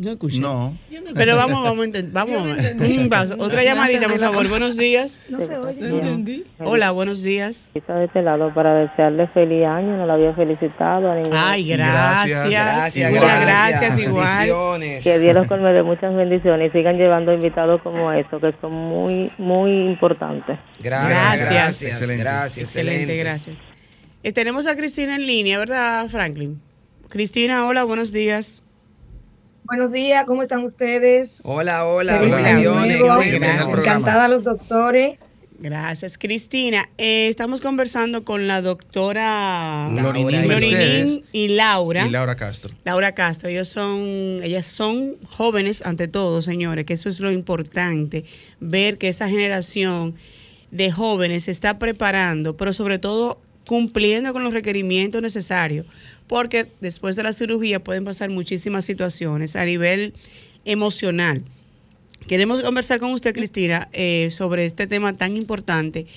No 0.00 0.12
escuché. 0.12 0.40
No. 0.40 0.78
Pero 1.14 1.36
vamos, 1.36 1.62
vamos 1.62 1.82
a 1.82 1.84
intentar. 1.84 2.26
Vamos. 2.26 2.56
Un 2.80 3.08
paso. 3.10 3.36
Otra 3.38 3.62
llamadita, 3.62 4.08
por 4.08 4.18
favor. 4.18 4.48
Buenos 4.48 4.78
días. 4.78 5.22
No 5.28 5.42
se 5.42 5.58
oye. 5.58 6.44
Hola, 6.58 6.90
buenos 6.92 7.22
días. 7.22 7.68
Quizá 7.70 7.96
de 7.96 8.06
este 8.06 8.22
lado 8.22 8.50
para 8.54 8.74
desearle 8.76 9.26
feliz 9.28 9.66
año, 9.66 9.98
no 9.98 10.06
la 10.06 10.14
había 10.14 10.32
felicitado 10.32 11.10
a 11.10 11.16
ninguna. 11.16 11.50
Ay, 11.50 11.68
gracias. 11.68 12.50
Gracias, 12.50 13.12
Muchas 13.12 13.40
gracias, 13.42 13.98
igual. 13.98 14.38
Bendiciones. 14.38 15.04
Que 15.04 15.18
Dios 15.18 15.34
los 15.34 15.46
colme 15.46 15.70
de 15.74 15.82
muchas 15.82 16.14
bendiciones 16.16 16.70
y 16.70 16.78
sigan 16.78 16.96
llevando 16.96 17.34
invitados 17.34 17.82
como 17.82 18.10
estos, 18.10 18.40
que 18.40 18.54
son 18.62 18.72
muy, 18.72 19.30
muy 19.36 19.70
importantes. 19.86 20.58
Gracias, 20.78 21.10
Gracias. 21.10 21.50
gracias, 21.50 21.92
Excelente. 21.92 22.22
gracias, 22.22 22.64
Excelente, 22.64 23.16
gracias. 23.18 23.56
Eh, 24.22 24.32
tenemos 24.32 24.66
a 24.66 24.74
Cristina 24.76 25.16
en 25.16 25.26
línea, 25.26 25.58
¿verdad, 25.58 26.08
Franklin? 26.08 26.58
Cristina, 27.10 27.66
hola, 27.66 27.84
buenos 27.84 28.12
días. 28.12 28.64
Buenos 29.70 29.92
días, 29.92 30.24
¿cómo 30.26 30.42
están 30.42 30.64
ustedes? 30.64 31.42
Hola, 31.44 31.86
hola, 31.86 32.18
bendiciones. 32.18 33.00
Encantada 33.78 34.24
a 34.24 34.28
los 34.28 34.42
doctores. 34.42 35.16
Gracias, 35.60 36.18
Cristina. 36.18 36.88
Eh, 36.98 37.28
estamos 37.28 37.60
conversando 37.60 38.24
con 38.24 38.48
la 38.48 38.62
doctora 38.62 39.88
Glorinín 39.92 40.48
Mercedes. 40.48 41.20
y 41.30 41.48
Laura. 41.50 42.04
Y 42.04 42.10
Laura 42.10 42.34
Castro. 42.34 42.74
Laura 42.82 43.14
Castro, 43.14 43.48
ellos 43.48 43.68
son, 43.68 44.40
ellas 44.42 44.66
son 44.66 45.18
jóvenes 45.28 45.86
ante 45.86 46.08
todo, 46.08 46.42
señores, 46.42 46.84
que 46.84 46.94
eso 46.94 47.08
es 47.08 47.20
lo 47.20 47.30
importante, 47.30 48.24
ver 48.58 48.98
que 48.98 49.06
esa 49.06 49.28
generación 49.28 50.16
de 50.72 50.90
jóvenes 50.90 51.44
se 51.44 51.52
está 51.52 51.78
preparando, 51.78 52.56
pero 52.56 52.72
sobre 52.72 52.98
todo 52.98 53.40
cumpliendo 53.70 54.32
con 54.32 54.42
los 54.42 54.52
requerimientos 54.52 55.22
necesarios, 55.22 55.86
porque 56.26 56.66
después 56.80 57.14
de 57.14 57.22
la 57.22 57.32
cirugía 57.32 57.78
pueden 57.78 58.04
pasar 58.04 58.28
muchísimas 58.28 58.84
situaciones 58.84 59.54
a 59.54 59.64
nivel 59.64 60.12
emocional. 60.64 61.44
Queremos 62.26 62.62
conversar 62.62 62.98
con 62.98 63.12
usted, 63.12 63.32
Cristina, 63.32 63.88
eh, 63.92 64.32
sobre 64.32 64.64
este 64.64 64.88
tema 64.88 65.12
tan 65.12 65.36
importante, 65.36 66.08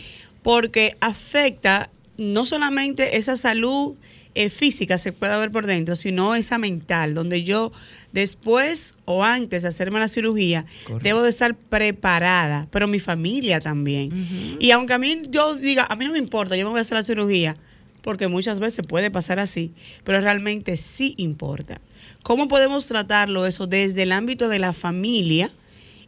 porque 0.42 0.98
afecta 1.00 1.92
no 2.18 2.44
solamente 2.44 3.18
esa 3.18 3.38
salud 3.38 3.98
eh, 4.36 4.50
física 4.50 4.98
se 4.98 5.12
puede 5.12 5.38
ver 5.38 5.52
por 5.52 5.66
dentro, 5.66 5.96
sino 5.96 6.36
esa 6.36 6.58
mental, 6.58 7.14
donde 7.14 7.44
yo 7.44 7.72
después 8.12 8.96
o 9.06 9.24
antes 9.24 9.64
de 9.64 9.70
hacerme 9.70 10.00
la 10.00 10.08
cirugía 10.08 10.66
Correcto. 10.86 11.04
debo 11.04 11.22
de 11.22 11.30
estar 11.30 11.56
preparada, 11.56 12.68
pero 12.72 12.88
mi 12.88 13.00
familia 13.00 13.60
también. 13.60 14.58
Y 14.60 14.72
aunque 14.72 14.94
a 14.94 14.98
mí 14.98 15.22
yo 15.30 15.56
diga, 15.56 15.86
a 15.90 15.96
mí 15.96 16.06
no 16.06 16.12
me 16.12 16.20
importa, 16.20 16.56
yo 16.56 16.66
me 16.66 16.72
voy 16.72 16.80
a 16.80 16.82
hacer 16.82 16.98
la 16.98 17.04
cirugía, 17.04 17.58
porque 18.02 18.28
muchas 18.28 18.60
veces 18.60 18.86
puede 18.88 19.12
pasar 19.12 19.40
así, 19.40 19.72
pero 20.04 20.20
realmente 20.22 20.78
sí 20.78 21.16
importa. 21.18 21.80
¿Cómo 22.24 22.48
podemos 22.48 22.88
tratarlo 22.88 23.46
eso 23.46 23.68
desde 23.68 24.04
el 24.04 24.12
ámbito 24.12 24.50
de 24.50 24.60
la 24.60 24.74
familia? 24.74 25.50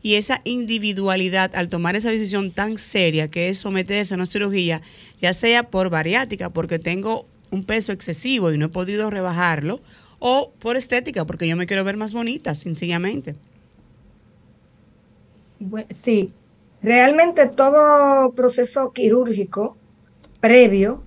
y 0.06 0.18
esa 0.18 0.40
individualidad 0.44 1.56
al 1.56 1.68
tomar 1.68 1.96
esa 1.96 2.12
decisión 2.12 2.52
tan 2.52 2.78
seria 2.78 3.28
que 3.28 3.50
es 3.50 3.58
someterse 3.58 4.14
a 4.14 4.18
una 4.18 4.28
cirugía, 4.28 4.84
ya 5.20 5.34
sea 5.34 5.72
por 5.72 5.90
bariátrica, 5.90 6.52
porque 6.52 6.78
tengo 6.78 7.26
un 7.51 7.63
peso 7.63 7.91
excesivo 7.91 8.51
y 8.51 8.58
no 8.58 8.67
he 8.67 8.69
podido 8.69 9.10
rebajarlo, 9.10 9.81
o 10.19 10.53
por 10.60 10.77
estética, 10.77 11.25
porque 11.25 11.47
yo 11.47 11.55
me 11.58 11.67
quiero 11.67 11.84
ver 11.84 11.97
más 11.97 12.13
bonita, 12.13 12.55
sencillamente. 12.55 13.36
Sí, 15.91 16.34
realmente 16.81 17.47
todo 17.47 18.34
proceso 18.34 18.91
quirúrgico 18.91 19.77
previo, 20.39 21.03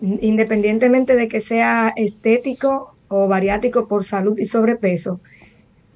in- 0.00 0.18
independientemente 0.22 1.16
de 1.16 1.28
que 1.28 1.40
sea 1.40 1.92
estético 1.96 2.96
o 3.08 3.28
bariátrico 3.28 3.86
por 3.88 4.04
salud 4.04 4.38
y 4.38 4.46
sobrepeso, 4.46 5.20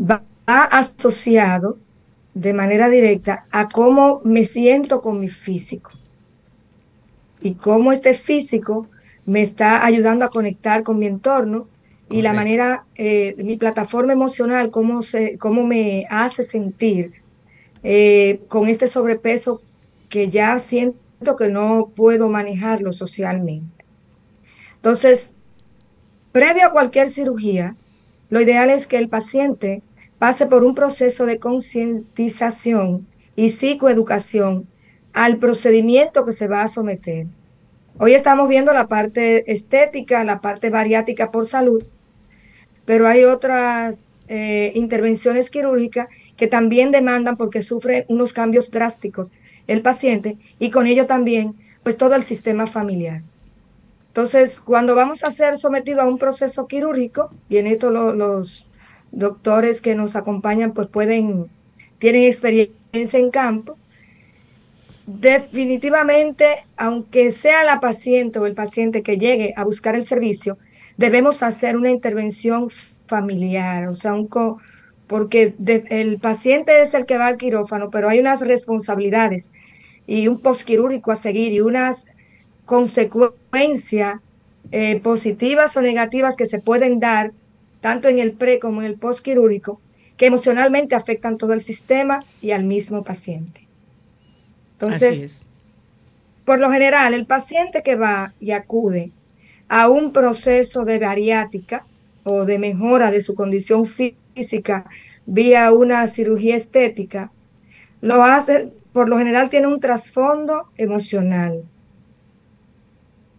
va 0.01 0.25
asociado 0.47 1.79
de 2.35 2.53
manera 2.53 2.89
directa 2.89 3.47
a 3.51 3.69
cómo 3.69 4.21
me 4.25 4.45
siento 4.45 5.01
con 5.03 5.21
mi 5.21 5.29
físico 5.29 5.91
y 7.41 7.55
cómo 7.55 7.93
este 7.93 8.15
físico 8.15 8.89
me 9.27 9.43
está 9.43 9.85
ayudando 9.85 10.25
a 10.25 10.31
conectar 10.31 10.83
con 10.83 10.99
mi 10.99 11.07
entorno 11.07 11.69
y 12.09 12.23
la 12.23 12.33
manera, 12.33 12.85
eh, 12.97 13.37
mi 13.39 13.57
plataforma 13.57 14.13
emocional, 14.13 14.71
cómo, 14.71 15.01
se, 15.03 15.39
cómo 15.39 15.65
me 15.65 16.07
hace 16.11 16.43
sentir 16.43 17.13
eh, 17.85 18.41
con 18.49 18.69
este 18.69 18.89
sobrepeso 18.89 19.63
que 20.09 20.29
ya 20.29 20.59
siento 20.59 21.37
que 21.39 21.49
no 21.49 21.93
puedo 21.95 22.29
manejarlo 22.29 22.93
socialmente. 22.93 23.85
Entonces, 24.75 25.33
previo 26.33 26.67
a 26.67 26.73
cualquier 26.73 27.09
cirugía, 27.09 27.77
lo 28.29 28.41
ideal 28.41 28.71
es 28.71 28.89
que 28.89 28.97
el 28.97 29.09
paciente 29.09 29.83
pase 30.19 30.47
por 30.47 30.65
un 30.65 30.75
proceso 30.75 31.27
de 31.27 31.39
concientización 31.39 33.07
y 33.37 33.51
psicoeducación 33.51 34.67
al 35.13 35.39
procedimiento 35.39 36.25
que 36.25 36.33
se 36.33 36.49
va 36.49 36.63
a 36.63 36.69
someter. 36.69 37.27
Hoy 38.03 38.15
estamos 38.15 38.49
viendo 38.49 38.73
la 38.73 38.89
parte 38.89 39.53
estética, 39.53 40.25
la 40.25 40.41
parte 40.41 40.71
bariátrica 40.71 41.31
por 41.31 41.45
salud, 41.47 41.85
pero 42.87 43.07
hay 43.07 43.25
otras 43.25 44.07
eh, 44.27 44.73
intervenciones 44.75 45.51
quirúrgicas 45.51 46.09
que 46.39 46.47
también 46.47 46.93
demandan 46.93 47.37
porque 47.37 47.63
sufre 47.63 48.07
unos 48.09 48.33
cambios 48.33 48.71
drásticos 48.71 49.33
el 49.67 49.83
paciente 49.83 50.39
y 50.59 50.71
con 50.71 50.87
ello 50.87 51.07
también 51.07 51.57
pues 51.83 51.99
todo 51.99 52.15
el 52.15 52.23
sistema 52.23 52.67
familiar. 52.67 53.23
Entonces, 54.09 54.61
cuando 54.61 54.95
vamos 54.95 55.23
a 55.25 55.31
ser 55.31 55.59
sometidos 55.59 56.03
a 56.03 56.09
un 56.09 56.19
proceso 56.19 56.67
quirúrgico, 56.67 57.31
y 57.51 57.59
en 57.59 57.67
esto 57.67 57.91
lo- 57.91 58.15
los 58.15 58.67
doctores 59.13 59.83
que 59.83 59.95
nos 59.95 60.17
acompañan 60.17 60.73
pues 60.73 60.89
pueden, 60.89 61.49
tienen 61.99 62.25
experiencia 62.25 63.19
en 63.21 63.31
campo, 63.31 63.77
definitivamente, 65.19 66.65
aunque 66.77 67.33
sea 67.33 67.65
la 67.65 67.81
paciente 67.81 68.39
o 68.39 68.47
el 68.47 68.55
paciente 68.55 69.03
que 69.03 69.19
llegue 69.19 69.53
a 69.57 69.65
buscar 69.65 69.95
el 69.95 70.03
servicio, 70.03 70.59
debemos 70.97 71.43
hacer 71.43 71.77
una 71.77 71.91
intervención 71.91 72.69
familiar, 73.07 73.89
o 73.89 73.95
sea, 73.95 74.15
un 74.15 74.29
co- 74.29 74.59
porque 75.07 75.55
el 75.91 76.19
paciente 76.21 76.83
es 76.83 76.95
el 76.95 77.07
que 77.07 77.19
va 77.19 77.27
al 77.27 77.37
quirófano, 77.37 77.91
pero 77.91 78.09
hay 78.09 78.21
unas 78.21 78.41
responsabilidades 78.47 79.51
y 80.07 80.29
un 80.29 80.41
posquirúrgico 80.41 81.11
a 81.11 81.17
seguir 81.17 81.53
y 81.53 81.61
unas 81.61 82.05
consecuencias 82.65 84.21
eh, 84.71 85.01
positivas 85.01 85.77
o 85.77 85.83
negativas 85.83 86.37
que 86.37 86.47
se 86.47 86.61
pueden 86.61 87.01
dar 87.01 87.33
tanto 87.81 88.09
en 88.09 88.19
el 88.21 88.33
pre 88.33 88.61
como 88.61 88.83
en 88.83 88.87
el 88.87 88.99
posquirúrgico, 88.99 89.81
que 90.17 90.27
emocionalmente 90.27 90.95
afectan 90.95 91.39
todo 91.39 91.55
el 91.55 91.61
sistema 91.61 92.23
y 92.41 92.53
al 92.53 92.65
mismo 92.65 93.03
paciente. 93.03 93.70
Entonces, 94.81 95.17
Así 95.17 95.25
es. 95.25 95.43
por 96.47 96.59
lo 96.59 96.71
general, 96.71 97.13
el 97.13 97.27
paciente 97.27 97.83
que 97.83 97.97
va 97.97 98.33
y 98.41 98.53
acude 98.53 99.13
a 99.69 99.89
un 99.91 100.13
proceso 100.13 100.87
de 100.87 100.99
bariátrica 100.99 101.85
o 102.25 102.47
de 102.47 102.59
mejora 102.59 103.11
de 103.11 103.21
su 103.21 103.35
condición 103.35 103.85
física 103.85 104.87
vía 105.27 105.71
una 105.73 106.07
cirugía 106.07 106.57
estética, 106.57 107.31
lo 108.01 108.25
hace, 108.25 108.73
por 108.93 109.09
lo 109.09 109.19
general 109.19 109.51
tiene 109.51 109.67
un 109.67 109.81
trasfondo 109.81 110.71
emocional. 110.79 111.63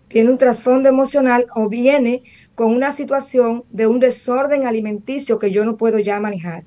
Tiene 0.08 0.30
un 0.30 0.38
trasfondo 0.38 0.90
emocional 0.90 1.48
o 1.56 1.70
viene 1.70 2.22
con 2.54 2.72
una 2.72 2.92
situación 2.92 3.64
de 3.72 3.88
un 3.88 4.00
desorden 4.00 4.68
alimenticio 4.68 5.40
que 5.40 5.50
yo 5.50 5.66
no 5.66 5.76
puedo 5.76 5.98
ya 5.98 6.20
manejar. 6.20 6.64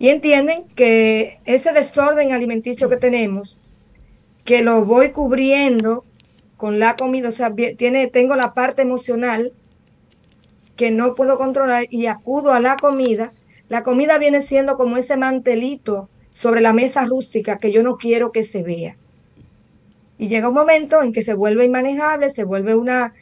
Y 0.00 0.08
entienden 0.08 0.64
que 0.74 1.40
ese 1.44 1.74
desorden 1.74 2.32
alimenticio 2.32 2.88
que 2.88 2.96
tenemos, 2.96 3.60
que 4.46 4.62
lo 4.62 4.82
voy 4.82 5.10
cubriendo 5.10 6.06
con 6.56 6.78
la 6.78 6.96
comida, 6.96 7.28
o 7.28 7.32
sea, 7.32 7.54
tiene, 7.54 8.06
tengo 8.06 8.34
la 8.34 8.54
parte 8.54 8.80
emocional 8.80 9.52
que 10.74 10.90
no 10.90 11.14
puedo 11.14 11.36
controlar 11.36 11.84
y 11.90 12.06
acudo 12.06 12.54
a 12.54 12.60
la 12.60 12.76
comida, 12.76 13.32
la 13.68 13.82
comida 13.82 14.16
viene 14.16 14.40
siendo 14.40 14.78
como 14.78 14.96
ese 14.96 15.18
mantelito 15.18 16.08
sobre 16.30 16.62
la 16.62 16.72
mesa 16.72 17.04
rústica 17.04 17.58
que 17.58 17.70
yo 17.70 17.82
no 17.82 17.98
quiero 17.98 18.32
que 18.32 18.42
se 18.42 18.62
vea. 18.62 18.96
Y 20.16 20.28
llega 20.28 20.48
un 20.48 20.54
momento 20.54 21.02
en 21.02 21.12
que 21.12 21.20
se 21.20 21.34
vuelve 21.34 21.66
inmanejable, 21.66 22.30
se 22.30 22.44
vuelve 22.44 22.74
una 22.74 23.12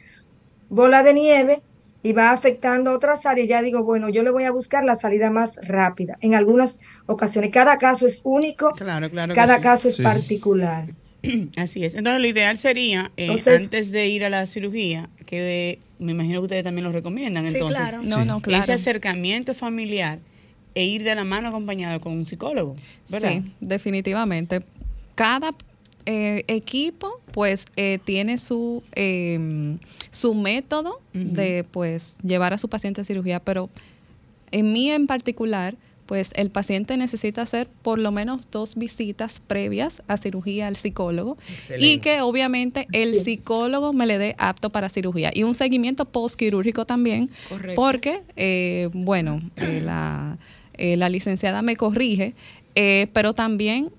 bola 0.69 1.03
de 1.03 1.13
nieve 1.13 1.61
y 2.01 2.13
va 2.13 2.31
afectando 2.31 2.93
otras 2.93 3.25
áreas. 3.25 3.47
Ya 3.47 3.61
digo, 3.61 3.83
bueno, 3.83 4.09
yo 4.09 4.23
le 4.23 4.29
voy 4.31 4.43
a 4.45 4.51
buscar 4.51 4.85
la 4.85 4.95
salida 4.95 5.29
más 5.31 5.59
rápida. 5.67 6.17
En 6.21 6.33
algunas 6.35 6.79
ocasiones, 7.07 7.51
cada 7.51 7.77
caso 7.77 8.05
es 8.05 8.21
único, 8.23 8.71
Claro, 8.73 9.09
claro. 9.09 9.35
cada 9.35 9.57
sí. 9.57 9.61
caso 9.63 9.87
es 9.89 9.99
particular. 9.99 10.85
Así 11.57 11.83
es. 11.83 11.95
Entonces, 11.95 12.21
lo 12.21 12.27
ideal 12.27 12.57
sería, 12.57 13.11
eh, 13.17 13.25
Entonces- 13.25 13.63
antes 13.63 13.91
de 13.91 14.07
ir 14.07 14.23
a 14.23 14.29
la 14.29 14.45
cirugía, 14.45 15.09
que 15.25 15.79
me 15.99 16.13
imagino 16.13 16.39
que 16.39 16.43
ustedes 16.45 16.63
también 16.63 16.85
lo 16.85 16.93
recomiendan, 16.93 17.45
Sí, 17.47 17.55
entonces, 17.55 17.77
claro. 17.77 18.01
No, 18.03 18.23
no, 18.23 18.41
claro. 18.41 18.63
ese 18.63 18.71
acercamiento 18.71 19.53
familiar 19.53 20.19
e 20.75 20.85
ir 20.85 21.03
de 21.03 21.13
la 21.15 21.25
mano 21.25 21.49
acompañado 21.49 21.99
con 21.99 22.13
un 22.13 22.25
psicólogo, 22.25 22.77
¿verdad? 23.09 23.31
Sí, 23.43 23.51
definitivamente. 23.59 24.61
Cada 25.15 25.51
eh, 26.11 26.43
equipo, 26.47 27.21
pues, 27.31 27.67
eh, 27.75 27.99
tiene 28.03 28.39
su, 28.39 28.81
eh, 28.95 29.77
su 30.09 30.33
método 30.33 31.01
de, 31.13 31.63
pues, 31.63 32.17
llevar 32.23 32.51
a 32.51 32.57
su 32.57 32.67
paciente 32.67 33.01
a 33.01 33.03
cirugía, 33.03 33.39
pero 33.39 33.69
en 34.49 34.73
mí 34.73 34.89
en 34.89 35.05
particular, 35.05 35.75
pues, 36.07 36.31
el 36.33 36.49
paciente 36.49 36.97
necesita 36.97 37.43
hacer 37.43 37.67
por 37.83 37.99
lo 37.99 38.11
menos 38.11 38.41
dos 38.49 38.73
visitas 38.73 39.39
previas 39.39 40.01
a 40.07 40.17
cirugía 40.17 40.65
al 40.65 40.77
psicólogo. 40.77 41.37
Y 41.77 41.99
que 41.99 42.21
obviamente 42.21 42.87
el 42.91 43.13
psicólogo 43.13 43.93
me 43.93 44.07
le 44.07 44.17
dé 44.17 44.35
apto 44.39 44.71
para 44.71 44.89
cirugía. 44.89 45.29
Y 45.31 45.43
un 45.43 45.53
seguimiento 45.53 46.05
postquirúrgico 46.05 46.85
también, 46.85 47.29
Correcto. 47.49 47.75
porque, 47.79 48.23
eh, 48.35 48.89
bueno, 48.93 49.43
eh, 49.57 49.81
la, 49.85 50.39
la 50.75 51.09
licenciada 51.09 51.61
me 51.61 51.75
corrige, 51.75 52.33
eh, 52.73 53.07
pero 53.13 53.33
también 53.33 53.91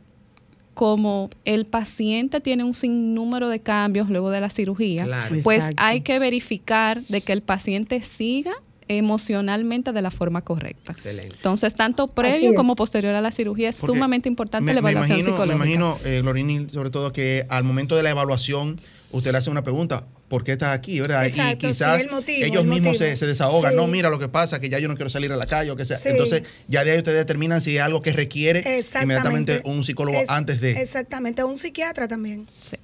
como 0.81 1.28
el 1.45 1.66
paciente 1.66 2.41
tiene 2.41 2.64
un 2.64 2.72
sinnúmero 2.72 3.51
de 3.51 3.61
cambios 3.61 4.09
luego 4.09 4.31
de 4.31 4.41
la 4.41 4.49
cirugía, 4.49 5.05
Claro. 5.05 5.37
pues 5.45 5.59
Exacto. 5.59 5.76
hay 5.83 6.01
que 6.01 6.18
verificar 6.18 7.03
de 7.05 7.20
que 7.20 7.35
el 7.35 7.43
paciente 7.43 8.01
siga 8.01 8.53
emocionalmente 8.89 9.93
de 9.93 10.01
la 10.01 10.11
forma 10.11 10.41
correcta. 10.41 10.93
Excelente. 10.93 11.37
Entonces, 11.37 11.74
tanto 11.74 12.07
previo 12.09 12.55
como 12.55 12.76
posterior 12.76 13.14
a 13.14 13.20
la 13.20 13.31
cirugía 13.31 13.68
es 13.68 13.78
Porque 13.78 13.95
sumamente 13.95 14.31
importante 14.31 14.64
Me, 14.64 14.72
la 14.72 14.81
me 14.81 14.93
evaluación 14.93 15.18
imagino, 15.18 15.37
me 15.37 15.45
psicológica. 15.45 15.74
imagino 15.74 15.99
eh, 16.11 16.22
Glorini, 16.22 16.66
sobre 16.72 16.89
todo 16.89 17.12
que 17.12 17.45
al 17.51 17.62
momento 17.62 17.95
de 17.95 18.03
la 18.03 18.11
evaluación 18.12 18.81
usted 19.12 19.33
le 19.33 19.37
hace 19.39 19.51
una 19.51 19.62
pregunta, 19.62 20.07
¿por 20.31 20.45
qué 20.45 20.53
estás 20.53 20.74
aquí? 20.74 21.01
¿verdad? 21.01 21.26
Exacto, 21.26 21.66
y 21.66 21.70
quizás 21.72 21.97
sí, 21.97 22.03
el 22.05 22.11
motivo, 22.11 22.47
ellos 22.47 22.62
el 22.62 22.68
mismos 22.70 22.97
se, 22.97 23.14
se 23.16 23.26
desahogan, 23.26 23.72
Sí. 23.72 23.76
no, 23.76 23.87
mira 23.89 24.09
lo 24.09 24.18
que 24.18 24.28
pasa, 24.28 24.61
que 24.61 24.70
ya 24.70 24.78
yo 24.78 24.89
no 24.89 24.95
quiero 24.95 25.11
salir 25.11 25.31
a 25.33 25.37
la 25.37 25.45
calle 25.47 25.70
o 25.72 25.76
que 25.76 25.85
sea. 25.85 25.99
Sí. 25.99 26.09
Entonces, 26.09 26.45
ya 26.68 26.85
de 26.85 26.93
ahí 26.93 26.99
ustedes 26.99 27.18
determinan 27.18 27.61
si 27.61 27.76
es 27.76 27.83
algo 27.83 28.01
que 28.01 28.12
requiere 28.12 28.64
inmediatamente 29.03 29.61
un 29.64 29.85
psicólogo 29.85 30.18
Es- 30.20 30.31
antes 30.31 30.61
de. 30.61 30.81
Exactamente, 30.81 31.45
un 31.45 31.59
psiquiatra 31.59 32.07
también. 32.09 32.49
Sí, 32.62 32.76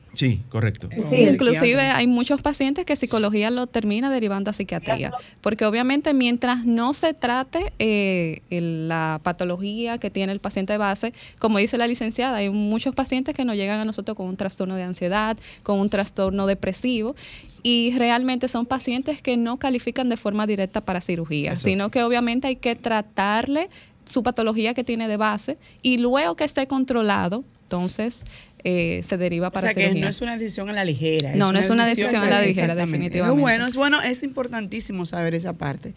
correcto. 0.48 0.88
Sí, 0.98 1.16
inclusive 1.16 1.80
hay 1.80 2.06
muchos 2.06 2.42
pacientes 2.42 2.84
que 2.84 2.96
psicología 2.96 3.50
lo 3.50 3.66
termina 3.66 4.10
derivando 4.10 4.50
a 4.50 4.52
psiquiatría, 4.52 5.12
porque 5.40 5.66
obviamente 5.66 6.14
mientras 6.14 6.64
no 6.64 6.94
se 6.94 7.14
trate 7.14 7.72
eh, 7.78 8.40
la 8.50 9.20
patología 9.22 9.98
que 9.98 10.10
tiene 10.10 10.32
el 10.32 10.40
paciente 10.40 10.72
de 10.72 10.78
base, 10.78 11.12
como 11.38 11.58
dice 11.58 11.78
la 11.78 11.86
licenciada, 11.86 12.38
hay 12.38 12.50
muchos 12.50 12.94
pacientes 12.94 13.34
que 13.34 13.44
nos 13.44 13.56
llegan 13.56 13.80
a 13.80 13.84
nosotros 13.84 14.16
con 14.16 14.26
un 14.26 14.36
trastorno 14.36 14.76
de 14.76 14.82
ansiedad, 14.82 15.36
con 15.62 15.80
un 15.80 15.90
trastorno 15.90 16.46
depresivo, 16.46 17.14
y 17.62 17.92
realmente 17.96 18.48
son 18.48 18.64
pacientes 18.64 19.20
que 19.20 19.36
no 19.36 19.58
califican 19.58 20.08
de 20.08 20.16
forma 20.16 20.46
directa 20.46 20.80
para 20.80 21.00
cirugía, 21.00 21.50
Exacto. 21.50 21.64
sino 21.64 21.90
que 21.90 22.02
obviamente 22.02 22.46
hay 22.46 22.56
que 22.56 22.76
tratarle 22.76 23.68
su 24.08 24.22
patología 24.22 24.74
que 24.74 24.84
tiene 24.84 25.08
de 25.08 25.16
base 25.16 25.58
y 25.82 25.98
luego 25.98 26.36
que 26.36 26.44
esté 26.44 26.66
controlado, 26.66 27.44
entonces 27.62 28.24
eh, 28.68 29.00
se 29.04 29.16
deriva 29.16 29.46
O 29.46 29.52
para 29.52 29.72
sea 29.72 29.92
que 29.92 29.94
no 29.94 30.08
es 30.08 30.20
una 30.20 30.36
decisión 30.36 30.68
a 30.68 30.72
la 30.72 30.84
ligera. 30.84 31.36
No, 31.36 31.52
no 31.52 31.60
es 31.60 31.70
una 31.70 31.86
decisión 31.86 32.24
a 32.24 32.28
la 32.28 32.42
ligera, 32.42 32.74
definitivamente. 32.74 33.36
Es 33.36 33.40
bueno, 33.40 33.64
es 33.64 33.76
bueno, 33.76 34.02
es 34.02 34.24
importantísimo 34.24 35.06
saber 35.06 35.36
esa 35.36 35.52
parte. 35.52 35.94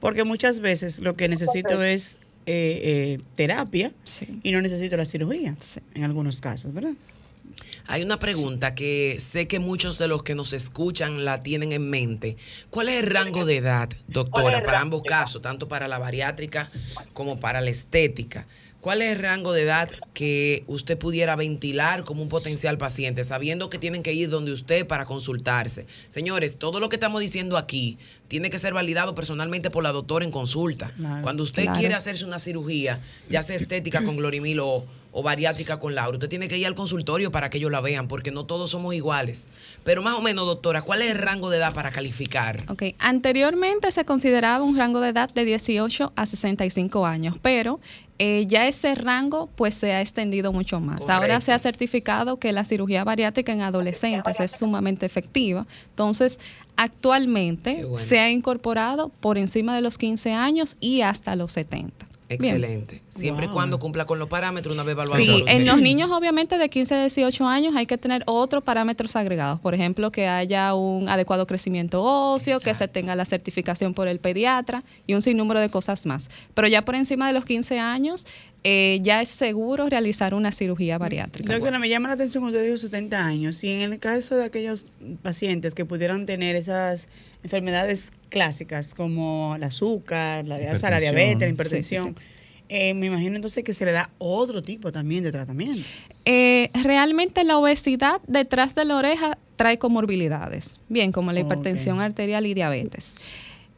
Porque 0.00 0.24
muchas 0.24 0.58
veces 0.58 0.98
lo 0.98 1.14
que 1.14 1.28
necesito 1.28 1.84
es 1.84 2.18
eh, 2.46 2.80
eh, 3.16 3.18
terapia 3.36 3.92
y 4.42 4.50
no 4.50 4.60
necesito 4.60 4.96
la 4.96 5.04
cirugía. 5.04 5.54
En 5.94 6.02
algunos 6.02 6.40
casos, 6.40 6.74
¿verdad? 6.74 6.94
Hay 7.86 8.02
una 8.02 8.18
pregunta 8.18 8.74
que 8.74 9.18
sé 9.24 9.46
que 9.46 9.60
muchos 9.60 9.96
de 9.98 10.08
los 10.08 10.24
que 10.24 10.34
nos 10.34 10.52
escuchan 10.52 11.24
la 11.24 11.38
tienen 11.38 11.70
en 11.70 11.90
mente. 11.90 12.36
¿Cuál 12.70 12.88
es 12.88 13.04
el 13.04 13.06
rango 13.06 13.44
de 13.44 13.58
edad, 13.58 13.88
doctora, 14.08 14.64
para 14.64 14.80
ambos 14.80 15.02
casos, 15.04 15.42
tanto 15.42 15.68
para 15.68 15.86
la 15.86 15.98
bariátrica 16.00 16.70
como 17.12 17.38
para 17.38 17.60
la 17.60 17.70
estética? 17.70 18.48
¿Cuál 18.80 19.02
es 19.02 19.12
el 19.14 19.18
rango 19.22 19.52
de 19.52 19.62
edad 19.62 19.90
que 20.14 20.64
usted 20.66 20.96
pudiera 20.96 21.36
ventilar 21.36 22.02
como 22.04 22.22
un 22.22 22.30
potencial 22.30 22.78
paciente, 22.78 23.24
sabiendo 23.24 23.68
que 23.68 23.78
tienen 23.78 24.02
que 24.02 24.14
ir 24.14 24.30
donde 24.30 24.52
usted 24.52 24.86
para 24.86 25.04
consultarse? 25.04 25.86
Señores, 26.08 26.58
todo 26.58 26.80
lo 26.80 26.88
que 26.88 26.96
estamos 26.96 27.20
diciendo 27.20 27.58
aquí 27.58 27.98
tiene 28.28 28.48
que 28.48 28.56
ser 28.56 28.72
validado 28.72 29.14
personalmente 29.14 29.68
por 29.70 29.82
la 29.82 29.92
doctora 29.92 30.24
en 30.24 30.30
consulta. 30.30 30.92
Claro. 30.96 31.22
Cuando 31.22 31.42
usted 31.42 31.64
Claro. 31.64 31.78
quiere 31.78 31.94
hacerse 31.94 32.24
una 32.24 32.38
cirugía, 32.38 33.00
ya 33.28 33.42
sea 33.42 33.56
estética 33.56 34.02
con 34.02 34.16
Glorimil 34.16 34.60
o, 34.60 34.86
o 35.12 35.22
bariátrica 35.22 35.78
con 35.78 35.94
Laura, 35.94 36.16
usted 36.16 36.28
tiene 36.30 36.48
que 36.48 36.56
ir 36.56 36.66
al 36.66 36.74
consultorio 36.74 37.30
para 37.30 37.50
que 37.50 37.58
ellos 37.58 37.70
la 37.70 37.82
vean, 37.82 38.08
porque 38.08 38.30
no 38.30 38.46
todos 38.46 38.70
somos 38.70 38.94
iguales. 38.94 39.46
Pero 39.84 40.00
más 40.00 40.14
o 40.14 40.22
menos, 40.22 40.46
doctora, 40.46 40.80
¿cuál 40.80 41.02
es 41.02 41.10
el 41.10 41.18
rango 41.18 41.50
de 41.50 41.58
edad 41.58 41.74
para 41.74 41.90
calificar? 41.90 42.64
Ok, 42.68 42.84
anteriormente 42.98 43.92
se 43.92 44.06
consideraba 44.06 44.64
un 44.64 44.78
rango 44.78 45.00
de 45.00 45.10
edad 45.10 45.28
de 45.34 45.44
18 45.44 46.12
a 46.16 46.24
65 46.24 47.04
años, 47.06 47.36
pero 47.42 47.78
eh, 48.22 48.44
ya 48.46 48.68
ese 48.68 48.94
rango 48.94 49.48
pues 49.56 49.74
se 49.74 49.94
ha 49.94 50.02
extendido 50.02 50.52
mucho 50.52 50.78
más. 50.78 51.08
Ahora 51.08 51.40
se 51.40 51.52
ha 51.52 51.58
certificado 51.58 52.38
que 52.38 52.52
la 52.52 52.66
cirugía 52.66 53.02
bariátrica 53.02 53.50
en 53.50 53.62
adolescentes 53.62 54.40
es 54.40 54.50
sumamente 54.50 55.06
efectiva. 55.06 55.66
Entonces, 55.88 56.38
actualmente 56.76 57.86
bueno. 57.86 57.96
se 57.96 58.18
ha 58.18 58.30
incorporado 58.30 59.08
por 59.08 59.38
encima 59.38 59.74
de 59.74 59.80
los 59.80 59.96
15 59.96 60.34
años 60.34 60.76
y 60.80 61.00
hasta 61.00 61.34
los 61.34 61.52
70. 61.52 62.09
Bien. 62.38 62.54
Excelente. 62.54 63.02
Siempre 63.08 63.46
y 63.46 63.48
cuando 63.48 63.78
cumpla 63.78 64.04
con 64.04 64.18
los 64.18 64.28
parámetros 64.28 64.74
una 64.74 64.84
vez 64.84 64.92
evaluado. 64.92 65.20
Sí, 65.22 65.44
en 65.46 65.66
los 65.66 65.80
niños 65.80 66.10
obviamente 66.10 66.58
de 66.58 66.68
15 66.68 66.94
a 66.94 67.00
18 67.00 67.46
años 67.46 67.74
hay 67.74 67.86
que 67.86 67.98
tener 67.98 68.22
otros 68.26 68.62
parámetros 68.62 69.16
agregados. 69.16 69.60
Por 69.60 69.74
ejemplo, 69.74 70.12
que 70.12 70.28
haya 70.28 70.74
un 70.74 71.08
adecuado 71.08 71.46
crecimiento 71.46 72.02
óseo, 72.02 72.60
que 72.60 72.74
se 72.74 72.86
tenga 72.86 73.16
la 73.16 73.24
certificación 73.24 73.94
por 73.94 74.06
el 74.06 74.20
pediatra 74.20 74.84
y 75.06 75.14
un 75.14 75.22
sinnúmero 75.22 75.60
de 75.60 75.70
cosas 75.70 76.06
más. 76.06 76.30
Pero 76.54 76.68
ya 76.68 76.82
por 76.82 76.94
encima 76.94 77.26
de 77.26 77.32
los 77.32 77.44
15 77.44 77.78
años 77.78 78.26
eh, 78.62 78.98
ya 79.02 79.22
es 79.22 79.28
seguro 79.28 79.88
realizar 79.88 80.34
una 80.34 80.52
cirugía 80.52 80.98
bariátrica. 80.98 81.52
Doctora, 81.52 81.78
me 81.78 81.88
llama 81.88 82.08
la 82.08 82.14
atención 82.14 82.42
cuando 82.42 82.58
usted 82.58 82.66
dijo 82.66 82.76
70 82.76 83.24
años. 83.24 83.64
Y 83.64 83.70
en 83.70 83.92
el 83.92 83.98
caso 83.98 84.36
de 84.36 84.44
aquellos 84.44 84.86
pacientes 85.22 85.74
que 85.74 85.84
pudieran 85.84 86.26
tener 86.26 86.56
esas 86.56 87.08
enfermedades 87.42 88.12
clásicas 88.28 88.94
como 88.94 89.54
el 89.56 89.62
azúcar, 89.62 90.46
la, 90.46 90.56
o 90.72 90.76
sea, 90.76 90.90
la 90.90 91.00
diabetes, 91.00 91.40
la 91.40 91.46
Sí, 91.48 91.54
hipertensión, 91.54 92.16
eh, 92.68 92.94
me 92.94 93.06
imagino 93.06 93.36
entonces 93.36 93.64
que 93.64 93.74
se 93.74 93.84
le 93.84 93.92
da 93.92 94.10
otro 94.18 94.62
tipo 94.62 94.92
también 94.92 95.24
de 95.24 95.32
tratamiento. 95.32 95.88
Eh, 96.24 96.70
realmente 96.84 97.44
la 97.44 97.58
obesidad 97.58 98.20
detrás 98.28 98.74
de 98.74 98.84
la 98.84 98.96
oreja 98.96 99.38
trae 99.56 99.78
comorbilidades, 99.78 100.80
bien 100.88 101.12
como 101.12 101.32
la 101.32 101.40
hipertensión 101.40 102.00
arterial 102.00 102.46
y 102.46 102.54
diabetes. 102.54 103.16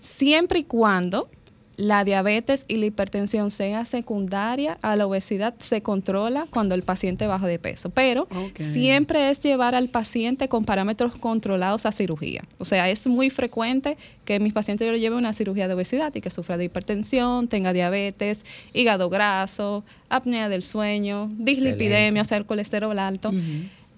Siempre 0.01 0.59
y 0.59 0.65
cuando 0.65 1.31
la 1.77 2.05
diabetes 2.05 2.65
y 2.69 2.77
la 2.77 2.87
hipertensión 2.87 3.51
sea 3.51 3.85
secundaria 3.85 4.79
a 4.83 4.95
la 4.97 5.07
obesidad, 5.07 5.55
se 5.59 5.83
controla 5.83 6.47
cuando 6.51 6.75
el 6.75 6.83
paciente 6.83 7.27
baja 7.27 7.47
de 7.47 7.59
peso. 7.59 7.91
Pero 7.91 8.29
siempre 8.57 9.31
es 9.31 9.41
llevar 9.41 9.75
al 9.75 9.89
paciente 9.89 10.49
con 10.49 10.65
parámetros 10.65 11.17
controlados 11.17 11.87
a 11.87 11.93
cirugía. 11.93 12.45
O 12.59 12.65
sea, 12.65 12.91
es 12.91 13.07
muy 13.07 13.31
frecuente 13.31 13.97
que 14.25 14.39
mis 14.39 14.53
pacientes 14.53 14.87
yo 14.87 14.93
lo 14.93 14.99
lleve 14.99 15.17
a 15.17 15.19
una 15.19 15.33
cirugía 15.33 15.67
de 15.69 15.75
obesidad 15.75 16.15
y 16.15 16.21
que 16.21 16.31
sufra 16.31 16.57
de 16.57 16.65
hipertensión, 16.65 17.49
tenga 17.49 17.73
diabetes, 17.73 18.45
hígado 18.75 19.09
graso, 19.09 19.85
apnea 20.09 20.49
del 20.49 20.63
sueño, 20.63 21.31
dislipidemia, 21.33 22.23
o 22.23 22.25
sea, 22.25 22.39
el 22.39 22.47
colesterol 22.47 22.99
alto. 22.99 23.33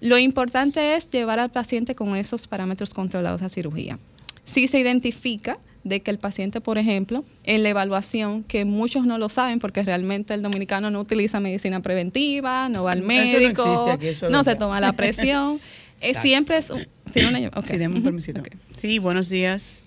Lo 0.01 0.17
importante 0.17 0.95
es 0.95 1.09
llevar 1.09 1.39
al 1.39 1.51
paciente 1.51 1.95
con 1.95 2.15
esos 2.15 2.47
parámetros 2.47 2.89
controlados 2.89 3.41
a 3.41 3.49
cirugía. 3.49 3.99
Si 4.43 4.67
se 4.67 4.79
identifica 4.79 5.57
de 5.85 6.01
que 6.01 6.11
el 6.11 6.17
paciente, 6.17 6.59
por 6.61 6.77
ejemplo, 6.77 7.23
en 7.45 7.63
la 7.63 7.69
evaluación, 7.69 8.43
que 8.43 8.65
muchos 8.65 9.05
no 9.05 9.17
lo 9.19 9.29
saben 9.29 9.59
porque 9.59 9.83
realmente 9.83 10.33
el 10.33 10.41
dominicano 10.41 10.89
no 10.89 10.99
utiliza 10.99 11.39
medicina 11.39 11.79
preventiva, 11.81 12.67
no 12.69 12.83
va 12.83 12.91
al 12.91 12.97
Eso 12.99 13.03
no 13.03 13.07
médico, 13.07 13.61
existe 13.61 13.91
aquí, 13.91 14.07
eso 14.07 14.25
es 14.25 14.31
no 14.31 14.43
se 14.43 14.55
toma 14.55 14.81
la 14.81 14.93
presión, 14.93 15.61
eh, 16.01 16.15
siempre 16.15 16.57
es... 16.57 16.73
tiene 17.13 17.29
una-. 17.29 17.63
Sí, 17.63 17.77
deme 17.77 17.93
un 17.93 17.99
Ujú. 17.99 18.03
permisito. 18.03 18.41
Sí, 18.71 18.97
buenos 18.97 19.29
días. 19.29 19.85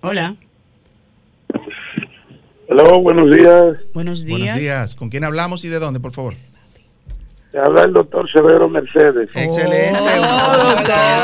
Hola. 0.00 0.36
Hello, 2.68 3.00
buenos 3.00 3.30
días. 3.30 3.76
Buenos 3.94 4.24
Buenos 4.26 4.56
días. 4.56 4.96
¿Con 4.96 5.08
quién 5.08 5.22
hablamos 5.22 5.64
y 5.64 5.68
de 5.68 5.78
dónde, 5.78 6.00
por 6.00 6.12
favor? 6.12 6.34
Te 7.54 7.60
habla 7.60 7.82
el 7.82 7.92
doctor 7.92 8.28
Severo 8.32 8.68
Mercedes. 8.68 9.30
Excelente. 9.32 10.00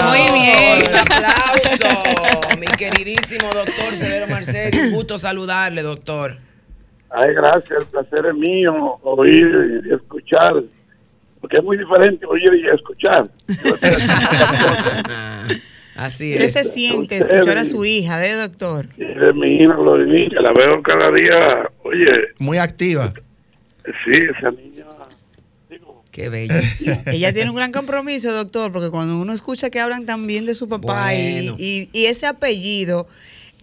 Muy 0.07 0.41
bien. 0.41 0.85
Un 0.89 0.97
aplauso, 0.97 1.89
mi 2.61 2.67
queridísimo 2.79 3.51
doctor 3.53 3.97
Severo 3.97 4.29
Marcelo. 4.29 4.79
Un 4.81 4.93
gusto 4.93 5.19
saludarle, 5.19 5.83
doctor. 5.83 6.37
Ay, 7.11 7.35
gracias, 7.35 7.81
el 7.81 7.87
placer 7.89 8.27
es 8.27 8.35
mío 8.37 8.73
oír 9.03 9.83
y 9.85 9.93
escuchar, 9.93 10.63
porque 11.41 11.57
es 11.57 11.65
muy 11.65 11.77
diferente 11.77 12.25
oír 12.25 12.49
y 12.55 12.69
escuchar. 12.77 13.29
Así 15.97 16.37
¿Qué 16.39 16.49
se 16.49 16.63
siente 16.63 17.19
escuchar 17.19 17.59
a 17.59 17.65
su 17.65 17.85
hija, 17.85 18.19
de 18.19 18.35
doctor? 18.35 18.87
Es 18.97 19.35
mi 19.35 19.57
hija 19.57 19.75
Glorinilla, 19.75 20.43
la 20.43 20.53
veo 20.53 20.81
cada 20.81 21.11
día, 21.11 21.69
oye, 21.83 22.29
Muy 22.39 22.59
activa. 22.59 23.13
sí, 24.05 24.13
esa 24.39 24.53
niña. 24.53 24.70
Qué 26.11 26.29
bello. 26.29 26.55
Ella 27.07 27.33
tiene 27.33 27.51
un 27.51 27.57
gran 27.57 27.71
compromiso, 27.73 28.33
doctor, 28.33 28.73
porque 28.73 28.91
cuando 28.91 29.19
uno 29.19 29.33
escucha 29.33 29.71
que 29.71 29.79
hablan 29.81 30.07
también 30.07 30.45
de 30.47 30.55
su 30.55 30.69
papá 30.69 31.15
y- 31.15 31.47
Bueno. 31.49 31.57
y, 31.59 31.89
y 31.93 32.07
ese 32.07 32.27
apellido 32.27 33.07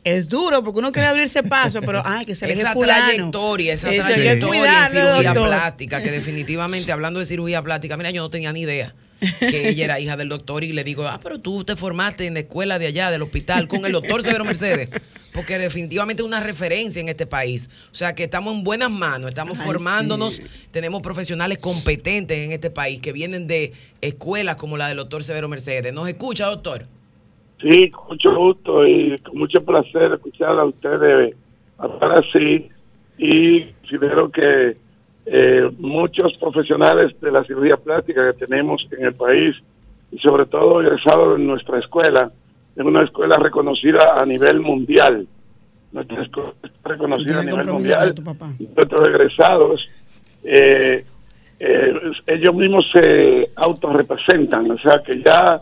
es 0.03 0.29
duro 0.29 0.63
porque 0.63 0.79
uno 0.79 0.91
quiere 0.93 1.09
abrirse 1.09 1.43
paso, 1.43 1.81
pero 1.81 2.01
ay, 2.05 2.25
que 2.25 2.35
se 2.35 2.47
le 2.47 2.53
esa 2.53 2.71
fulano. 2.73 3.05
trayectoria, 3.07 3.73
esa 3.73 3.89
trayectoria 3.89 4.47
cuidarlo, 4.61 5.01
cirugía 5.09 5.33
doctor. 5.33 5.49
plástica, 5.49 6.01
que 6.01 6.11
definitivamente, 6.11 6.91
hablando 6.93 7.19
de 7.19 7.25
cirugía 7.25 7.61
plástica, 7.61 7.97
mira, 7.97 8.11
yo 8.11 8.21
no 8.21 8.29
tenía 8.29 8.53
ni 8.53 8.61
idea 8.61 8.93
que 9.19 9.69
ella 9.69 9.85
era 9.85 9.99
hija 9.99 10.17
del 10.17 10.29
doctor 10.29 10.63
y 10.63 10.73
le 10.73 10.83
digo, 10.83 11.07
ah, 11.07 11.19
pero 11.21 11.39
tú 11.39 11.63
te 11.63 11.75
formaste 11.75 12.25
en 12.25 12.35
la 12.35 12.41
escuela 12.41 12.79
de 12.79 12.87
allá, 12.87 13.11
del 13.11 13.21
hospital, 13.21 13.67
con 13.67 13.85
el 13.85 13.91
doctor 13.91 14.21
Severo 14.23 14.45
Mercedes, 14.45 14.89
porque 15.33 15.57
definitivamente 15.57 16.21
es 16.21 16.27
una 16.27 16.39
referencia 16.39 16.99
en 16.99 17.09
este 17.09 17.25
país. 17.25 17.69
O 17.91 17.95
sea, 17.95 18.15
que 18.15 18.23
estamos 18.23 18.53
en 18.53 18.63
buenas 18.63 18.91
manos, 18.91 19.29
estamos 19.29 19.59
Ay, 19.59 19.65
formándonos, 19.65 20.35
sí. 20.35 20.43
tenemos 20.71 21.01
profesionales 21.01 21.57
competentes 21.57 22.37
en 22.37 22.51
este 22.51 22.69
país 22.69 22.99
que 22.99 23.11
vienen 23.11 23.47
de 23.47 23.73
escuelas 24.01 24.55
como 24.55 24.77
la 24.77 24.87
del 24.87 24.97
doctor 24.97 25.23
Severo 25.23 25.47
Mercedes. 25.47 25.93
¿Nos 25.93 26.07
escucha, 26.07 26.45
doctor? 26.45 26.85
Sí, 27.61 27.89
con 27.89 28.07
mucho 28.09 28.35
gusto 28.35 28.85
y 28.85 29.17
con 29.19 29.37
mucho 29.37 29.63
placer 29.63 30.13
escuchar 30.13 30.59
a 30.59 30.65
ustedes 30.65 31.35
hablar 31.79 32.23
así 32.23 32.69
y 33.17 33.63
considero 33.81 34.31
que 34.31 34.77
eh, 35.29 35.69
muchos 35.77 36.33
profesionales 36.39 37.19
de 37.21 37.31
la 37.31 37.43
cirugía 37.43 37.77
plástica 37.77 38.31
que 38.31 38.45
tenemos 38.45 38.87
en 38.91 39.05
el 39.05 39.13
país 39.13 39.55
y 40.11 40.17
sobre 40.19 40.45
todo 40.45 40.81
egresados 40.81 41.37
en 41.37 41.47
nuestra 41.47 41.79
escuela, 41.79 42.31
es 42.75 42.85
una 42.85 43.03
escuela 43.03 43.35
reconocida 43.37 44.21
a 44.21 44.25
nivel 44.25 44.61
mundial 44.61 45.27
nuestra 45.91 46.21
escuela 46.21 46.53
está 46.63 46.89
reconocida 46.89 47.39
a 47.39 47.43
nivel 47.43 47.67
mundial. 47.67 48.13
Nuestros 48.75 49.07
egresados, 49.07 49.89
eh, 50.43 51.05
eh, 51.59 51.93
ellos 52.27 52.55
mismos 52.55 52.85
se 52.93 53.49
autorrepresentan, 53.55 54.69
o 54.71 54.77
sea 54.77 55.01
que 55.05 55.21
ya 55.23 55.61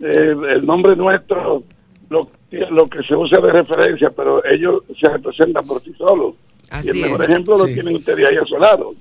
eh, 0.00 0.32
el 0.54 0.66
nombre 0.66 0.94
nuestro 0.94 1.64
lo, 2.10 2.28
lo 2.70 2.84
que 2.84 3.02
se 3.02 3.16
usa 3.16 3.40
de 3.40 3.50
referencia, 3.50 4.10
pero 4.10 4.44
ellos 4.44 4.82
se 5.00 5.10
representan 5.10 5.66
por 5.66 5.80
sí 5.80 5.92
solos. 5.94 6.34
Así 6.72 6.88
y 6.88 6.90
el 6.90 7.00
mejor 7.02 7.22
es. 7.22 7.28
ejemplo 7.30 7.56
lo 7.58 7.66
tienen 7.66 7.94
ustedes 7.96 8.26
ahí 8.26 8.36
a 8.36 8.44
su 8.44 8.56
lado. 8.58 8.94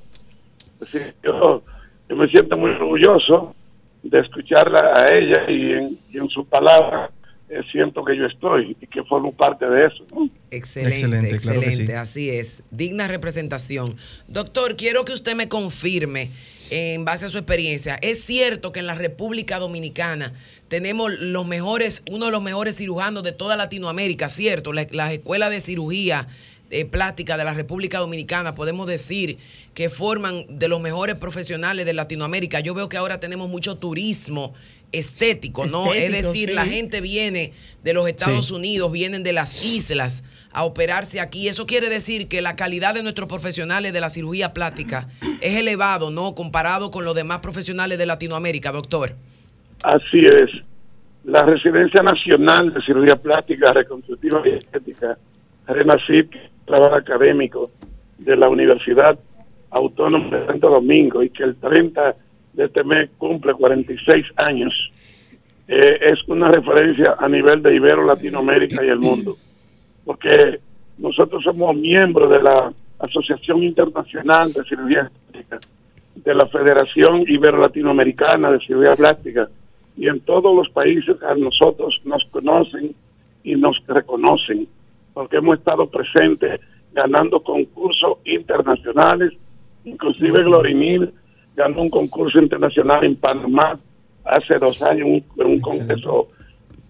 Yo, 1.24 1.64
yo 2.10 2.16
me 2.16 2.28
siento 2.28 2.58
muy 2.58 2.72
orgulloso 2.72 3.56
de 4.04 4.20
escucharla 4.20 4.80
a 4.96 5.16
ella 5.18 5.50
y 5.50 5.72
en, 5.74 6.00
y 6.12 6.18
en 6.18 6.28
su 6.30 6.46
palabra 6.46 7.12
eh, 7.50 7.62
siento 7.72 8.04
que 8.04 8.18
yo 8.18 8.26
estoy 8.26 8.76
y 8.82 8.88
que 8.88 9.04
formo 9.04 9.32
parte 9.32 9.66
de 9.66 9.86
eso. 9.88 10.04
¿no? 10.14 10.30
Excelente, 10.50 10.96
Excelente, 10.96 11.36
excelente, 11.36 11.38
claro 11.40 11.62
que 11.62 11.72
sí. 11.72 11.92
así 11.92 12.30
es. 12.30 12.64
Digna 12.72 13.08
representación. 13.08 13.96
Doctor, 14.28 14.76
quiero 14.76 15.06
que 15.06 15.14
usted 15.14 15.36
me 15.36 15.48
confirme, 15.50 16.30
en 16.72 17.06
base 17.06 17.26
a 17.26 17.30
su 17.30 17.38
experiencia, 17.38 17.96
¿es 18.02 18.24
cierto 18.24 18.72
que 18.72 18.80
en 18.80 18.88
la 18.88 18.96
República 18.96 19.60
Dominicana 19.60 20.34
tenemos 20.70 21.12
los 21.20 21.46
mejores, 21.46 22.02
uno 22.10 22.26
de 22.28 22.32
los 22.32 22.42
mejores 22.42 22.76
cirujanos 22.78 23.24
de 23.24 23.34
toda 23.34 23.56
Latinoamérica, 23.58 24.30
cierto? 24.30 24.72
La- 24.74 24.88
Las 24.92 25.12
escuelas 25.12 25.50
de 25.52 25.60
cirugía 25.60 26.28
eh, 26.72 26.86
plástica 26.86 27.38
de 27.38 27.44
la 27.44 27.54
República 27.54 28.00
Dominicana, 28.00 28.56
podemos 28.56 28.88
decir 28.88 29.38
que 29.74 29.90
forman 29.90 30.46
de 30.50 30.68
los 30.68 30.82
mejores 30.82 31.16
profesionales 31.16 31.86
de 31.86 31.94
Latinoamérica. 31.94 32.60
Yo 32.62 32.74
veo 32.74 32.90
que 32.90 32.98
ahora 32.98 33.20
tenemos 33.20 33.50
mucho 33.50 33.78
turismo 33.78 34.54
estético, 34.92 35.66
¿no? 35.68 35.94
es 35.94 36.12
decir, 36.12 36.50
sí. 36.50 36.56
la 36.56 36.66
gente 36.66 37.02
viene 37.02 37.54
de 37.84 37.94
los 37.94 38.08
Estados 38.08 38.48
Sí. 38.48 38.54
Unidos, 38.54 38.92
vienen 38.92 39.24
de 39.24 39.34
las 39.34 39.64
islas 39.64 40.24
a 40.52 40.66
operarse 40.66 41.20
aquí. 41.20 41.48
Eso 41.48 41.66
quiere 41.66 41.90
decir 41.90 42.28
que 42.28 42.42
la 42.42 42.56
calidad 42.56 42.94
de 42.94 43.04
nuestros 43.04 43.28
profesionales 43.30 43.94
de 43.94 44.02
la 44.02 44.10
cirugía 44.10 44.54
plástica 44.54 45.08
es 45.40 45.56
elevado, 45.58 46.10
¿no? 46.12 46.36
Comparado 46.36 46.92
con 46.92 47.06
los 47.06 47.16
demás 47.16 47.40
profesionales 47.40 47.98
de 47.98 48.06
Latinoamérica, 48.06 48.72
doctor. 48.72 49.14
Así 49.84 50.20
es. 50.20 50.50
La 51.24 51.46
Residencia 51.46 52.02
Nacional 52.02 52.74
de 52.74 52.82
Cirugía 52.82 53.16
Plástica, 53.16 53.72
Reconstructiva 53.74 54.42
y 54.46 54.54
Estética, 54.54 55.18
RENACIP, 55.68 56.34
trabajo 56.66 56.96
académico 56.96 57.72
de 58.18 58.36
la 58.36 58.50
Universidad 58.50 59.18
Autónoma 59.70 60.38
de 60.38 60.46
Santo 60.46 60.70
Domingo 60.70 61.24
y 61.24 61.30
que 61.30 61.44
el 61.44 61.56
30 61.56 62.16
de 62.54 62.66
este 62.66 62.84
mes 62.84 63.10
cumple 63.18 63.54
46 63.54 64.26
años, 64.36 64.74
eh, 65.68 66.00
es 66.02 66.20
una 66.28 66.52
referencia 66.52 67.16
a 67.18 67.30
nivel 67.30 67.62
de 67.62 67.76
Ibero, 67.76 68.06
Latinoamérica 68.06 68.84
y 68.84 68.90
el 68.90 69.00
mundo. 69.00 69.38
Porque 70.04 70.60
nosotros 70.98 71.44
somos 71.44 71.76
miembros 71.76 72.30
de 72.30 72.42
la 72.42 72.74
Asociación 73.00 73.64
Internacional 73.64 74.52
de 74.54 74.64
Cirugía 74.66 75.10
Estética, 75.10 75.60
de 76.16 76.36
la 76.36 76.46
Federación 76.48 77.24
Ibero-Latinoamericana 77.28 78.52
de 78.52 78.60
Cirugía 78.60 78.96
Plástica, 78.96 79.50
y 79.98 80.08
en 80.08 80.20
todos 80.22 80.56
los 80.56 80.70
países 80.70 81.22
a 81.24 81.34
nosotros 81.36 82.00
nos 82.06 82.24
conocen 82.26 82.94
y 83.44 83.56
nos 83.56 83.78
reconocen, 83.88 84.68
porque 85.14 85.38
hemos 85.38 85.58
estado 85.58 85.88
presentes 85.90 86.60
ganando 86.94 87.42
concursos 87.42 88.18
internacionales, 88.26 89.32
inclusive 89.86 90.44
Glorinil 90.44 91.12
ganó 91.56 91.82
un 91.82 91.90
concurso 91.90 92.40
internacional 92.40 93.04
en 93.04 93.16
Panamá 93.16 93.80
hace 94.26 94.58
dos 94.58 94.82
años, 94.84 95.08
un, 95.08 95.46
un 95.46 95.60
congreso 95.60 96.28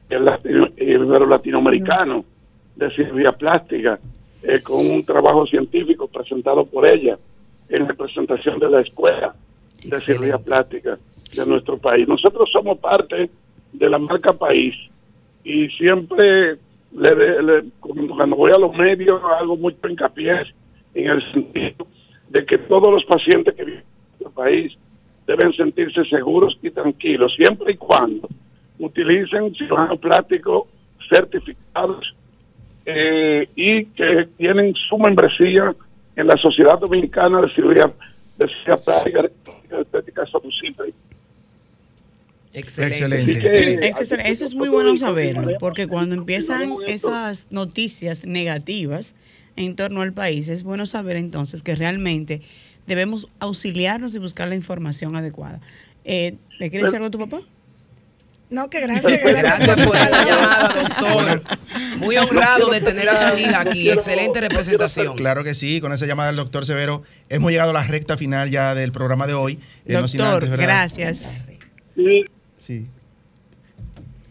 el 0.10 0.26
latino- 0.26 0.68
ibero 0.78 1.26
latinoamericano 1.26 2.26
de 2.76 2.90
cirugía 2.92 3.32
plástica, 3.32 3.96
eh, 4.44 4.60
con 4.62 4.86
un 4.88 5.04
trabajo 5.06 5.46
científico 5.46 6.08
presentado 6.08 6.66
por 6.66 6.86
ella 6.86 7.18
en 7.70 7.88
representación 7.88 8.60
de 8.60 8.70
la 8.70 8.82
escuela 8.82 9.34
de 9.86 10.00
cirugía 10.00 10.38
plástica 10.38 10.98
de 11.36 11.46
nuestro 11.46 11.78
país. 11.78 12.08
Nosotros 12.08 12.50
somos 12.52 12.78
parte 12.80 13.30
de 13.72 13.90
la 13.90 13.98
marca 13.98 14.34
país 14.34 14.76
y 15.44 15.68
siempre 15.70 16.58
le, 16.94 17.16
de- 17.16 17.44
le- 17.44 17.64
cuando, 17.80 18.36
voy 18.36 18.52
a 18.52 18.58
los 18.58 18.74
medios 18.76 19.22
hago 19.40 19.56
mucho 19.58 19.88
hincapié 19.88 20.34
en 20.94 21.10
el 21.10 21.32
sentido 21.32 21.88
de 22.30 22.46
que 22.46 22.58
todos 22.58 22.92
los 22.94 23.06
pacientes 23.06 23.54
que 23.56 23.64
viven 23.64 23.80
en 23.82 23.86
nuestro 24.20 24.32
país 24.32 24.74
deben 25.28 25.54
sentirse 25.54 26.04
seguros 26.06 26.58
y 26.62 26.70
tranquilos 26.72 27.34
siempre 27.36 27.74
y 27.74 27.78
cuando 27.78 28.28
utilicen 28.80 29.54
cirujanos 29.56 30.00
plásticos 30.00 30.64
certificados 31.10 32.16
eh, 32.86 33.48
y 33.56 33.86
que 33.86 34.28
tienen 34.38 34.74
su 34.90 34.98
membresía 34.98 35.74
en 36.16 36.28
la 36.28 36.36
Sociedad 36.38 36.80
Dominicana 36.80 37.42
de 37.42 37.50
Cirugía, 37.54 37.92
de 38.38 38.48
cirugía 38.48 38.78
Plástica 38.84 39.22
y 39.70 39.76
Estética 39.82 40.26
Sotucipri. 40.26 40.94
Excelente. 42.54 43.32
Excelente. 43.32 43.94
Que 43.94 44.32
eso, 44.32 44.46
es 44.46 44.56
muy 44.56 44.70
bueno 44.70 44.96
saberlo, 44.98 45.58
porque 45.60 45.88
cuando 45.88 46.16
empiezan 46.16 46.74
esas 46.88 47.48
noticias 47.52 48.26
negativas 48.26 49.16
en 49.56 49.76
torno 49.76 50.02
al 50.02 50.14
país, 50.14 50.50
es 50.50 50.64
bueno 50.64 50.86
saber 50.86 51.16
entonces 51.18 51.64
que 51.64 51.76
realmente 51.76 52.42
debemos 52.88 53.28
auxiliarnos 53.40 54.16
y 54.16 54.20
buscar 54.20 54.48
la 54.48 54.56
información 54.56 55.16
adecuada. 55.16 55.62
Eh, 56.04 56.36
¿Le 56.60 56.70
quieres 56.70 56.88
decir 56.88 56.98
algo 56.98 57.08
a 57.08 57.12
tu 57.12 57.20
papá? 57.20 57.42
No, 58.50 58.70
que 58.70 58.82
gracias. 58.82 59.22
que 59.22 59.34
Gracias 59.34 59.88
por 59.88 59.96
esa 59.96 60.10
la 60.10 60.26
llamada, 60.26 60.84
doctor. 60.84 61.42
Muy 62.00 62.18
honrado 62.18 62.70
de 62.70 62.82
tener 62.82 63.08
a 63.08 63.30
su 63.30 63.38
hija 63.38 63.62
aquí. 63.62 63.90
Excelente 63.90 64.42
representación. 64.42 65.16
Claro 65.16 65.46
que 65.46 65.56
sí, 65.56 65.80
con 65.80 65.94
esa 65.94 66.06
llamada 66.06 66.28
del 66.28 66.36
doctor 66.36 66.66
Severo 66.66 67.02
hemos 67.30 67.52
llegado 67.52 67.70
a 67.70 67.74
la 67.74 67.84
recta 67.84 68.18
final 68.18 68.50
ya 68.50 68.76
del 68.76 68.92
programa 68.92 69.26
de 69.26 69.36
hoy. 69.36 69.58
Eh, 69.86 69.94
no 69.94 70.02
Doctor, 70.02 70.50
gracias. 70.58 71.46
Sí, 71.96 72.26
Sí. 72.62 72.88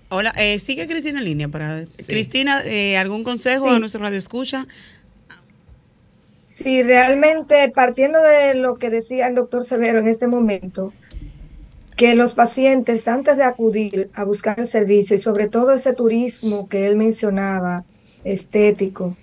Hola, 0.09 0.33
eh, 0.39 0.57
sigue 0.61 0.87
Cristina 0.87 1.19
en 1.19 1.25
línea 1.25 1.49
para... 1.49 1.85
Cristina, 2.07 2.63
eh, 2.65 2.97
¿algún 2.97 3.25
consejo 3.25 3.69
a 3.69 3.81
nuestro 3.81 4.01
radio 4.01 4.17
escucha? 4.17 4.69
Sí, 6.47 6.85
realmente 6.85 7.69
partiendo 7.71 8.23
de 8.23 8.55
lo 8.55 8.77
que 8.77 8.89
decía 8.89 9.27
el 9.27 9.35
doctor 9.35 9.65
Severo 9.65 9.99
en 9.99 10.07
este 10.07 10.29
momento, 10.29 10.93
que 11.97 12.15
los 12.15 12.33
pacientes 12.33 13.09
antes 13.09 13.37
de 13.37 13.43
acudir 13.43 14.11
a 14.15 14.23
buscar 14.23 14.61
el 14.61 14.67
servicio 14.67 15.17
y 15.17 15.19
sobre 15.19 15.49
todo 15.49 15.73
ese 15.73 15.93
turismo 15.93 16.69
que 16.69 16.87
él 16.87 16.95
mencionaba, 16.95 17.85
estético, 18.23 19.17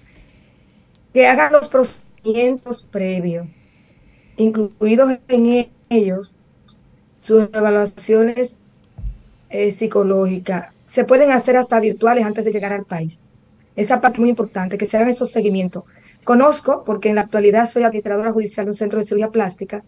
que 1.13 1.27
hagan 1.27 1.53
los 1.53 1.69
procedimientos 1.69 2.83
previos, 2.83 3.47
incluidos 4.35 5.17
en 5.29 5.69
ellos 5.89 6.33
sus 7.19 7.43
evaluaciones 7.53 8.57
eh, 9.49 9.71
psicológicas. 9.71 10.73
Se 10.85 11.03
pueden 11.03 11.31
hacer 11.31 11.57
hasta 11.57 11.79
virtuales 11.79 12.25
antes 12.25 12.45
de 12.45 12.51
llegar 12.51 12.73
al 12.73 12.85
país. 12.85 13.31
Esa 13.75 14.01
parte 14.01 14.19
muy 14.19 14.29
importante, 14.29 14.77
que 14.77 14.85
se 14.85 14.97
hagan 14.97 15.09
esos 15.09 15.31
seguimientos. 15.31 15.83
Conozco, 16.23 16.83
porque 16.83 17.09
en 17.09 17.15
la 17.15 17.21
actualidad 17.21 17.67
soy 17.67 17.83
administradora 17.83 18.31
judicial 18.31 18.65
de 18.65 18.71
un 18.71 18.75
centro 18.75 18.99
de 18.99 19.05
cirugía 19.05 19.29
plástica, 19.29 19.83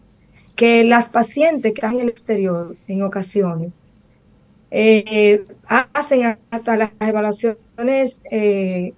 que 0.56 0.84
las 0.84 1.08
pacientes 1.08 1.72
que 1.72 1.78
están 1.80 1.94
en 1.94 2.00
el 2.00 2.08
exterior 2.08 2.76
en 2.86 3.02
ocasiones 3.02 3.82
eh, 4.70 5.44
hacen 5.66 6.38
hasta 6.50 6.76
las 6.76 6.92
evaluaciones 7.00 8.22
eh, 8.30 8.94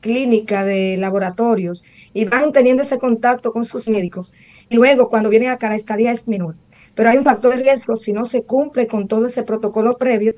clínicas 0.00 0.66
de 0.66 0.96
laboratorios 0.96 1.84
y 2.12 2.24
van 2.24 2.52
teniendo 2.52 2.82
ese 2.82 2.98
contacto 2.98 3.52
con 3.52 3.64
sus 3.64 3.88
médicos. 3.88 4.32
Y 4.68 4.74
luego, 4.76 5.08
cuando 5.08 5.28
vienen 5.28 5.50
acá, 5.50 5.68
la 5.68 5.76
estadía 5.76 6.12
es 6.12 6.28
menor. 6.28 6.56
Pero 6.96 7.10
hay 7.10 7.18
un 7.18 7.24
factor 7.24 7.56
de 7.56 7.62
riesgo 7.64 7.96
si 7.96 8.12
no 8.14 8.26
se 8.26 8.44
cumple 8.44 8.88
con 8.88 9.08
todo 9.08 9.26
ese 9.26 9.44
protocolo 9.44 9.98
previo 9.98 10.34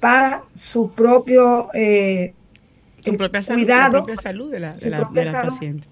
para 0.00 0.48
su 0.54 0.92
propio 0.92 1.70
eh, 1.74 2.36
Su 3.00 3.16
propia 3.16 3.42
salud, 3.42 3.64
cuidado, 3.64 3.84
la 3.90 3.90
propia 3.90 4.16
salud 4.16 4.50
de 4.52 4.60
la, 4.60 4.78
de 4.78 4.80
su 4.80 4.90
la, 4.90 5.00
de 5.00 5.04
propia 5.04 5.24
la 5.24 5.32
salud. 5.32 5.48
paciente. 5.50 5.88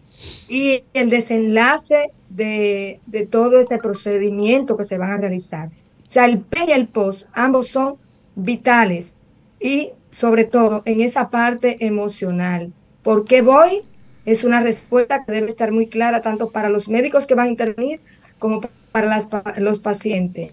y 0.49 0.85
el 0.95 1.11
desenlace 1.11 2.13
de, 2.29 3.03
de 3.07 3.27
todo 3.27 3.59
ese 3.61 3.79
procedimiento 3.79 4.77
que 4.77 4.85
se 4.85 4.99
van 4.99 5.13
a 5.13 5.19
realizar. 5.19 5.69
O 6.07 6.11
sea, 6.11 6.27
el 6.27 6.41
pre 6.43 6.67
y 6.69 6.73
el 6.73 6.89
post, 6.89 7.29
ambos 7.33 7.69
son 7.69 7.97
vitales 8.35 9.19
y 9.61 9.93
sobre 10.09 10.45
todo 10.45 10.83
en 10.87 11.01
esa 11.01 11.31
parte 11.31 11.85
emocional. 11.87 12.75
¿Por 13.03 13.25
qué 13.27 13.43
voy? 13.43 13.83
Es 14.25 14.45
una 14.45 14.61
respuesta 14.61 15.25
que 15.25 15.33
debe 15.33 15.49
estar 15.49 15.73
muy 15.73 15.89
clara 15.89 16.23
tanto 16.23 16.51
para 16.51 16.69
los 16.71 16.89
médicos 16.89 17.27
que 17.27 17.35
van 17.37 17.49
a 17.49 17.51
intervenir 17.51 18.01
como 18.39 18.61
para 18.93 19.09
las 19.09 19.29
los 19.59 19.79
pacientes. 19.79 20.51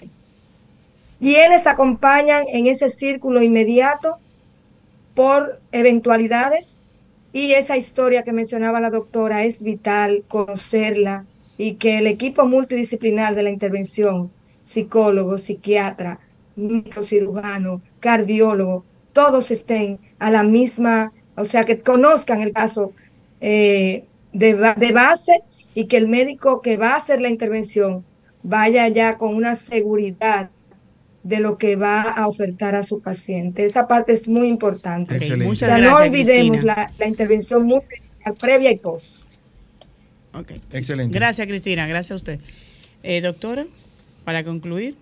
¿Quiénes 1.19 1.67
acompañan 1.67 2.43
en 2.49 2.67
ese 2.67 2.89
círculo 2.89 3.41
inmediato 3.41 4.17
por 5.15 5.61
eventualidades? 5.71 6.77
Y 7.31 7.53
esa 7.53 7.77
historia 7.77 8.23
que 8.23 8.33
mencionaba 8.33 8.81
la 8.81 8.89
doctora 8.89 9.43
es 9.43 9.63
vital 9.63 10.23
conocerla 10.27 11.25
y 11.57 11.75
que 11.75 11.99
el 11.99 12.07
equipo 12.07 12.45
multidisciplinar 12.45 13.35
de 13.35 13.43
la 13.43 13.49
intervención, 13.49 14.31
psicólogo, 14.63 15.37
psiquiatra, 15.37 16.19
cirujano, 17.01 17.81
cardiólogo, 17.99 18.83
todos 19.13 19.49
estén 19.51 19.99
a 20.19 20.29
la 20.29 20.43
misma, 20.43 21.13
o 21.37 21.45
sea, 21.45 21.63
que 21.63 21.79
conozcan 21.79 22.41
el 22.41 22.51
caso 22.51 22.91
eh, 23.39 24.03
de 24.33 24.91
base 24.91 25.41
y 25.73 25.85
que 25.85 25.97
el 25.97 26.07
médico 26.07 26.61
que 26.61 26.77
va 26.77 26.93
a 26.93 26.95
hacer 26.97 27.21
la 27.21 27.29
intervención 27.29 28.05
vaya 28.43 28.87
ya 28.87 29.17
con 29.17 29.35
una 29.35 29.55
seguridad 29.55 30.49
de 31.23 31.39
lo 31.39 31.57
que 31.57 31.75
va 31.75 32.01
a 32.01 32.27
ofertar 32.27 32.75
a 32.75 32.83
su 32.83 33.01
paciente. 33.01 33.63
Esa 33.63 33.87
parte 33.87 34.11
es 34.11 34.27
muy 34.27 34.49
importante. 34.49 35.15
Excelente. 35.15 35.47
O 35.47 35.55
sea, 35.55 35.77
no 35.77 35.95
olvidemos 35.95 36.63
la, 36.63 36.91
la 36.97 37.07
intervención 37.07 37.65
muy 37.65 37.81
previa 38.39 38.71
y 38.71 38.77
post. 38.77 39.23
Ok. 40.33 40.51
Excelente. 40.71 41.17
Gracias, 41.17 41.47
Cristina. 41.47 41.87
Gracias 41.87 42.11
a 42.11 42.15
usted. 42.15 42.39
Eh, 43.03 43.21
doctora, 43.21 43.65
para 44.25 44.43
concluir. 44.43 44.95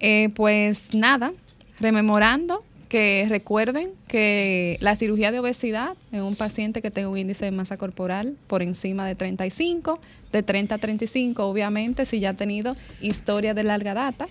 Eh, 0.00 0.30
pues 0.34 0.94
nada, 0.94 1.32
rememorando 1.78 2.64
que 2.92 3.24
recuerden 3.26 3.92
que 4.06 4.76
la 4.80 4.94
cirugía 4.96 5.32
de 5.32 5.38
obesidad 5.38 5.96
en 6.12 6.20
un 6.24 6.36
paciente 6.36 6.82
que 6.82 6.90
tenga 6.90 7.08
un 7.08 7.16
índice 7.16 7.46
de 7.46 7.50
masa 7.50 7.78
corporal 7.78 8.36
por 8.48 8.60
encima 8.60 9.06
de 9.06 9.14
35, 9.14 9.98
de 10.30 10.42
30 10.42 10.74
a 10.74 10.78
35, 10.78 11.42
obviamente, 11.42 12.04
si 12.04 12.20
ya 12.20 12.30
ha 12.30 12.34
tenido 12.34 12.76
historia 13.00 13.54
de 13.54 13.64
larga 13.64 13.94
data. 13.94 14.26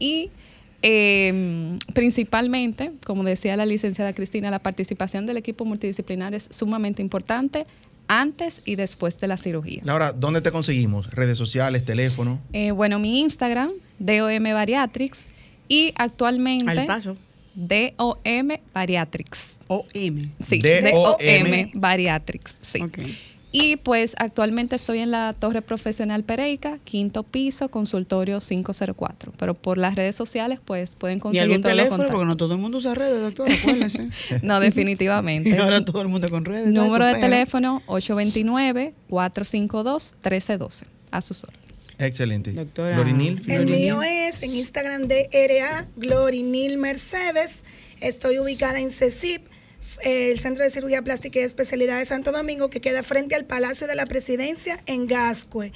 Y 0.00 0.30
eh, 0.82 1.78
principalmente, 1.94 2.90
como 3.06 3.22
decía 3.22 3.56
la 3.56 3.64
licenciada 3.64 4.12
Cristina, 4.12 4.50
la 4.50 4.58
participación 4.58 5.24
del 5.24 5.36
equipo 5.36 5.64
multidisciplinar 5.64 6.34
es 6.34 6.48
sumamente 6.50 7.02
importante 7.02 7.64
antes 8.08 8.62
y 8.64 8.74
después 8.74 9.20
de 9.20 9.28
la 9.28 9.36
cirugía. 9.36 9.82
Laura, 9.84 10.12
¿dónde 10.12 10.40
te 10.40 10.50
conseguimos? 10.50 11.12
Redes 11.12 11.38
sociales, 11.38 11.84
teléfono. 11.84 12.40
Eh, 12.52 12.72
bueno, 12.72 12.98
mi 12.98 13.20
Instagram, 13.20 13.70
DOM 14.00 14.42
Bariatrix, 14.42 15.30
y 15.68 15.92
actualmente 15.94 16.68
Al 16.68 16.86
paso. 16.86 17.16
DOM 17.54 18.48
Bariatrix. 18.72 19.58
OM. 19.68 19.84
Sí, 20.40 20.58
D-O-M. 20.60 21.72
Bariatrix, 21.74 22.58
sí. 22.60 22.80
Y 23.52 23.78
pues 23.78 24.14
actualmente 24.18 24.76
estoy 24.76 25.00
en 25.00 25.10
la 25.10 25.32
Torre 25.32 25.60
Profesional 25.60 26.22
Pereica, 26.22 26.78
quinto 26.84 27.24
piso, 27.24 27.68
consultorio 27.68 28.38
504. 28.38 29.32
Pero 29.36 29.54
por 29.54 29.76
las 29.76 29.96
redes 29.96 30.14
sociales, 30.14 30.60
pues 30.64 30.94
pueden 30.94 31.18
¿Y 31.18 31.20
conseguir 31.20 31.42
algún 31.42 31.60
todos 31.62 31.74
los 31.74 31.84
teléfono? 31.88 32.08
Porque 32.12 32.26
no 32.26 32.36
todo 32.36 32.54
el 32.54 32.60
mundo 32.60 32.78
usa 32.78 32.94
redes, 32.94 33.20
doctora. 33.20 33.52
No, 34.42 34.60
definitivamente. 34.60 35.50
y 35.50 35.54
ahora 35.54 35.84
todo 35.84 36.00
el 36.02 36.06
mundo 36.06 36.28
con 36.30 36.44
redes. 36.44 36.68
Número 36.68 37.04
de 37.04 37.14
Pero- 37.14 37.26
teléfono 37.26 37.82
829-452-1312. 37.88 40.84
A 41.10 41.20
sus 41.20 41.42
órdenes. 41.42 41.69
Excelente. 42.00 42.52
Doctora. 42.52 42.96
Lorinil, 42.96 43.42
El 43.48 43.66
mío 43.66 44.02
es 44.02 44.42
en 44.42 44.54
Instagram 44.54 45.06
de 45.06 45.28
RA 45.32 45.86
Glorinil 45.96 46.78
Mercedes. 46.78 47.62
Estoy 48.00 48.38
ubicada 48.38 48.80
en 48.80 48.90
CECIP, 48.90 49.46
el 50.02 50.38
Centro 50.38 50.64
de 50.64 50.70
Cirugía 50.70 51.02
Plástica 51.02 51.40
y 51.40 51.42
Especialidad 51.42 51.98
de 51.98 52.06
Santo 52.06 52.32
Domingo, 52.32 52.70
que 52.70 52.80
queda 52.80 53.02
frente 53.02 53.34
al 53.34 53.44
Palacio 53.44 53.86
de 53.86 53.94
la 53.94 54.06
Presidencia 54.06 54.82
en 54.86 55.06
Gascue. 55.06 55.72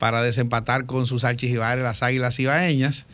para 0.00 0.22
desempatar 0.22 0.86
con 0.86 1.06
sus 1.06 1.22
archirrivales 1.22 1.84
las 1.84 2.02
Águilas 2.02 2.40
Ibaeñas. 2.40 3.06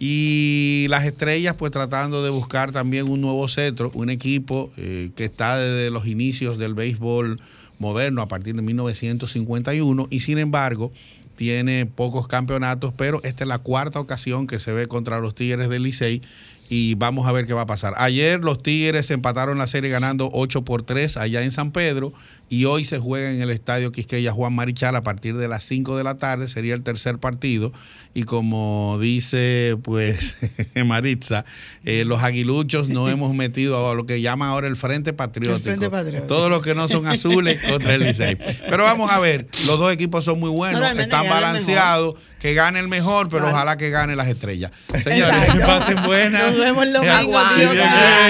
Y 0.00 0.86
las 0.90 1.04
estrellas, 1.04 1.54
pues 1.56 1.70
tratando 1.70 2.24
de 2.24 2.30
buscar 2.30 2.72
también 2.72 3.08
un 3.08 3.20
nuevo 3.20 3.46
cetro, 3.46 3.92
un 3.94 4.10
equipo 4.10 4.72
eh, 4.76 5.10
que 5.14 5.26
está 5.26 5.56
desde 5.56 5.92
los 5.92 6.08
inicios 6.08 6.58
del 6.58 6.74
béisbol 6.74 7.40
moderno, 7.78 8.20
a 8.20 8.26
partir 8.26 8.56
de 8.56 8.62
1951, 8.62 10.08
y 10.10 10.20
sin 10.22 10.38
embargo 10.38 10.90
tiene 11.36 11.86
pocos 11.86 12.26
campeonatos, 12.26 12.92
pero 12.96 13.20
esta 13.22 13.44
es 13.44 13.48
la 13.48 13.58
cuarta 13.58 14.00
ocasión 14.00 14.48
que 14.48 14.58
se 14.58 14.72
ve 14.72 14.88
contra 14.88 15.20
los 15.20 15.36
Tigres 15.36 15.68
del 15.68 15.84
Licey 15.84 16.20
y 16.68 16.94
vamos 16.94 17.26
a 17.26 17.32
ver 17.32 17.46
qué 17.46 17.54
va 17.54 17.62
a 17.62 17.66
pasar. 17.66 17.94
Ayer 17.96 18.44
los 18.44 18.62
Tigres 18.62 19.10
empataron 19.10 19.58
la 19.58 19.66
serie 19.66 19.90
ganando 19.90 20.30
8 20.32 20.64
por 20.64 20.82
3 20.82 21.16
allá 21.16 21.42
en 21.42 21.52
San 21.52 21.72
Pedro 21.72 22.12
y 22.48 22.64
hoy 22.64 22.84
se 22.84 22.98
juega 22.98 23.32
en 23.32 23.42
el 23.42 23.50
estadio 23.50 23.92
Quisqueya 23.92 24.32
Juan 24.32 24.54
Marichal 24.54 24.94
a 24.96 25.02
partir 25.02 25.36
de 25.36 25.48
las 25.48 25.64
5 25.64 25.96
de 25.96 26.04
la 26.04 26.16
tarde, 26.16 26.48
sería 26.48 26.74
el 26.74 26.82
tercer 26.82 27.18
partido 27.18 27.72
y 28.16 28.22
como 28.22 28.98
dice 28.98 29.76
pues 29.82 30.36
Maritza, 30.86 31.44
eh, 31.84 32.04
los 32.06 32.22
aguiluchos 32.22 32.88
no 32.88 33.10
hemos 33.10 33.34
metido 33.34 33.90
a 33.90 33.94
lo 33.94 34.06
que 34.06 34.22
llaman 34.22 34.48
ahora 34.48 34.68
el 34.68 34.76
Frente 34.76 35.12
Patriótico. 35.12 35.56
El 35.56 35.62
Frente 35.62 35.90
Patriótico. 35.90 36.26
Todos 36.26 36.48
los 36.48 36.62
que 36.62 36.74
no 36.74 36.88
son 36.88 37.06
azules 37.06 37.60
contra 37.70 37.94
el 37.94 38.04
Licey. 38.04 38.38
Pero 38.70 38.84
vamos 38.84 39.12
a 39.12 39.18
ver, 39.20 39.46
los 39.66 39.78
dos 39.78 39.92
equipos 39.92 40.24
son 40.24 40.40
muy 40.40 40.48
buenos, 40.48 40.98
están 40.98 41.28
balanceados, 41.28 42.18
que 42.38 42.54
gane 42.54 42.80
el 42.80 42.88
mejor, 42.88 43.28
pero 43.28 43.48
ojalá 43.48 43.76
que 43.76 43.90
gane 43.90 44.16
las 44.16 44.28
estrellas. 44.28 44.70
Señores, 45.02 45.36
Exacto. 45.36 45.52
que 45.52 45.66
pasen 45.66 46.02
buenas. 46.04 46.42
Nos 46.42 46.58
vemos 46.58 46.84
el 46.84 46.92
domingo, 46.94 47.16
Aguanta, 47.16 47.54
Dios 47.58 47.78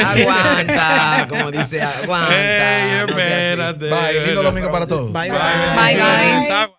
aguanta, 0.05 1.27
como 1.29 1.51
dice, 1.53 1.83
aguanta. 1.83 2.35
Ey, 2.35 3.07
no 3.07 3.09
espérate. 3.09 3.89
Bye, 4.13 4.27
lindo 4.27 4.43
domingo 4.43 4.71
para 4.71 4.87
todos. 4.87 5.13
Bye, 5.13 5.31
bye. 5.31 5.39
Bye, 5.77 5.97
bye. 5.97 6.77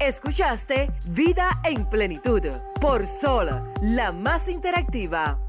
Escuchaste 0.00 0.90
Vida 1.10 1.60
en 1.64 1.84
Plenitud 1.88 2.42
por 2.80 3.06
Sol, 3.06 3.72
la 3.82 4.12
más 4.12 4.48
interactiva. 4.48 5.47